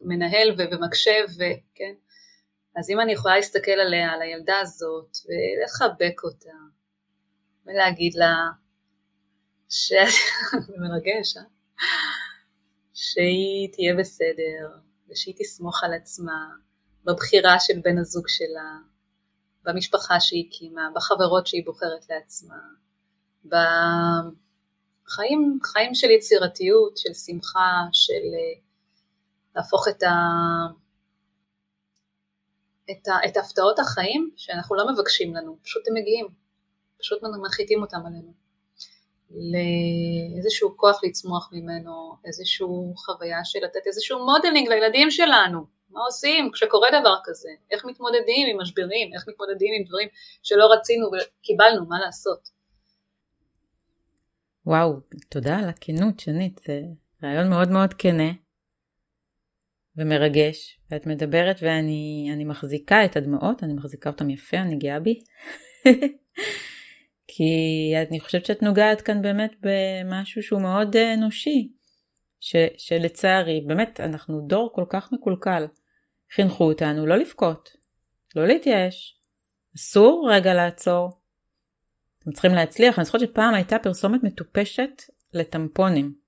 מנהל 0.00 0.54
ומקשב, 0.58 1.24
וכן. 1.34 1.94
אז 2.76 2.90
אם 2.90 3.00
אני 3.00 3.12
יכולה 3.12 3.36
להסתכל 3.36 3.70
עליה, 3.70 4.12
על 4.12 4.22
הילדה 4.22 4.60
הזאת, 4.60 5.16
ולחבק 5.26 6.24
אותה, 6.24 6.56
ולהגיד 7.66 8.14
לה, 8.14 8.34
ש... 9.68 9.92
זה 10.66 10.72
מרגש, 10.82 11.36
אה? 11.36 11.42
שהיא 12.94 13.72
תהיה 13.72 13.94
בסדר, 13.94 14.68
ושהיא 15.08 15.34
תסמוך 15.38 15.84
על 15.84 15.94
עצמה, 15.94 16.50
בבחירה 17.04 17.60
של 17.60 17.80
בן 17.84 17.98
הזוג 17.98 18.28
שלה, 18.28 18.76
במשפחה 19.64 20.20
שהיא 20.20 20.48
הקימה, 20.48 20.88
בחברות 20.94 21.46
שהיא 21.46 21.64
בוחרת 21.64 22.10
לעצמה, 22.10 22.60
בחיים 23.44 24.38
חיים 25.64 25.94
של 25.94 26.10
יצירתיות, 26.10 26.96
של 26.96 27.14
שמחה, 27.14 27.82
של 27.92 28.14
אה, 28.14 28.60
להפוך 29.56 29.88
את, 29.88 30.02
ה... 30.02 30.14
את, 32.90 33.08
ה... 33.08 33.28
את 33.28 33.36
הפתעות 33.36 33.78
החיים 33.78 34.30
שאנחנו 34.36 34.76
לא 34.76 34.92
מבקשים 34.92 35.34
לנו, 35.34 35.56
פשוט 35.62 35.82
הם 35.88 35.94
מגיעים, 35.94 36.28
פשוט 36.98 37.22
מנחיתים 37.22 37.82
אותם 37.82 38.06
עלינו. 38.06 38.32
לאיזשהו 39.30 40.76
כוח 40.76 41.04
לצמוח 41.04 41.50
ממנו, 41.52 42.12
איזשהו 42.24 42.94
חוויה 42.96 43.44
של 43.44 43.58
לתת 43.64 43.86
איזשהו 43.86 44.18
מודלינג 44.26 44.68
לילדים 44.68 45.10
שלנו, 45.10 45.64
מה 45.90 46.00
עושים 46.00 46.50
כשקורה 46.52 46.88
דבר 47.00 47.16
כזה, 47.24 47.48
איך 47.70 47.84
מתמודדים 47.84 48.48
עם 48.50 48.60
משברים, 48.60 49.10
איך 49.14 49.28
מתמודדים 49.28 49.68
עם 49.78 49.84
דברים 49.88 50.08
שלא 50.42 50.66
רצינו 50.72 51.06
וקיבלנו, 51.06 51.86
מה 51.86 52.00
לעשות. 52.00 52.48
וואו, 54.66 54.92
תודה 55.28 55.58
על 55.58 55.68
הכנות, 55.68 56.20
שנית, 56.20 56.60
זה 56.66 56.82
רעיון 57.22 57.48
מאוד 57.50 57.68
מאוד 57.68 57.94
כנה 57.94 58.32
ומרגש, 60.00 60.78
ואת 60.90 61.06
מדברת 61.06 61.56
ואני 61.62 62.44
מחזיקה 62.44 63.04
את 63.04 63.16
הדמעות, 63.16 63.62
אני 63.62 63.74
מחזיקה 63.74 64.10
אותן 64.10 64.30
יפה, 64.30 64.56
אני 64.56 64.76
גאה 64.76 65.00
בי. 65.00 65.20
כי 67.28 67.52
אני 68.08 68.20
חושבת 68.20 68.46
שאת 68.46 68.62
נוגעת 68.62 69.00
כאן 69.00 69.22
באמת 69.22 69.52
במשהו 69.60 70.42
שהוא 70.42 70.62
מאוד 70.62 70.96
אנושי, 70.96 71.72
ש, 72.40 72.56
שלצערי, 72.76 73.60
באמת, 73.66 74.00
אנחנו 74.00 74.40
דור 74.46 74.72
כל 74.74 74.84
כך 74.88 75.12
מקולקל. 75.12 75.66
חינכו 76.34 76.64
אותנו 76.64 77.06
לא 77.06 77.16
לבכות, 77.16 77.70
לא 78.36 78.46
להתייאש. 78.46 79.20
אסור 79.76 80.28
רגע 80.32 80.54
לעצור. 80.54 81.10
אתם 82.18 82.32
צריכים 82.32 82.52
להצליח. 82.54 82.98
אני 82.98 83.04
זוכרת 83.04 83.20
שפעם 83.20 83.54
הייתה 83.54 83.78
פרסומת 83.78 84.22
מטופשת 84.22 85.02
לטמפונים. 85.32 86.19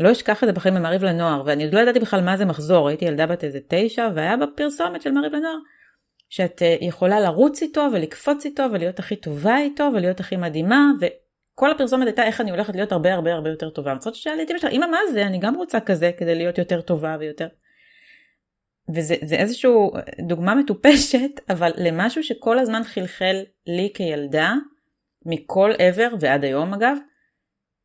לא 0.00 0.12
אשכח 0.12 0.42
את 0.42 0.48
זה 0.48 0.52
בחיים 0.52 0.74
במעריב 0.74 1.04
לנוער, 1.04 1.42
ואני 1.46 1.64
עוד 1.64 1.74
לא 1.74 1.80
ידעתי 1.80 2.00
בכלל 2.00 2.20
מה 2.20 2.36
זה 2.36 2.44
מחזור, 2.44 2.88
הייתי 2.88 3.04
ילדה 3.04 3.26
בת 3.26 3.44
איזה 3.44 3.58
תשע, 3.68 4.08
והיה 4.14 4.36
בפרסומת 4.36 5.02
של 5.02 5.10
מעריב 5.10 5.32
לנוער 5.32 5.58
שאת 6.28 6.62
אה, 6.62 6.76
יכולה 6.80 7.20
לרוץ 7.20 7.62
איתו 7.62 7.88
ולקפוץ 7.92 8.44
איתו 8.44 8.62
ולהיות 8.72 8.98
הכי 8.98 9.16
טובה 9.16 9.58
איתו 9.58 9.90
ולהיות 9.94 10.20
הכי 10.20 10.36
מדהימה 10.36 10.90
וכל 11.00 11.70
הפרסומת 11.70 12.06
הייתה 12.06 12.24
איך 12.24 12.40
אני 12.40 12.50
הולכת 12.50 12.74
להיות 12.74 12.92
הרבה 12.92 13.14
הרבה 13.14 13.32
הרבה 13.32 13.50
יותר 13.50 13.70
טובה. 13.70 13.90
אני 13.90 13.96
רוצה 13.96 14.14
ששאלתי 14.14 14.42
את 14.42 14.50
אמא 14.50 14.58
שלה, 14.58 14.70
אמא 14.70 14.86
מה 14.86 14.98
זה? 15.12 15.26
אני 15.26 15.38
גם 15.38 15.54
רוצה 15.54 15.80
כזה 15.80 16.10
כדי 16.18 16.34
להיות 16.34 16.58
יותר 16.58 16.80
טובה 16.80 17.16
ויותר. 17.20 17.48
וזה 18.94 19.14
איזושהי 19.36 19.70
דוגמה 20.26 20.54
מטופשת 20.54 21.40
אבל 21.52 21.72
למשהו 21.76 22.22
שכל 22.22 22.58
הזמן 22.58 22.84
חלחל 22.84 23.36
לי 23.66 23.90
כילדה 23.94 24.54
מכל 25.26 25.70
עבר 25.78 26.08
ועד 26.20 26.44
היום 26.44 26.74
אגב 26.74 26.96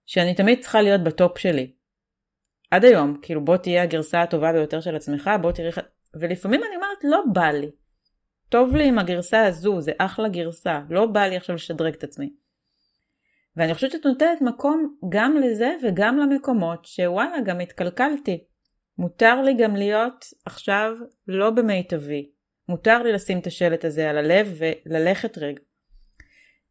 שאני 0.06 0.36
תמיד 0.36 0.62
צריכה 0.62 0.82
להיות 0.82 1.04
בטופ 1.04 1.38
שלי. 1.38 1.72
עד 2.72 2.86
היום 2.86 3.18
כאילו 3.22 3.46
בוא 3.46 3.58
תהיה 3.58 3.84
הגרסה 3.84 4.22
הטובה 4.22 4.52
ביותר 4.54 4.82
של 4.82 4.96
עצמך 4.96 5.30
בוא 5.42 5.52
תראי 5.52 5.70
ולפעמים 6.14 6.62
אני 6.64 6.76
אומרת 6.76 7.04
לא 7.04 7.24
בא 7.34 7.48
לי 7.52 7.72
טוב 8.52 8.76
לי 8.76 8.88
עם 8.88 9.00
הגרסה 9.00 9.46
הזו, 9.46 9.82
זה 9.82 9.92
אחלה 9.98 10.30
גרסה, 10.30 10.82
לא 10.90 11.06
בא 11.06 11.22
לי 11.22 11.38
עכשיו 11.38 11.56
לשדרג 11.56 11.94
את 11.94 12.04
עצמי. 12.04 12.34
ואני 13.58 13.74
חושבת 13.74 13.92
שאת 13.92 14.06
נותנת 14.06 14.42
מקום 14.42 14.96
גם 15.10 15.38
לזה 15.38 15.76
וגם 15.84 16.18
למקומות 16.18 16.86
שוואלה, 16.86 17.42
גם 17.46 17.60
התקלקלתי. 17.60 18.44
מותר 18.98 19.42
לי 19.42 19.54
גם 19.54 19.76
להיות 19.76 20.26
עכשיו 20.46 20.92
לא 21.28 21.50
במיטבי. 21.50 22.32
מותר 22.70 23.04
לי 23.04 23.12
לשים 23.12 23.40
את 23.40 23.48
השלט 23.48 23.86
הזה 23.86 24.10
על 24.10 24.18
הלב 24.18 24.58
וללכת 24.58 25.38
רגע. 25.38 25.62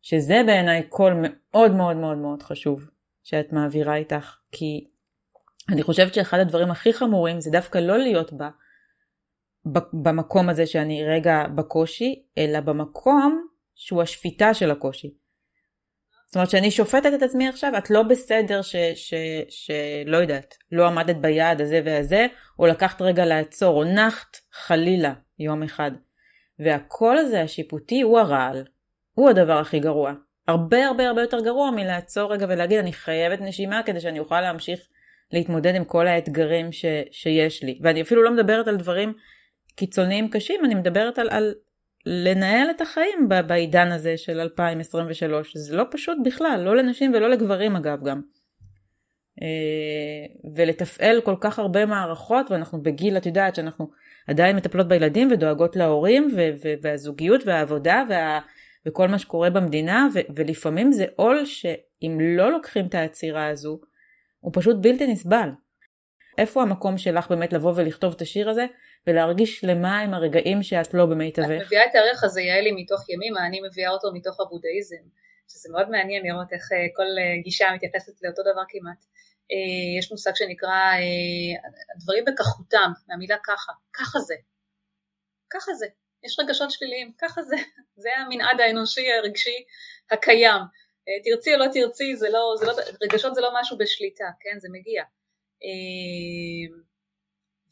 שזה 0.03 0.43
בעיניי 0.47 0.83
קול 0.89 1.13
מאוד 1.23 1.75
מאוד 1.75 1.97
מאוד 1.97 2.19
מאוד 2.19 2.43
חשוב 2.43 2.85
שאת 3.23 3.53
מעבירה 3.53 3.97
איתך, 3.97 4.37
כי 4.53 4.87
אני 5.73 5.83
חושבת 5.83 6.15
שאחד 6.15 6.39
הדברים 6.39 6.71
הכי 6.71 6.93
חמורים 6.93 7.41
זה 7.41 7.51
דווקא 7.51 7.79
לא 7.79 7.99
להיות 7.99 8.33
בה, 8.33 8.49
במקום 9.93 10.49
הזה 10.49 10.67
שאני 10.67 11.05
רגע 11.05 11.45
בקושי, 11.55 12.23
אלא 12.39 12.61
במקום 12.61 13.47
שהוא 13.75 14.03
השפיטה 14.03 14.55
של 14.55 14.71
הקושי. 14.71 15.15
זאת 16.27 16.37
אומרת 16.37 16.51
שאני 16.51 16.71
שופטת 16.71 17.11
את 17.15 17.23
עצמי 17.23 17.49
עכשיו, 17.49 17.73
את 17.79 17.91
לא 17.91 18.03
בסדר 18.03 18.63
ש... 18.63 18.77
ש, 18.95 19.15
ש 19.49 19.71
לא 20.07 20.17
יודעת, 20.17 20.55
לא 20.73 20.87
עמדת 20.87 21.17
ביעד 21.17 21.61
הזה 21.61 21.81
והזה, 21.85 22.27
או 22.59 22.67
לקחת 22.67 23.03
רגע 23.03 23.27
לעצור, 23.27 23.77
או 23.77 23.85
נחת 23.85 24.37
חלילה 24.53 25.13
יום 25.39 25.63
אחד. 25.63 25.91
והקול 26.59 27.19
הזה 27.19 27.43
השיפוטי 27.43 28.01
הוא 28.01 28.19
הרעל, 28.19 28.65
הוא 29.15 29.31
הדבר 29.31 29.59
הכי 29.59 29.81
גרוע. 29.81 30.13
הרבה 30.49 30.87
הרבה 30.87 31.09
הרבה 31.09 31.21
יותר 31.21 31.41
גרוע 31.41 31.71
מלעצור 31.71 32.33
רגע 32.33 32.47
ולהגיד 32.49 32.79
אני 32.79 32.93
חייבת 32.93 33.41
נשימה 33.41 33.83
כדי 33.83 34.01
שאני 34.01 34.19
אוכל 34.19 34.41
להמשיך 34.41 34.81
להתמודד 35.33 35.75
עם 35.75 35.85
כל 35.85 36.07
האתגרים 36.07 36.73
ש, 36.73 36.85
שיש 37.11 37.63
לי. 37.63 37.79
ואני 37.83 38.03
אפילו 38.03 38.23
לא 38.23 38.31
מדברת 38.31 38.69
על 38.69 38.77
דברים 38.77 39.13
קיצוניים 39.77 40.29
קשים, 40.29 40.65
אני 40.65 40.75
מדברת 40.75 41.19
על, 41.19 41.29
על 41.31 41.55
לנהל 42.07 42.71
את 42.71 42.81
החיים 42.81 43.29
בעידן 43.47 43.93
הזה 43.93 44.17
של 44.17 44.41
2023. 44.41 45.57
זה 45.57 45.77
לא 45.77 45.85
פשוט 45.91 46.19
בכלל, 46.25 46.63
לא 46.65 46.77
לנשים 46.77 47.13
ולא 47.15 47.31
לגברים 47.31 47.77
אגב 47.77 48.03
גם. 48.05 48.21
אה, 49.43 50.51
ולתפעל 50.57 51.21
כל 51.21 51.35
כך 51.41 51.59
הרבה 51.59 51.87
מערכות, 51.87 52.51
ואנחנו 52.51 52.83
בגיל, 52.83 53.17
את 53.17 53.27
יודעת, 53.27 53.55
שאנחנו 53.55 53.91
עדיין 54.27 54.57
מטפלות 54.57 54.89
בילדים 54.89 55.29
ודואגות 55.33 55.77
להורים, 55.77 56.31
ו- 56.37 56.51
ו- 56.65 56.75
והזוגיות 56.83 57.47
והעבודה 57.47 58.03
וה- 58.09 58.41
וכל 58.87 59.09
מה 59.09 59.19
שקורה 59.19 59.51
במדינה, 59.51 60.09
ו- 60.15 60.35
ולפעמים 60.37 60.93
זה 60.93 61.05
עול 61.17 61.45
שאם 61.45 62.19
לא 62.21 62.53
לוקחים 62.53 62.87
את 62.87 62.95
העצירה 62.95 63.47
הזו, 63.47 63.81
הוא 64.41 64.53
פשוט 64.55 64.77
בלתי 64.81 65.07
נסבל. 65.07 65.49
איפה 66.39 66.63
המקום 66.63 66.99
שלך 66.99 67.29
באמת 67.29 67.53
לבוא 67.53 67.73
ולכתוב 67.77 68.15
את 68.17 68.21
השיר 68.21 68.51
הזה, 68.51 68.67
ולהרגיש 69.07 69.65
למה 69.65 70.01
הם 70.01 70.15
הרגעים 70.15 70.63
שאת 70.63 70.95
לא 70.95 71.07
במיטבך? 71.07 71.45
את 71.45 71.67
מביאה 71.67 71.87
את 71.87 71.95
הערך 71.95 72.25
הזה, 72.25 72.43
יעלי, 72.43 72.73
מתוך 72.73 73.11
ימימה, 73.11 73.47
אני 73.47 73.61
מביאה 73.69 73.91
אותו 73.91 74.09
מתוך 74.15 74.41
הבודהיזם, 74.41 75.05
שזה 75.49 75.69
מאוד 75.73 75.91
מעניין 75.91 76.23
לראות 76.27 76.53
איך 76.53 76.73
אה, 76.73 76.77
כל 76.97 77.03
אה, 77.03 77.43
גישה 77.45 77.67
מתייחסת 77.75 78.23
לאותו 78.23 78.43
דבר 78.43 78.63
כמעט. 78.69 79.05
אה, 79.53 79.99
יש 79.99 80.13
מושג 80.13 80.31
שנקרא 80.35 80.79
הדברים 81.97 82.25
בכחותם, 82.25 82.91
מהמילה 83.09 83.37
ככה, 83.45 83.73
ככה 83.93 84.19
זה, 84.19 84.35
ככה 85.51 85.75
זה, 85.75 85.87
יש 86.25 86.39
רגשות 86.41 86.71
שליליים, 86.71 87.13
ככה 87.19 87.43
זה, 87.43 87.57
זה 88.03 88.09
המנעד 88.17 88.61
האנושי 88.61 89.13
הרגשי 89.13 89.65
הקיים. 90.11 90.63
תרצי 91.25 91.55
או 91.55 91.59
לא 91.59 91.67
תרצי, 91.73 92.17
זה 92.17 92.29
לא, 92.31 92.55
זה 92.59 92.67
לא, 92.67 92.73
רגשות 93.03 93.35
זה 93.35 93.41
לא 93.41 93.51
משהו 93.61 93.79
בשליטה, 93.79 94.25
כן, 94.41 94.59
זה 94.59 94.69
מגיע. 94.73 95.03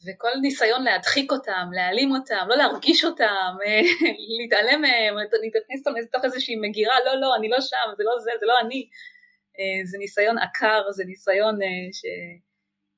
וכל 0.05 0.29
ניסיון 0.41 0.83
להדחיק 0.83 1.31
אותם, 1.31 1.69
להעלים 1.73 2.11
אותם, 2.11 2.45
לא 2.49 2.55
להרגיש 2.55 3.05
אותם, 3.05 3.55
להתעלם 4.39 4.81
מהם, 4.81 5.15
להתכניס 5.43 5.79
אותם 5.87 5.99
לתוך 5.99 6.25
איזושהי 6.25 6.55
מגירה, 6.55 6.95
לא, 7.05 7.21
לא, 7.21 7.35
אני 7.35 7.49
לא 7.49 7.61
שם, 7.61 7.87
זה 7.97 8.03
לא 8.03 8.19
זה, 8.19 8.31
זה 8.39 8.45
לא 8.45 8.53
אני. 8.65 8.89
אה, 9.59 9.85
זה 9.85 9.97
ניסיון 9.97 10.37
עקר, 10.37 10.91
זה 10.91 11.03
ניסיון 11.05 11.61
אה, 11.61 11.93
ש... 11.93 12.01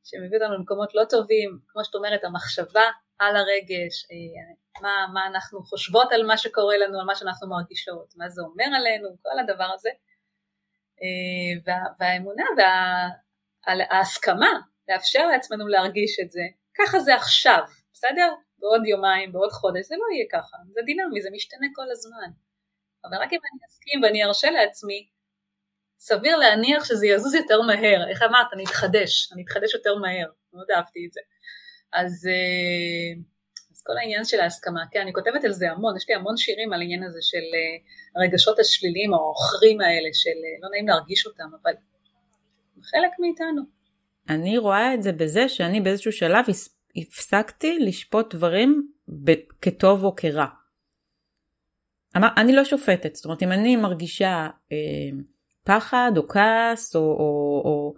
שמביא 0.04 0.38
אותנו 0.38 0.54
למקומות 0.58 0.96
לא 0.96 1.04
טובים, 1.10 1.60
כמו 1.68 1.84
שאת 1.84 1.96
אומרת, 1.96 2.24
המחשבה 2.24 2.88
על 3.20 3.36
הרגש, 3.36 4.06
אה, 4.12 4.82
מה, 4.82 5.08
מה 5.14 5.28
אנחנו 5.28 5.64
חושבות 5.64 6.12
על 6.12 6.26
מה 6.26 6.38
שקורה 6.38 6.78
לנו, 6.78 7.00
על 7.00 7.06
מה 7.06 7.16
שאנחנו 7.16 7.50
מרגישות, 7.50 8.14
מה 8.18 8.30
זה 8.30 8.42
אומר 8.42 8.70
עלינו, 8.76 9.10
כל 9.22 9.40
הדבר 9.40 9.70
הזה. 9.76 9.90
וה, 11.66 11.84
והאמונה 12.00 12.44
וההסכמה 13.68 14.52
לאפשר 14.90 15.28
לעצמנו 15.28 15.68
להרגיש 15.68 16.20
את 16.20 16.32
זה, 16.32 16.42
ככה 16.78 17.00
זה 17.00 17.16
עכשיו, 17.16 17.64
בסדר? 17.94 18.34
בעוד 18.60 18.86
יומיים, 18.86 19.32
בעוד 19.32 19.52
חודש, 19.52 19.86
זה 19.86 19.96
לא 19.96 20.06
יהיה 20.14 20.26
ככה, 20.32 20.58
זה 20.74 20.82
דינמי, 20.86 21.22
זה 21.22 21.30
משתנה 21.32 21.68
כל 21.76 21.92
הזמן. 21.92 22.30
אבל 23.06 23.18
רק 23.18 23.34
אם 23.34 23.40
אני 23.40 23.60
אסכים 23.70 24.04
ואני 24.04 24.24
ארשה 24.24 24.52
לעצמי, 24.52 25.08
סביר 26.00 26.38
להניח 26.38 26.86
שזה 26.86 27.08
יזוז 27.08 27.36
יותר 27.36 27.62
מהר, 27.62 28.10
איך 28.10 28.22
אמרת, 28.22 28.48
אני 28.54 28.64
אתחדש, 28.64 29.32
אני 29.34 29.44
אתחדש 29.44 29.74
יותר 29.74 29.96
מהר, 29.96 30.28
מאוד 30.54 30.72
אהבתי 30.72 31.06
את 31.08 31.14
זה. 31.14 31.22
אז, 31.94 32.28
אה, 32.28 33.22
כל 33.84 33.98
העניין 33.98 34.24
של 34.26 34.40
ההסכמה, 34.40 34.82
כן, 34.92 35.02
אני 35.02 35.14
כותבת 35.14 35.44
על 35.44 35.52
זה 35.52 35.72
המון, 35.72 35.98
יש 35.98 36.10
לי 36.10 36.16
המון 36.16 36.38
שירים 36.38 36.74
על 36.74 36.80
העניין 36.82 37.04
הזה 37.04 37.20
של 37.22 37.38
אה, 37.38 38.22
הרגשות 38.22 38.60
השליליים 38.60 39.14
או 39.14 39.18
העוכרים 39.18 39.82
האלה, 39.82 40.10
של 40.14 40.30
אה, 40.30 40.58
לא 40.62 40.70
נעים 40.70 40.88
להרגיש 40.88 41.26
אותם, 41.26 41.50
אבל 41.64 41.72
חלק 42.84 43.12
מאיתנו. 43.20 43.62
אני 44.30 44.58
רואה 44.58 44.94
את 44.94 45.04
זה 45.04 45.12
בזה 45.12 45.50
שאני 45.50 45.82
באיזשהו 45.82 46.12
שלב 46.12 46.46
הפסקתי 46.96 47.80
לשפוט 47.80 48.36
דברים 48.36 48.92
כטוב 49.62 50.04
או 50.04 50.16
כרע. 50.16 50.46
אמר, 52.18 52.28
אני 52.38 52.54
לא 52.54 52.66
שופטת, 52.66 53.16
זאת 53.16 53.26
אומרת 53.26 53.44
אם 53.44 53.52
אני 53.52 53.76
מרגישה 53.76 54.50
אה, 54.72 54.78
פחד 55.64 56.12
או 56.18 56.28
כעס 56.28 56.96
או, 56.96 57.02
או, 57.02 57.62
או 57.66 57.94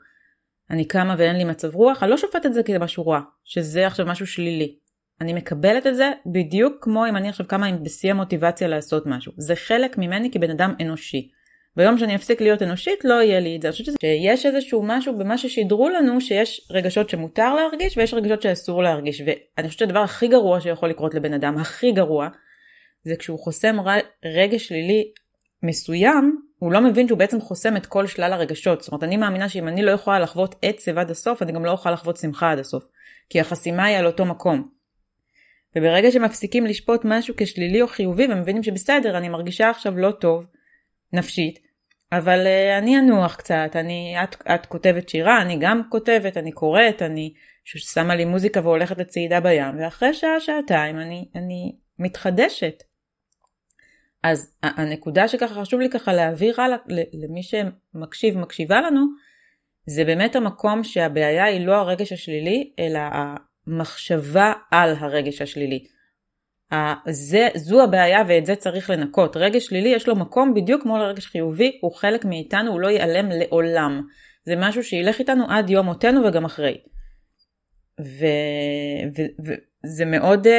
אני 0.70 0.88
קמה 0.88 1.16
ואין 1.18 1.36
לי 1.36 1.44
מצב 1.44 1.76
רוח, 1.76 2.04
אני 2.04 2.12
לא 2.12 2.18
שופטת 2.18 2.46
את 2.46 2.54
זה 2.54 2.64
כמשהו 2.64 3.08
רע, 3.08 3.22
שזה 3.44 3.88
עכשיו 3.88 4.06
משהו 4.06 4.28
שלילי. 4.28 4.83
אני 5.24 5.34
מקבלת 5.34 5.88
את 5.88 5.96
זה 5.96 6.12
בדיוק 6.26 6.74
כמו 6.82 7.08
אם 7.08 7.16
אני 7.16 7.30
עכשיו 7.30 7.48
קמה 7.48 7.72
בשיא 7.72 8.12
המוטיבציה 8.12 8.68
לעשות 8.68 9.06
משהו. 9.06 9.32
זה 9.38 9.56
חלק 9.56 9.98
ממני 9.98 10.32
כבן 10.32 10.50
אדם 10.50 10.74
אנושי. 10.82 11.30
ביום 11.76 11.98
שאני 11.98 12.16
אפסיק 12.16 12.42
להיות 12.42 12.62
אנושית 12.62 13.06
לא 13.06 13.22
יהיה 13.22 13.40
לי 13.40 13.56
את 13.56 13.62
זה. 13.62 13.68
אני 13.68 13.72
חושבת 13.72 13.96
שיש 14.02 14.46
איזשהו 14.46 14.84
משהו 14.86 15.18
במה 15.18 15.38
ששידרו 15.38 15.90
לנו 15.90 16.22
שיש 16.22 16.68
רגשות 16.72 17.10
שמותר 17.10 17.54
להרגיש 17.54 17.98
ויש 17.98 18.14
רגשות 18.14 18.42
שאסור 18.42 18.84
להרגיש. 18.84 19.22
ואני 19.22 19.68
חושבת 19.68 19.80
שהדבר 19.80 20.00
הכי 20.00 20.28
גרוע 20.28 20.62
שיכול 20.62 20.90
לקרות 20.90 21.14
לבן 21.14 21.34
אדם, 21.34 21.58
הכי 21.58 21.92
גרוע, 21.92 22.28
זה 23.04 23.16
כשהוא 23.16 23.40
חוסם 23.40 23.78
רגש 24.26 24.68
שלילי 24.68 25.12
מסוים, 25.64 26.38
הוא 26.60 26.72
לא 26.72 26.82
מבין 26.82 27.08
שהוא 27.08 27.20
בעצם 27.20 27.42
חוסם 27.42 27.78
את 27.78 27.86
כל 27.86 28.08
שלל 28.08 28.34
הרגשות. 28.34 28.82
זאת 28.82 28.92
אומרת, 28.92 29.04
אני 29.04 29.18
מאמינה 29.18 29.50
שאם 29.50 29.68
אני 29.68 29.82
לא 29.84 29.92
יכולה 29.92 30.20
לחוות 30.20 30.56
עצב 30.62 30.98
עד 30.98 31.12
הסוף, 31.12 31.42
אני 31.42 31.52
גם 31.52 31.66
לא 31.66 31.72
אוכל 31.72 31.92
לחוות 31.92 32.18
שמחה 32.18 32.52
עד 32.52 32.60
הסוף. 32.60 32.88
כי 33.30 33.40
החסימה 33.40 33.86
היא 33.86 33.98
על 33.98 34.06
אותו 34.06 34.26
מקום. 34.26 34.83
וברגע 35.76 36.12
שמפסיקים 36.12 36.66
לשפוט 36.66 37.02
משהו 37.04 37.34
כשלילי 37.38 37.82
או 37.82 37.88
חיובי 37.88 38.26
ומבינים 38.26 38.64
שבסדר, 38.64 39.18
אני 39.18 39.30
מרגישה 39.30 39.70
עכשיו 39.70 39.98
לא 39.98 40.12
טוב, 40.12 40.46
נפשית, 41.14 41.60
אבל 42.12 42.46
uh, 42.46 42.78
אני 42.84 43.00
אנוח 43.00 43.36
קצת, 43.36 43.72
אני, 43.76 44.16
את, 44.24 44.36
את 44.56 44.66
כותבת 44.66 45.10
שירה, 45.10 45.42
אני 45.42 45.58
גם 45.60 45.82
כותבת, 45.90 46.38
אני 46.38 46.52
קוראת, 46.52 47.02
אני 47.02 47.34
שמה 47.64 48.16
לי 48.16 48.26
מוזיקה 48.26 48.62
והולכת 48.64 48.98
לצעידה 48.98 49.40
בים, 49.40 49.80
ואחרי 49.80 50.14
שעה, 50.14 50.40
שעתיים 50.40 51.00
אני, 51.00 51.26
אני 51.36 51.76
מתחדשת. 52.00 52.84
אז 54.24 54.56
הנקודה 54.64 55.28
שככה 55.28 55.62
חשוב 55.62 55.80
לי 55.80 55.90
ככה 55.90 56.14
להעביר 56.14 56.62
הלאה 56.62 56.78
למי 57.14 57.42
שמקשיב, 57.44 58.38
מקשיבה 58.38 58.82
לנו, 58.82 59.06
זה 59.86 60.06
באמת 60.06 60.36
המקום 60.36 60.84
שהבעיה 60.84 61.44
היא 61.44 61.66
לא 61.66 61.76
הרגש 61.76 62.12
השלילי, 62.12 62.72
אלא 62.80 63.00
המחשבה 63.68 64.54
על 64.72 64.96
הרגש 65.00 65.42
השלילי. 65.42 65.84
זה, 67.10 67.48
זו 67.56 67.84
הבעיה 67.84 68.24
ואת 68.28 68.46
זה 68.46 68.56
צריך 68.56 68.90
לנקות. 68.90 69.38
רגש 69.38 69.66
שלילי 69.66 69.90
יש 69.90 70.08
לו 70.08 70.16
מקום 70.16 70.54
בדיוק 70.54 70.82
כמו 70.82 70.98
לרגש 70.98 71.26
חיובי, 71.26 71.80
הוא 71.82 71.96
חלק 71.96 72.26
מאיתנו, 72.26 72.72
הוא 72.72 72.80
לא 72.80 72.88
ייעלם 72.88 73.30
לעולם. 73.30 74.02
זה 74.46 74.56
משהו 74.58 74.84
שילך 74.84 75.20
איתנו 75.20 75.46
עד 75.50 75.70
יום 75.70 75.86
מותנו 75.86 76.26
וגם 76.26 76.46
אחרי. 76.46 76.78
וזה 79.84 80.06
מאוד 80.06 80.48
uh, 80.48 80.50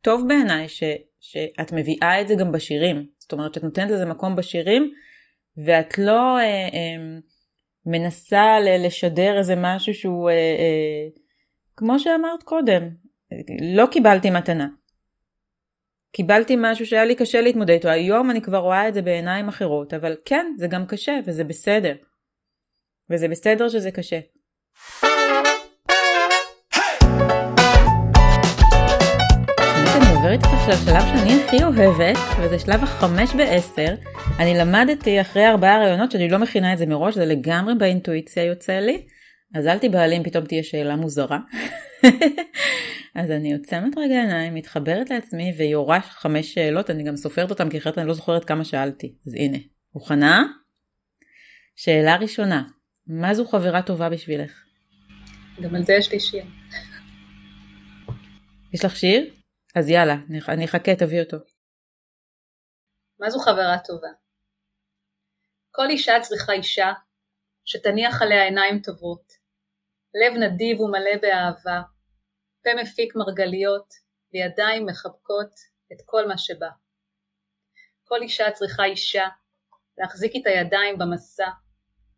טוב 0.00 0.24
בעיניי 0.28 0.68
ש, 0.68 0.82
שאת 1.20 1.72
מביאה 1.72 2.20
את 2.20 2.28
זה 2.28 2.34
גם 2.34 2.52
בשירים. 2.52 3.06
זאת 3.18 3.32
אומרת 3.32 3.54
שאת 3.54 3.64
נותנת 3.64 3.90
לזה 3.90 4.04
מקום 4.04 4.36
בשירים, 4.36 4.92
ואת 5.64 5.98
לא 5.98 6.38
uh, 6.38 6.72
uh, 6.72 6.76
מנסה 7.86 8.56
לשדר 8.78 9.38
איזה 9.38 9.54
משהו 9.56 9.94
שהוא, 9.94 10.30
uh, 10.30 10.32
uh, 10.32 11.19
כמו 11.80 11.98
שאמרת 11.98 12.42
קודם, 12.42 12.82
לא 13.76 13.86
קיבלתי 13.86 14.30
מתנה. 14.30 14.68
קיבלתי 16.12 16.56
משהו 16.58 16.86
שהיה 16.86 17.04
לי 17.04 17.14
קשה 17.14 17.40
להתמודד 17.40 17.70
איתו, 17.70 17.88
היום 17.88 18.30
אני 18.30 18.42
כבר 18.42 18.58
רואה 18.58 18.88
את 18.88 18.94
זה 18.94 19.02
בעיניים 19.02 19.48
אחרות, 19.48 19.94
אבל 19.94 20.16
כן, 20.24 20.46
זה 20.58 20.66
גם 20.66 20.86
קשה 20.86 21.12
וזה 21.26 21.44
בסדר. 21.44 21.94
וזה 23.10 23.28
בסדר 23.28 23.68
שזה 23.68 23.90
קשה. 23.90 24.20
עוברת 30.16 30.40
איתך 30.44 30.68
לשלב 30.68 31.02
שאני 31.02 31.44
הכי 31.44 31.64
אוהבת, 31.64 32.16
וזה 32.40 32.58
שלב 32.58 32.82
החמש 32.82 33.34
בעשר. 33.34 33.94
אני 34.38 34.54
למדתי 34.54 35.20
אחרי 35.20 35.48
ארבעה 35.48 35.78
רעיונות 35.78 36.10
שאני 36.10 36.28
לא 36.28 36.38
מכינה 36.38 36.72
את 36.72 36.78
זה 36.78 36.86
מראש, 36.86 37.14
זה 37.14 37.24
לגמרי 37.24 37.74
באינטואיציה 37.74 38.44
יוצא 38.44 38.72
לי. 38.72 39.06
אז 39.54 39.66
אל 39.66 39.78
תיבהלי 39.78 40.16
אם 40.16 40.22
פתאום 40.22 40.44
תהיה 40.46 40.62
שאלה 40.62 40.96
מוזרה. 40.96 41.38
אז 43.14 43.30
אני 43.30 43.54
עוצמת 43.54 43.98
רגע 43.98 44.20
עיניים, 44.20 44.54
מתחברת 44.54 45.10
לעצמי 45.10 45.52
ויורה 45.58 46.00
חמש 46.00 46.54
שאלות, 46.54 46.90
אני 46.90 47.04
גם 47.04 47.16
סופרת 47.16 47.50
אותן 47.50 47.70
כי 47.70 47.78
אחרת 47.78 47.98
אני 47.98 48.08
לא 48.08 48.14
זוכרת 48.14 48.44
כמה 48.44 48.64
שאלתי. 48.64 49.14
אז 49.26 49.34
הנה, 49.34 49.58
מוכנה? 49.94 50.42
שאלה 51.76 52.16
ראשונה, 52.16 52.62
מה 53.06 53.34
זו 53.34 53.46
חברה 53.46 53.82
טובה 53.82 54.08
בשבילך? 54.08 54.64
גם 55.62 55.74
על 55.74 55.84
זה 55.84 55.92
יש 55.92 56.12
לי 56.12 56.20
שיר. 56.20 56.44
יש 58.72 58.84
לך 58.84 58.96
שיר? 58.96 59.34
אז 59.74 59.88
יאללה, 59.88 60.16
אני 60.48 60.64
אחכה, 60.64 60.94
תביא 60.94 61.20
אותו. 61.20 61.36
מה 63.20 63.30
זו 63.30 63.38
חברה 63.38 63.78
טובה? 63.84 64.08
כל 65.70 65.90
אישה 65.90 66.12
צריכה 66.20 66.52
אישה 66.52 66.92
שתניח 67.64 68.22
עליה 68.22 68.44
עיניים 68.44 68.80
טובות, 68.80 69.32
לב 70.14 70.32
נדיב 70.36 70.80
ומלא 70.80 71.16
באהבה, 71.22 71.82
פה 72.62 72.70
מפיק 72.82 73.16
מרגליות 73.16 73.94
וידיים 74.32 74.86
מחבקות 74.86 75.50
את 75.92 75.98
כל 76.04 76.28
מה 76.28 76.38
שבא. 76.38 76.68
כל 78.04 78.22
אישה 78.22 78.50
צריכה 78.50 78.84
אישה, 78.84 79.28
להחזיק 79.98 80.32
את 80.36 80.46
הידיים 80.46 80.98
במסע, 80.98 81.48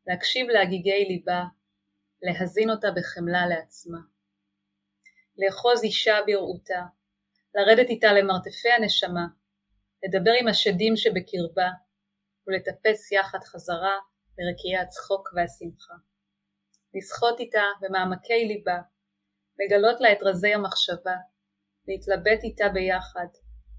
להקשיב 0.07 0.49
להגיגי 0.49 1.05
ליבה, 1.09 1.45
להזין 2.22 2.70
אותה 2.70 2.88
בחמלה 2.97 3.47
לעצמה. 3.47 3.99
לאחוז 5.38 5.84
אישה 5.84 6.18
ברעותה, 6.26 6.82
לרדת 7.55 7.88
איתה 7.88 8.12
למרתפי 8.12 8.70
הנשמה, 8.70 9.26
לדבר 10.05 10.32
עם 10.40 10.49
השדים 10.49 10.97
שבקרבה, 10.97 11.70
ולטפס 12.47 13.12
יחד 13.12 13.38
חזרה 13.45 13.97
לרקיעי 14.38 14.76
הצחוק 14.76 15.28
והשמחה. 15.34 15.95
לשחות 16.95 17.40
איתה 17.40 17.62
במעמקי 17.80 18.45
ליבה, 18.45 18.80
לגלות 19.59 20.01
לה 20.01 20.12
את 20.12 20.18
רזי 20.22 20.55
המחשבה, 20.55 21.16
להתלבט 21.88 22.43
איתה 22.43 22.68
ביחד, 22.68 23.26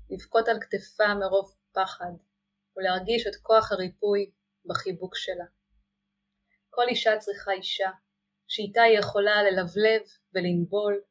לבכות 0.10 0.48
על 0.48 0.58
כתפה 0.62 1.14
מרוב 1.20 1.56
פחד, 1.74 2.14
ולהרגיש 2.78 3.28
את 3.28 3.36
כוח 3.36 3.72
הריפוי 3.72 4.32
בחיבוק 4.66 5.16
שלה. 5.16 5.46
כל 6.70 6.88
אישה 6.88 7.18
צריכה 7.18 7.52
אישה, 7.52 7.90
שאיתה 8.48 8.82
היא 8.82 9.00
יכולה 9.00 9.44
ללבלב 9.44 10.02
ולנבול, 10.34 11.02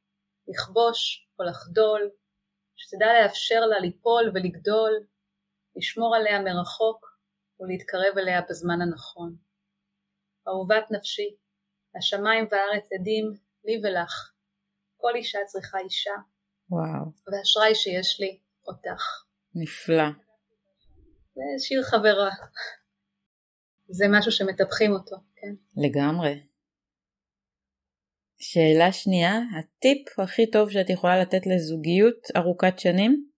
לכבוש 0.48 1.28
או 1.38 1.44
לחדול, 1.44 2.10
שתדע 2.76 3.06
לאפשר 3.12 3.60
לה 3.60 3.78
ליפול 3.78 4.30
ולגדול, 4.34 4.92
לשמור 5.76 6.16
עליה 6.16 6.40
מרחוק 6.40 7.18
ולהתקרב 7.60 8.18
אליה 8.18 8.40
בזמן 8.48 8.82
הנכון. 8.82 9.36
אהובת 10.48 10.84
נפשי, 10.90 11.36
השמיים 11.96 12.48
והארץ 12.50 12.88
עדים 12.92 13.32
לי 13.64 13.80
ולך. 13.82 14.32
כל 14.96 15.14
אישה 15.14 15.38
צריכה 15.46 15.78
אישה. 15.78 16.14
וואו. 16.70 17.04
ואשראי 17.26 17.74
שיש 17.74 18.20
לי 18.20 18.38
אותך. 18.66 19.02
נפלא. 19.54 20.08
זה 21.34 21.42
שיר 21.58 21.82
חברה. 21.82 22.30
זה 23.88 24.04
משהו 24.10 24.32
שמטפחים 24.32 24.92
אותו, 24.92 25.16
כן? 25.36 25.54
לגמרי. 25.76 26.46
שאלה 28.38 28.92
שנייה, 28.92 29.34
הטיפ 29.58 30.18
הכי 30.18 30.50
טוב 30.50 30.70
שאת 30.70 30.90
יכולה 30.90 31.22
לתת 31.22 31.46
לזוגיות 31.46 32.20
ארוכת 32.36 32.78
שנים? 32.78 33.28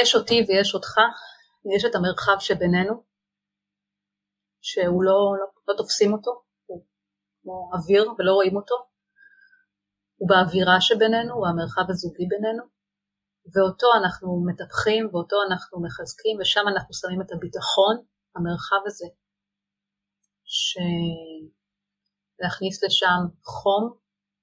יש 0.00 0.14
אותי 0.14 0.34
ויש 0.48 0.74
אותך, 0.74 0.94
ויש 1.64 1.84
את 1.84 1.94
המרחב 1.94 2.36
שבינינו, 2.40 2.94
שהוא 4.60 5.02
לא, 5.02 5.34
לא, 5.40 5.46
לא 5.68 5.74
תופסים 5.76 6.12
אותו, 6.12 6.42
כמו 7.48 7.70
אוויר 7.72 8.02
ולא 8.18 8.32
רואים 8.32 8.56
אותו, 8.56 8.74
הוא 10.16 10.28
באווירה 10.28 10.80
שבינינו, 10.80 11.34
הוא 11.34 11.46
המרחב 11.48 11.86
הזוגי 11.88 12.26
בינינו, 12.28 12.64
ואותו 13.52 13.86
אנחנו 14.00 14.44
מטפחים 14.46 15.08
ואותו 15.12 15.36
אנחנו 15.48 15.82
מחזקים 15.82 16.34
ושם 16.40 16.64
אנחנו 16.72 16.94
שמים 16.94 17.20
את 17.22 17.32
הביטחון, 17.32 17.96
המרחב 18.36 18.82
הזה, 18.86 19.08
שלהכניס 22.38 22.84
לשם 22.84 23.20
חום 23.44 23.84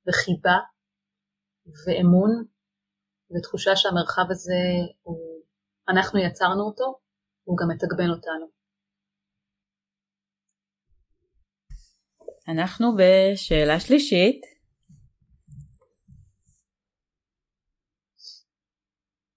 וחיבה 0.08 0.58
ואמון 1.84 2.32
ותחושה 3.32 3.76
שהמרחב 3.76 4.28
הזה 4.30 4.62
הוא, 5.02 5.44
אנחנו 5.90 6.20
יצרנו 6.20 6.64
אותו, 6.64 7.00
הוא 7.44 7.58
גם 7.58 7.68
מתגבן 7.70 8.10
אותנו. 8.10 8.55
אנחנו 12.48 12.88
בשאלה 12.98 13.80
שלישית. 13.80 14.42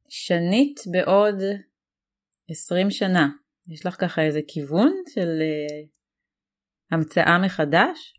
שנית 0.08 0.80
בעוד 0.92 1.34
20 2.50 2.90
שנה, 2.90 3.28
יש 3.68 3.86
לך 3.86 4.00
ככה 4.00 4.22
איזה 4.22 4.40
כיוון 4.48 4.92
של 5.14 5.28
uh, 5.28 5.88
המצאה 6.90 7.38
מחדש? 7.44 8.14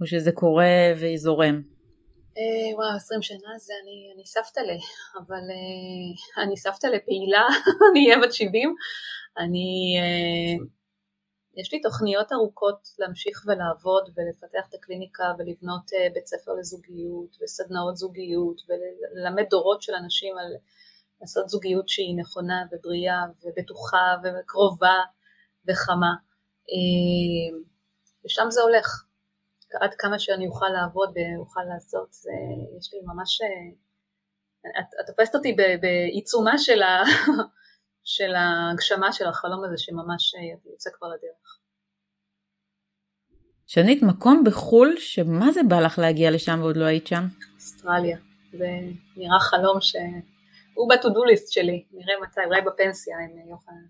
או 0.00 0.06
שזה 0.06 0.32
קורה 0.32 0.92
ויזורם? 1.00 1.62
אה, 2.38 2.76
וואו, 2.76 2.96
20 2.96 3.22
שנה 3.22 3.58
זה 3.58 3.72
אני, 3.82 4.12
אני 4.14 4.26
סבתא 4.26 4.60
ל, 4.60 4.70
אבל 5.18 5.44
אה, 5.54 6.42
אני 6.44 6.56
סבתא 6.56 6.86
לפעילה, 6.86 7.46
אני 7.90 8.06
אהיה 8.06 8.18
בת 8.22 8.32
70, 8.32 8.74
אני 9.38 9.96
אה, 10.00 10.66
יש 11.56 11.72
לי 11.72 11.80
תוכניות 11.80 12.32
ארוכות 12.32 12.88
להמשיך 12.98 13.44
ולעבוד 13.46 14.10
ולפתח 14.16 14.68
את 14.68 14.74
הקליניקה 14.74 15.24
ולבנות 15.38 15.92
אה, 15.92 16.08
בית 16.14 16.26
ספר 16.26 16.52
לזוגיות 16.52 17.36
וסדנאות 17.42 17.96
זוגיות 17.96 18.60
וללמד 18.68 19.44
דורות 19.50 19.82
של 19.82 19.94
אנשים 19.94 20.38
על 20.38 20.52
לעשות 21.20 21.48
זוגיות 21.48 21.88
שהיא 21.88 22.18
נכונה 22.18 22.64
ובריאה 22.72 23.24
ובטוחה 23.42 24.16
וקרובה 24.24 24.98
וחמה. 25.68 26.14
אה, 26.70 27.58
ושם 28.24 28.46
זה 28.50 28.60
הולך. 28.62 29.04
עד 29.80 29.94
כמה 29.98 30.18
שאני 30.18 30.46
אוכל 30.46 30.68
לעבוד 30.68 31.14
ואוכל 31.14 31.60
לעשות, 31.74 32.12
זה, 32.12 32.30
יש 32.78 32.94
לי 32.94 33.00
ממש... 33.04 33.40
אה, 33.42 34.80
את, 34.80 35.06
תופסת 35.06 35.34
אותי 35.34 35.56
בעיצומה 35.80 36.58
של, 36.58 36.82
ה, 36.82 37.02
של 38.04 38.34
ההגשמה 38.34 39.12
של 39.12 39.26
החלום 39.26 39.64
הזה 39.64 39.78
שממש 39.78 40.34
יוצא 40.70 40.90
כבר 40.98 41.08
לדרך. 41.08 41.58
שנית, 43.66 44.02
מקום 44.02 44.44
בחו"ל 44.46 44.94
שמה 44.98 45.52
זה 45.52 45.60
בא 45.68 45.80
לך 45.80 45.98
להגיע 45.98 46.30
לשם 46.30 46.58
ועוד 46.62 46.76
לא 46.76 46.84
היית 46.84 47.06
שם? 47.06 47.24
אוסטרליה. 47.54 48.18
זה 48.52 48.68
נראה 49.16 49.40
חלום 49.40 49.80
שהוא 49.80 50.90
בטודו 50.90 51.24
ליסט 51.24 51.52
שלי, 51.52 51.84
נראה 51.92 52.14
מתי, 52.22 52.40
אולי 52.46 52.60
בפנסיה 52.60 53.16
עם 53.18 53.48
יוחנן. 53.50 53.84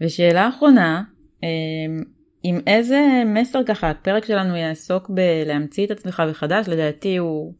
ושאלה 0.00 0.48
אחרונה, 0.48 1.02
אמ, 1.42 2.04
עם 2.42 2.60
איזה 2.66 3.22
מסר 3.26 3.64
ככה 3.68 3.90
הפרק 3.90 4.24
שלנו 4.24 4.56
יעסוק 4.56 5.10
בלהמציא 5.10 5.86
את 5.86 5.90
עצמך 5.90 6.22
מחדש, 6.30 6.68
לדעתי 6.68 7.16
הוא, 7.16 7.54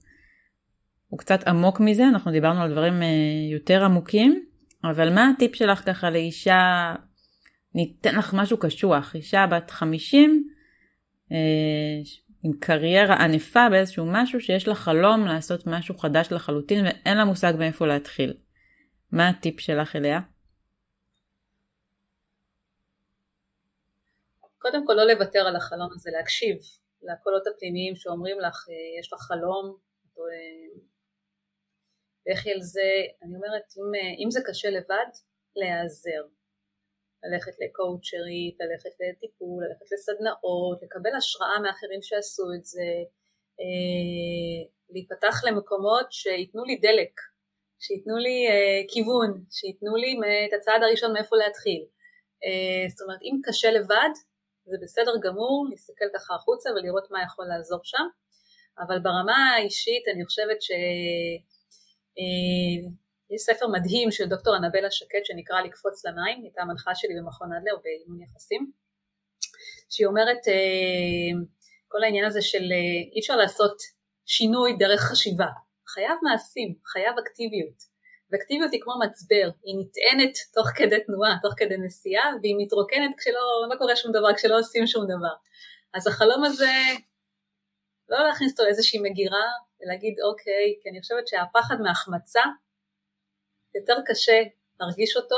הוא 1.14 1.18
קצת 1.18 1.48
עמוק 1.48 1.80
מזה, 1.80 2.02
אנחנו 2.08 2.30
דיברנו 2.30 2.62
על 2.62 2.72
דברים 2.72 3.02
אה, 3.02 3.08
יותר 3.52 3.84
עמוקים, 3.84 4.46
אבל 4.84 5.14
מה 5.14 5.30
הטיפ 5.34 5.54
שלך 5.54 5.86
ככה 5.86 6.10
לאישה, 6.10 6.94
ניתן 7.74 8.14
לך 8.14 8.34
משהו 8.34 8.58
קשוח, 8.58 9.14
אישה 9.14 9.46
בת 9.50 9.70
50, 9.70 10.48
אה, 11.32 11.36
עם 12.44 12.52
קריירה 12.60 13.24
ענפה 13.24 13.68
באיזשהו 13.70 14.06
משהו 14.08 14.40
שיש 14.40 14.68
לה 14.68 14.74
חלום 14.74 15.26
לעשות 15.26 15.66
משהו 15.66 15.98
חדש 15.98 16.32
לחלוטין 16.32 16.84
ואין 16.84 17.16
לה 17.16 17.24
מושג 17.24 17.52
מאיפה 17.58 17.86
להתחיל. 17.86 18.34
מה 19.12 19.28
הטיפ 19.28 19.60
שלך 19.60 19.96
אליה? 19.96 20.20
קודם 24.58 24.86
כל 24.86 24.92
לא 24.92 25.04
לוותר 25.04 25.40
על 25.48 25.56
החלום 25.56 25.88
הזה, 25.94 26.10
להקשיב 26.18 26.56
לקולות 27.02 27.46
הפנימיים 27.46 27.96
שאומרים 27.96 28.40
לך 28.40 28.66
אה, 28.68 29.00
יש 29.00 29.12
לך 29.12 29.20
חלום, 29.20 29.84
לכי 32.27 32.53
על 32.53 32.62
זה, 32.62 32.91
אני 33.22 33.37
אומרת 33.37 33.66
אם, 33.79 33.95
אה, 33.95 34.25
אם 34.25 34.31
זה 34.31 34.41
קשה 34.47 34.70
לבד, 34.70 35.11
להיעזר, 35.57 36.22
ללכת 37.25 37.53
לקואוצ'רית, 37.61 38.57
ללכת 38.61 38.95
לטיפול, 39.01 39.64
ללכת 39.64 39.93
לסדנאות, 39.93 40.83
לקבל 40.83 41.14
השראה 41.16 41.59
מאחרים 41.62 42.03
שעשו 42.03 42.43
את 42.59 42.64
זה, 42.64 42.91
אה, 43.61 44.61
להיפתח 44.91 45.45
למקומות 45.45 46.12
שייתנו 46.12 46.64
לי 46.64 46.77
דלק, 46.77 47.20
שייתנו 47.79 48.16
לי 48.16 48.49
אה, 48.49 48.81
כיוון, 48.89 49.45
שייתנו 49.51 49.97
לי 49.97 50.16
את 50.49 50.53
הצעד 50.57 50.83
הראשון 50.83 51.12
מאיפה 51.12 51.37
להתחיל. 51.37 51.85
אה, 52.45 52.89
זאת 52.89 53.01
אומרת, 53.01 53.22
אם 53.22 53.37
קשה 53.45 53.70
לבד, 53.70 54.12
זה 54.64 54.77
בסדר 54.83 55.12
גמור 55.22 55.66
להסתכל 55.70 56.05
ככה 56.14 56.35
החוצה 56.35 56.70
ולראות 56.70 57.11
מה 57.11 57.22
יכול 57.22 57.47
לעזור 57.47 57.81
שם, 57.83 58.07
אבל 58.79 58.99
ברמה 58.99 59.55
האישית 59.55 60.05
אני 60.14 60.25
חושבת 60.25 60.62
ש... 60.62 60.70
אה, 62.18 62.90
יש 63.30 63.42
ספר 63.42 63.66
מדהים 63.68 64.10
של 64.10 64.24
דוקטור 64.24 64.56
אנבלה 64.56 64.90
שקד 64.90 65.24
שנקרא 65.24 65.60
לקפוץ 65.60 66.04
למים, 66.06 66.42
הייתה 66.42 66.62
המנחה 66.62 66.94
שלי 66.94 67.14
במכון 67.20 67.52
אדלר 67.52 67.76
באימון 67.84 68.22
יחסים, 68.22 68.72
שהיא 69.90 70.06
אומרת 70.06 70.48
אה, 70.48 71.44
כל 71.88 72.04
העניין 72.04 72.24
הזה 72.24 72.42
של 72.42 72.62
אה, 72.72 73.12
אי 73.14 73.20
אפשר 73.20 73.36
לעשות 73.36 73.76
שינוי 74.26 74.76
דרך 74.78 75.00
חשיבה, 75.00 75.48
חייב 75.88 76.18
מעשים, 76.22 76.74
חייב 76.86 77.18
אקטיביות, 77.18 77.94
ואקטיביות 78.30 78.72
היא 78.72 78.80
כמו 78.82 78.94
מצבר, 79.04 79.50
היא 79.64 79.74
נטענת 79.78 80.34
תוך 80.54 80.68
כדי 80.76 81.04
תנועה, 81.06 81.36
תוך 81.42 81.54
כדי 81.56 81.76
נסיעה, 81.76 82.30
והיא 82.42 82.54
מתרוקנת 82.58 83.10
כשלא, 83.18 83.68
לא 83.70 83.76
קורה 83.78 83.96
שום 83.96 84.12
דבר, 84.12 84.34
כשלא 84.36 84.58
עושים 84.58 84.86
שום 84.86 85.04
דבר. 85.04 85.34
אז 85.94 86.06
החלום 86.06 86.44
הזה, 86.44 86.72
לא 88.08 88.18
להכניס 88.26 88.52
אותו 88.52 88.62
לאיזושהי 88.62 89.00
מגירה, 89.00 89.46
ולהגיד 89.85 90.14
אוקיי, 90.30 90.78
כי 90.82 90.89
אני 90.91 91.01
חושבת 91.01 91.28
שהפחד 91.28 91.74
מהחמצה 91.82 92.43
יותר 93.74 93.95
קשה 94.07 94.43
להרגיש 94.80 95.16
אותו 95.16 95.37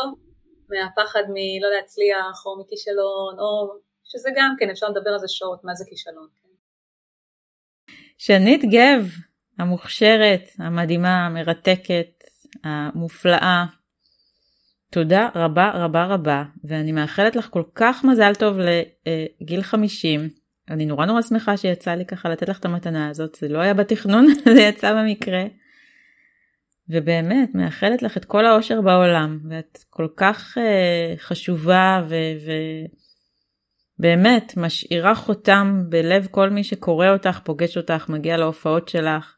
מהפחד 0.68 1.22
מלא 1.28 1.68
להצליח 1.76 2.46
או 2.46 2.60
מכישלון 2.60 3.38
או 3.38 3.78
שזה 4.04 4.30
גם 4.36 4.54
כן 4.58 4.70
אפשר 4.70 4.86
לדבר 4.88 5.10
על 5.10 5.18
זה 5.18 5.28
שעות 5.28 5.64
מה 5.64 5.74
זה 5.74 5.84
כישלון. 5.88 6.28
כן? 6.42 6.48
שנית 8.18 8.60
גב 8.64 9.06
המוכשרת, 9.58 10.42
המדהימה, 10.58 11.26
המרתקת, 11.26 12.24
המופלאה. 12.64 13.64
תודה 14.92 15.28
רבה 15.34 15.70
רבה 15.74 16.06
רבה 16.06 16.42
ואני 16.64 16.92
מאחלת 16.92 17.36
לך 17.36 17.48
כל 17.50 17.62
כך 17.74 18.04
מזל 18.04 18.34
טוב 18.34 18.56
לגיל 19.40 19.62
50 19.62 20.20
אני 20.70 20.86
נורא 20.86 21.06
נורא 21.06 21.22
שמחה 21.22 21.56
שיצא 21.56 21.94
לי 21.94 22.06
ככה 22.06 22.28
לתת 22.28 22.48
לך 22.48 22.58
את 22.58 22.64
המתנה 22.64 23.08
הזאת, 23.08 23.34
זה 23.34 23.48
לא 23.48 23.58
היה 23.58 23.74
בתכנון, 23.74 24.26
זה 24.54 24.60
יצא 24.60 24.92
במקרה. 24.92 25.44
ובאמת, 26.88 27.54
מאחלת 27.54 28.02
לך 28.02 28.16
את 28.16 28.24
כל 28.24 28.46
האושר 28.46 28.80
בעולם, 28.80 29.38
ואת 29.50 29.78
כל 29.90 30.08
כך 30.16 30.58
uh, 30.58 30.60
חשובה 31.20 32.06
ובאמת 33.98 34.52
ו- 34.56 34.60
משאירה 34.60 35.14
חותם 35.14 35.82
בלב 35.88 36.26
כל 36.30 36.50
מי 36.50 36.64
שקורא 36.64 37.08
אותך, 37.08 37.40
פוגש 37.44 37.76
אותך, 37.76 38.08
מגיע 38.08 38.36
להופעות 38.36 38.88
שלך. 38.88 39.36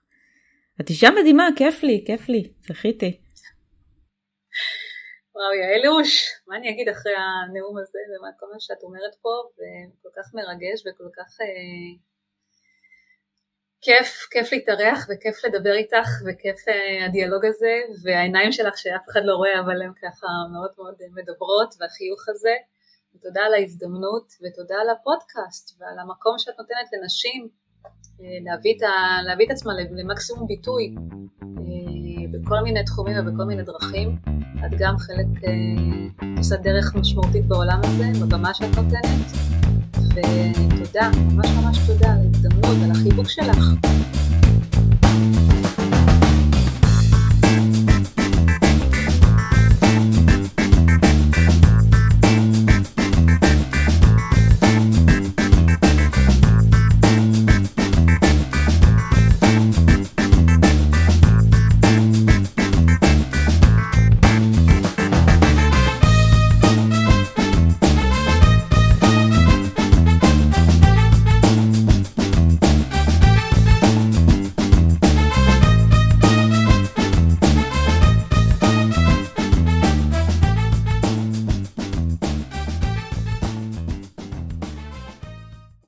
את 0.80 0.90
אישה 0.90 1.08
מדהימה, 1.20 1.48
כיף 1.56 1.82
לי, 1.82 2.04
כיף 2.06 2.28
לי, 2.28 2.52
זכיתי. 2.68 3.20
וואו, 5.38 5.54
יעלוש, 5.54 6.10
מה 6.48 6.56
אני 6.56 6.70
אגיד 6.70 6.88
אחרי 6.88 7.12
הנאום 7.16 7.78
הזה 7.78 7.98
ומה 8.08 8.28
כל 8.40 8.46
מה 8.52 8.60
שאת 8.60 8.82
אומרת 8.82 9.14
פה, 9.22 9.34
וכל 9.56 10.08
כך 10.16 10.34
מרגש 10.34 10.80
וכל 10.86 11.08
כך 11.16 11.40
אה, 11.40 11.90
כיף, 13.80 14.26
כיף 14.30 14.52
להתארח 14.52 15.06
וכיף 15.10 15.44
לדבר 15.44 15.72
איתך 15.72 16.08
וכיף 16.26 16.68
אה, 16.68 17.06
הדיאלוג 17.06 17.44
הזה, 17.44 17.74
והעיניים 18.02 18.52
שלך 18.52 18.78
שאף 18.78 19.04
אחד 19.10 19.20
לא 19.24 19.34
רואה 19.34 19.60
אבל 19.60 19.82
הן 19.82 19.92
ככה 20.02 20.26
מאוד 20.52 20.70
מאוד 20.78 20.94
מדברות, 21.14 21.74
והחיוך 21.80 22.28
הזה, 22.28 22.54
ותודה 23.14 23.40
על 23.40 23.54
ההזדמנות 23.54 24.32
ותודה 24.42 24.74
על 24.80 24.90
הפודקאסט 24.90 25.80
ועל 25.80 25.98
המקום 25.98 26.34
שאת 26.38 26.54
נותנת 26.58 26.88
לנשים 26.92 27.48
אה, 28.20 28.38
להביא 28.44 28.76
את, 28.76 28.82
ה, 28.82 29.22
להביא 29.26 29.46
את 29.46 29.50
עצמה 29.50 29.72
למקסימום 29.90 30.46
ביטוי 30.46 30.94
אה, 31.42 32.24
בכל 32.32 32.60
מיני 32.64 32.84
תחומים 32.84 33.16
ובכל 33.18 33.44
מיני 33.44 33.62
דרכים. 33.62 34.37
את 34.66 34.78
גם 34.78 34.98
חלק, 34.98 35.26
אה, 35.46 35.52
עושה 36.36 36.56
דרך 36.56 36.94
משמעותית 36.94 37.46
בעולם 37.46 37.80
הזה, 37.84 38.10
בבמה 38.20 38.54
שאת 38.54 38.76
נותנת, 38.76 39.32
ותודה, 39.94 41.10
ממש 41.32 41.46
ממש 41.50 41.78
תודה 41.86 42.12
על 42.12 42.18
ההזדמנות, 42.18 42.76
על 42.84 42.90
החיבוק 42.90 43.28
שלך. 43.28 43.64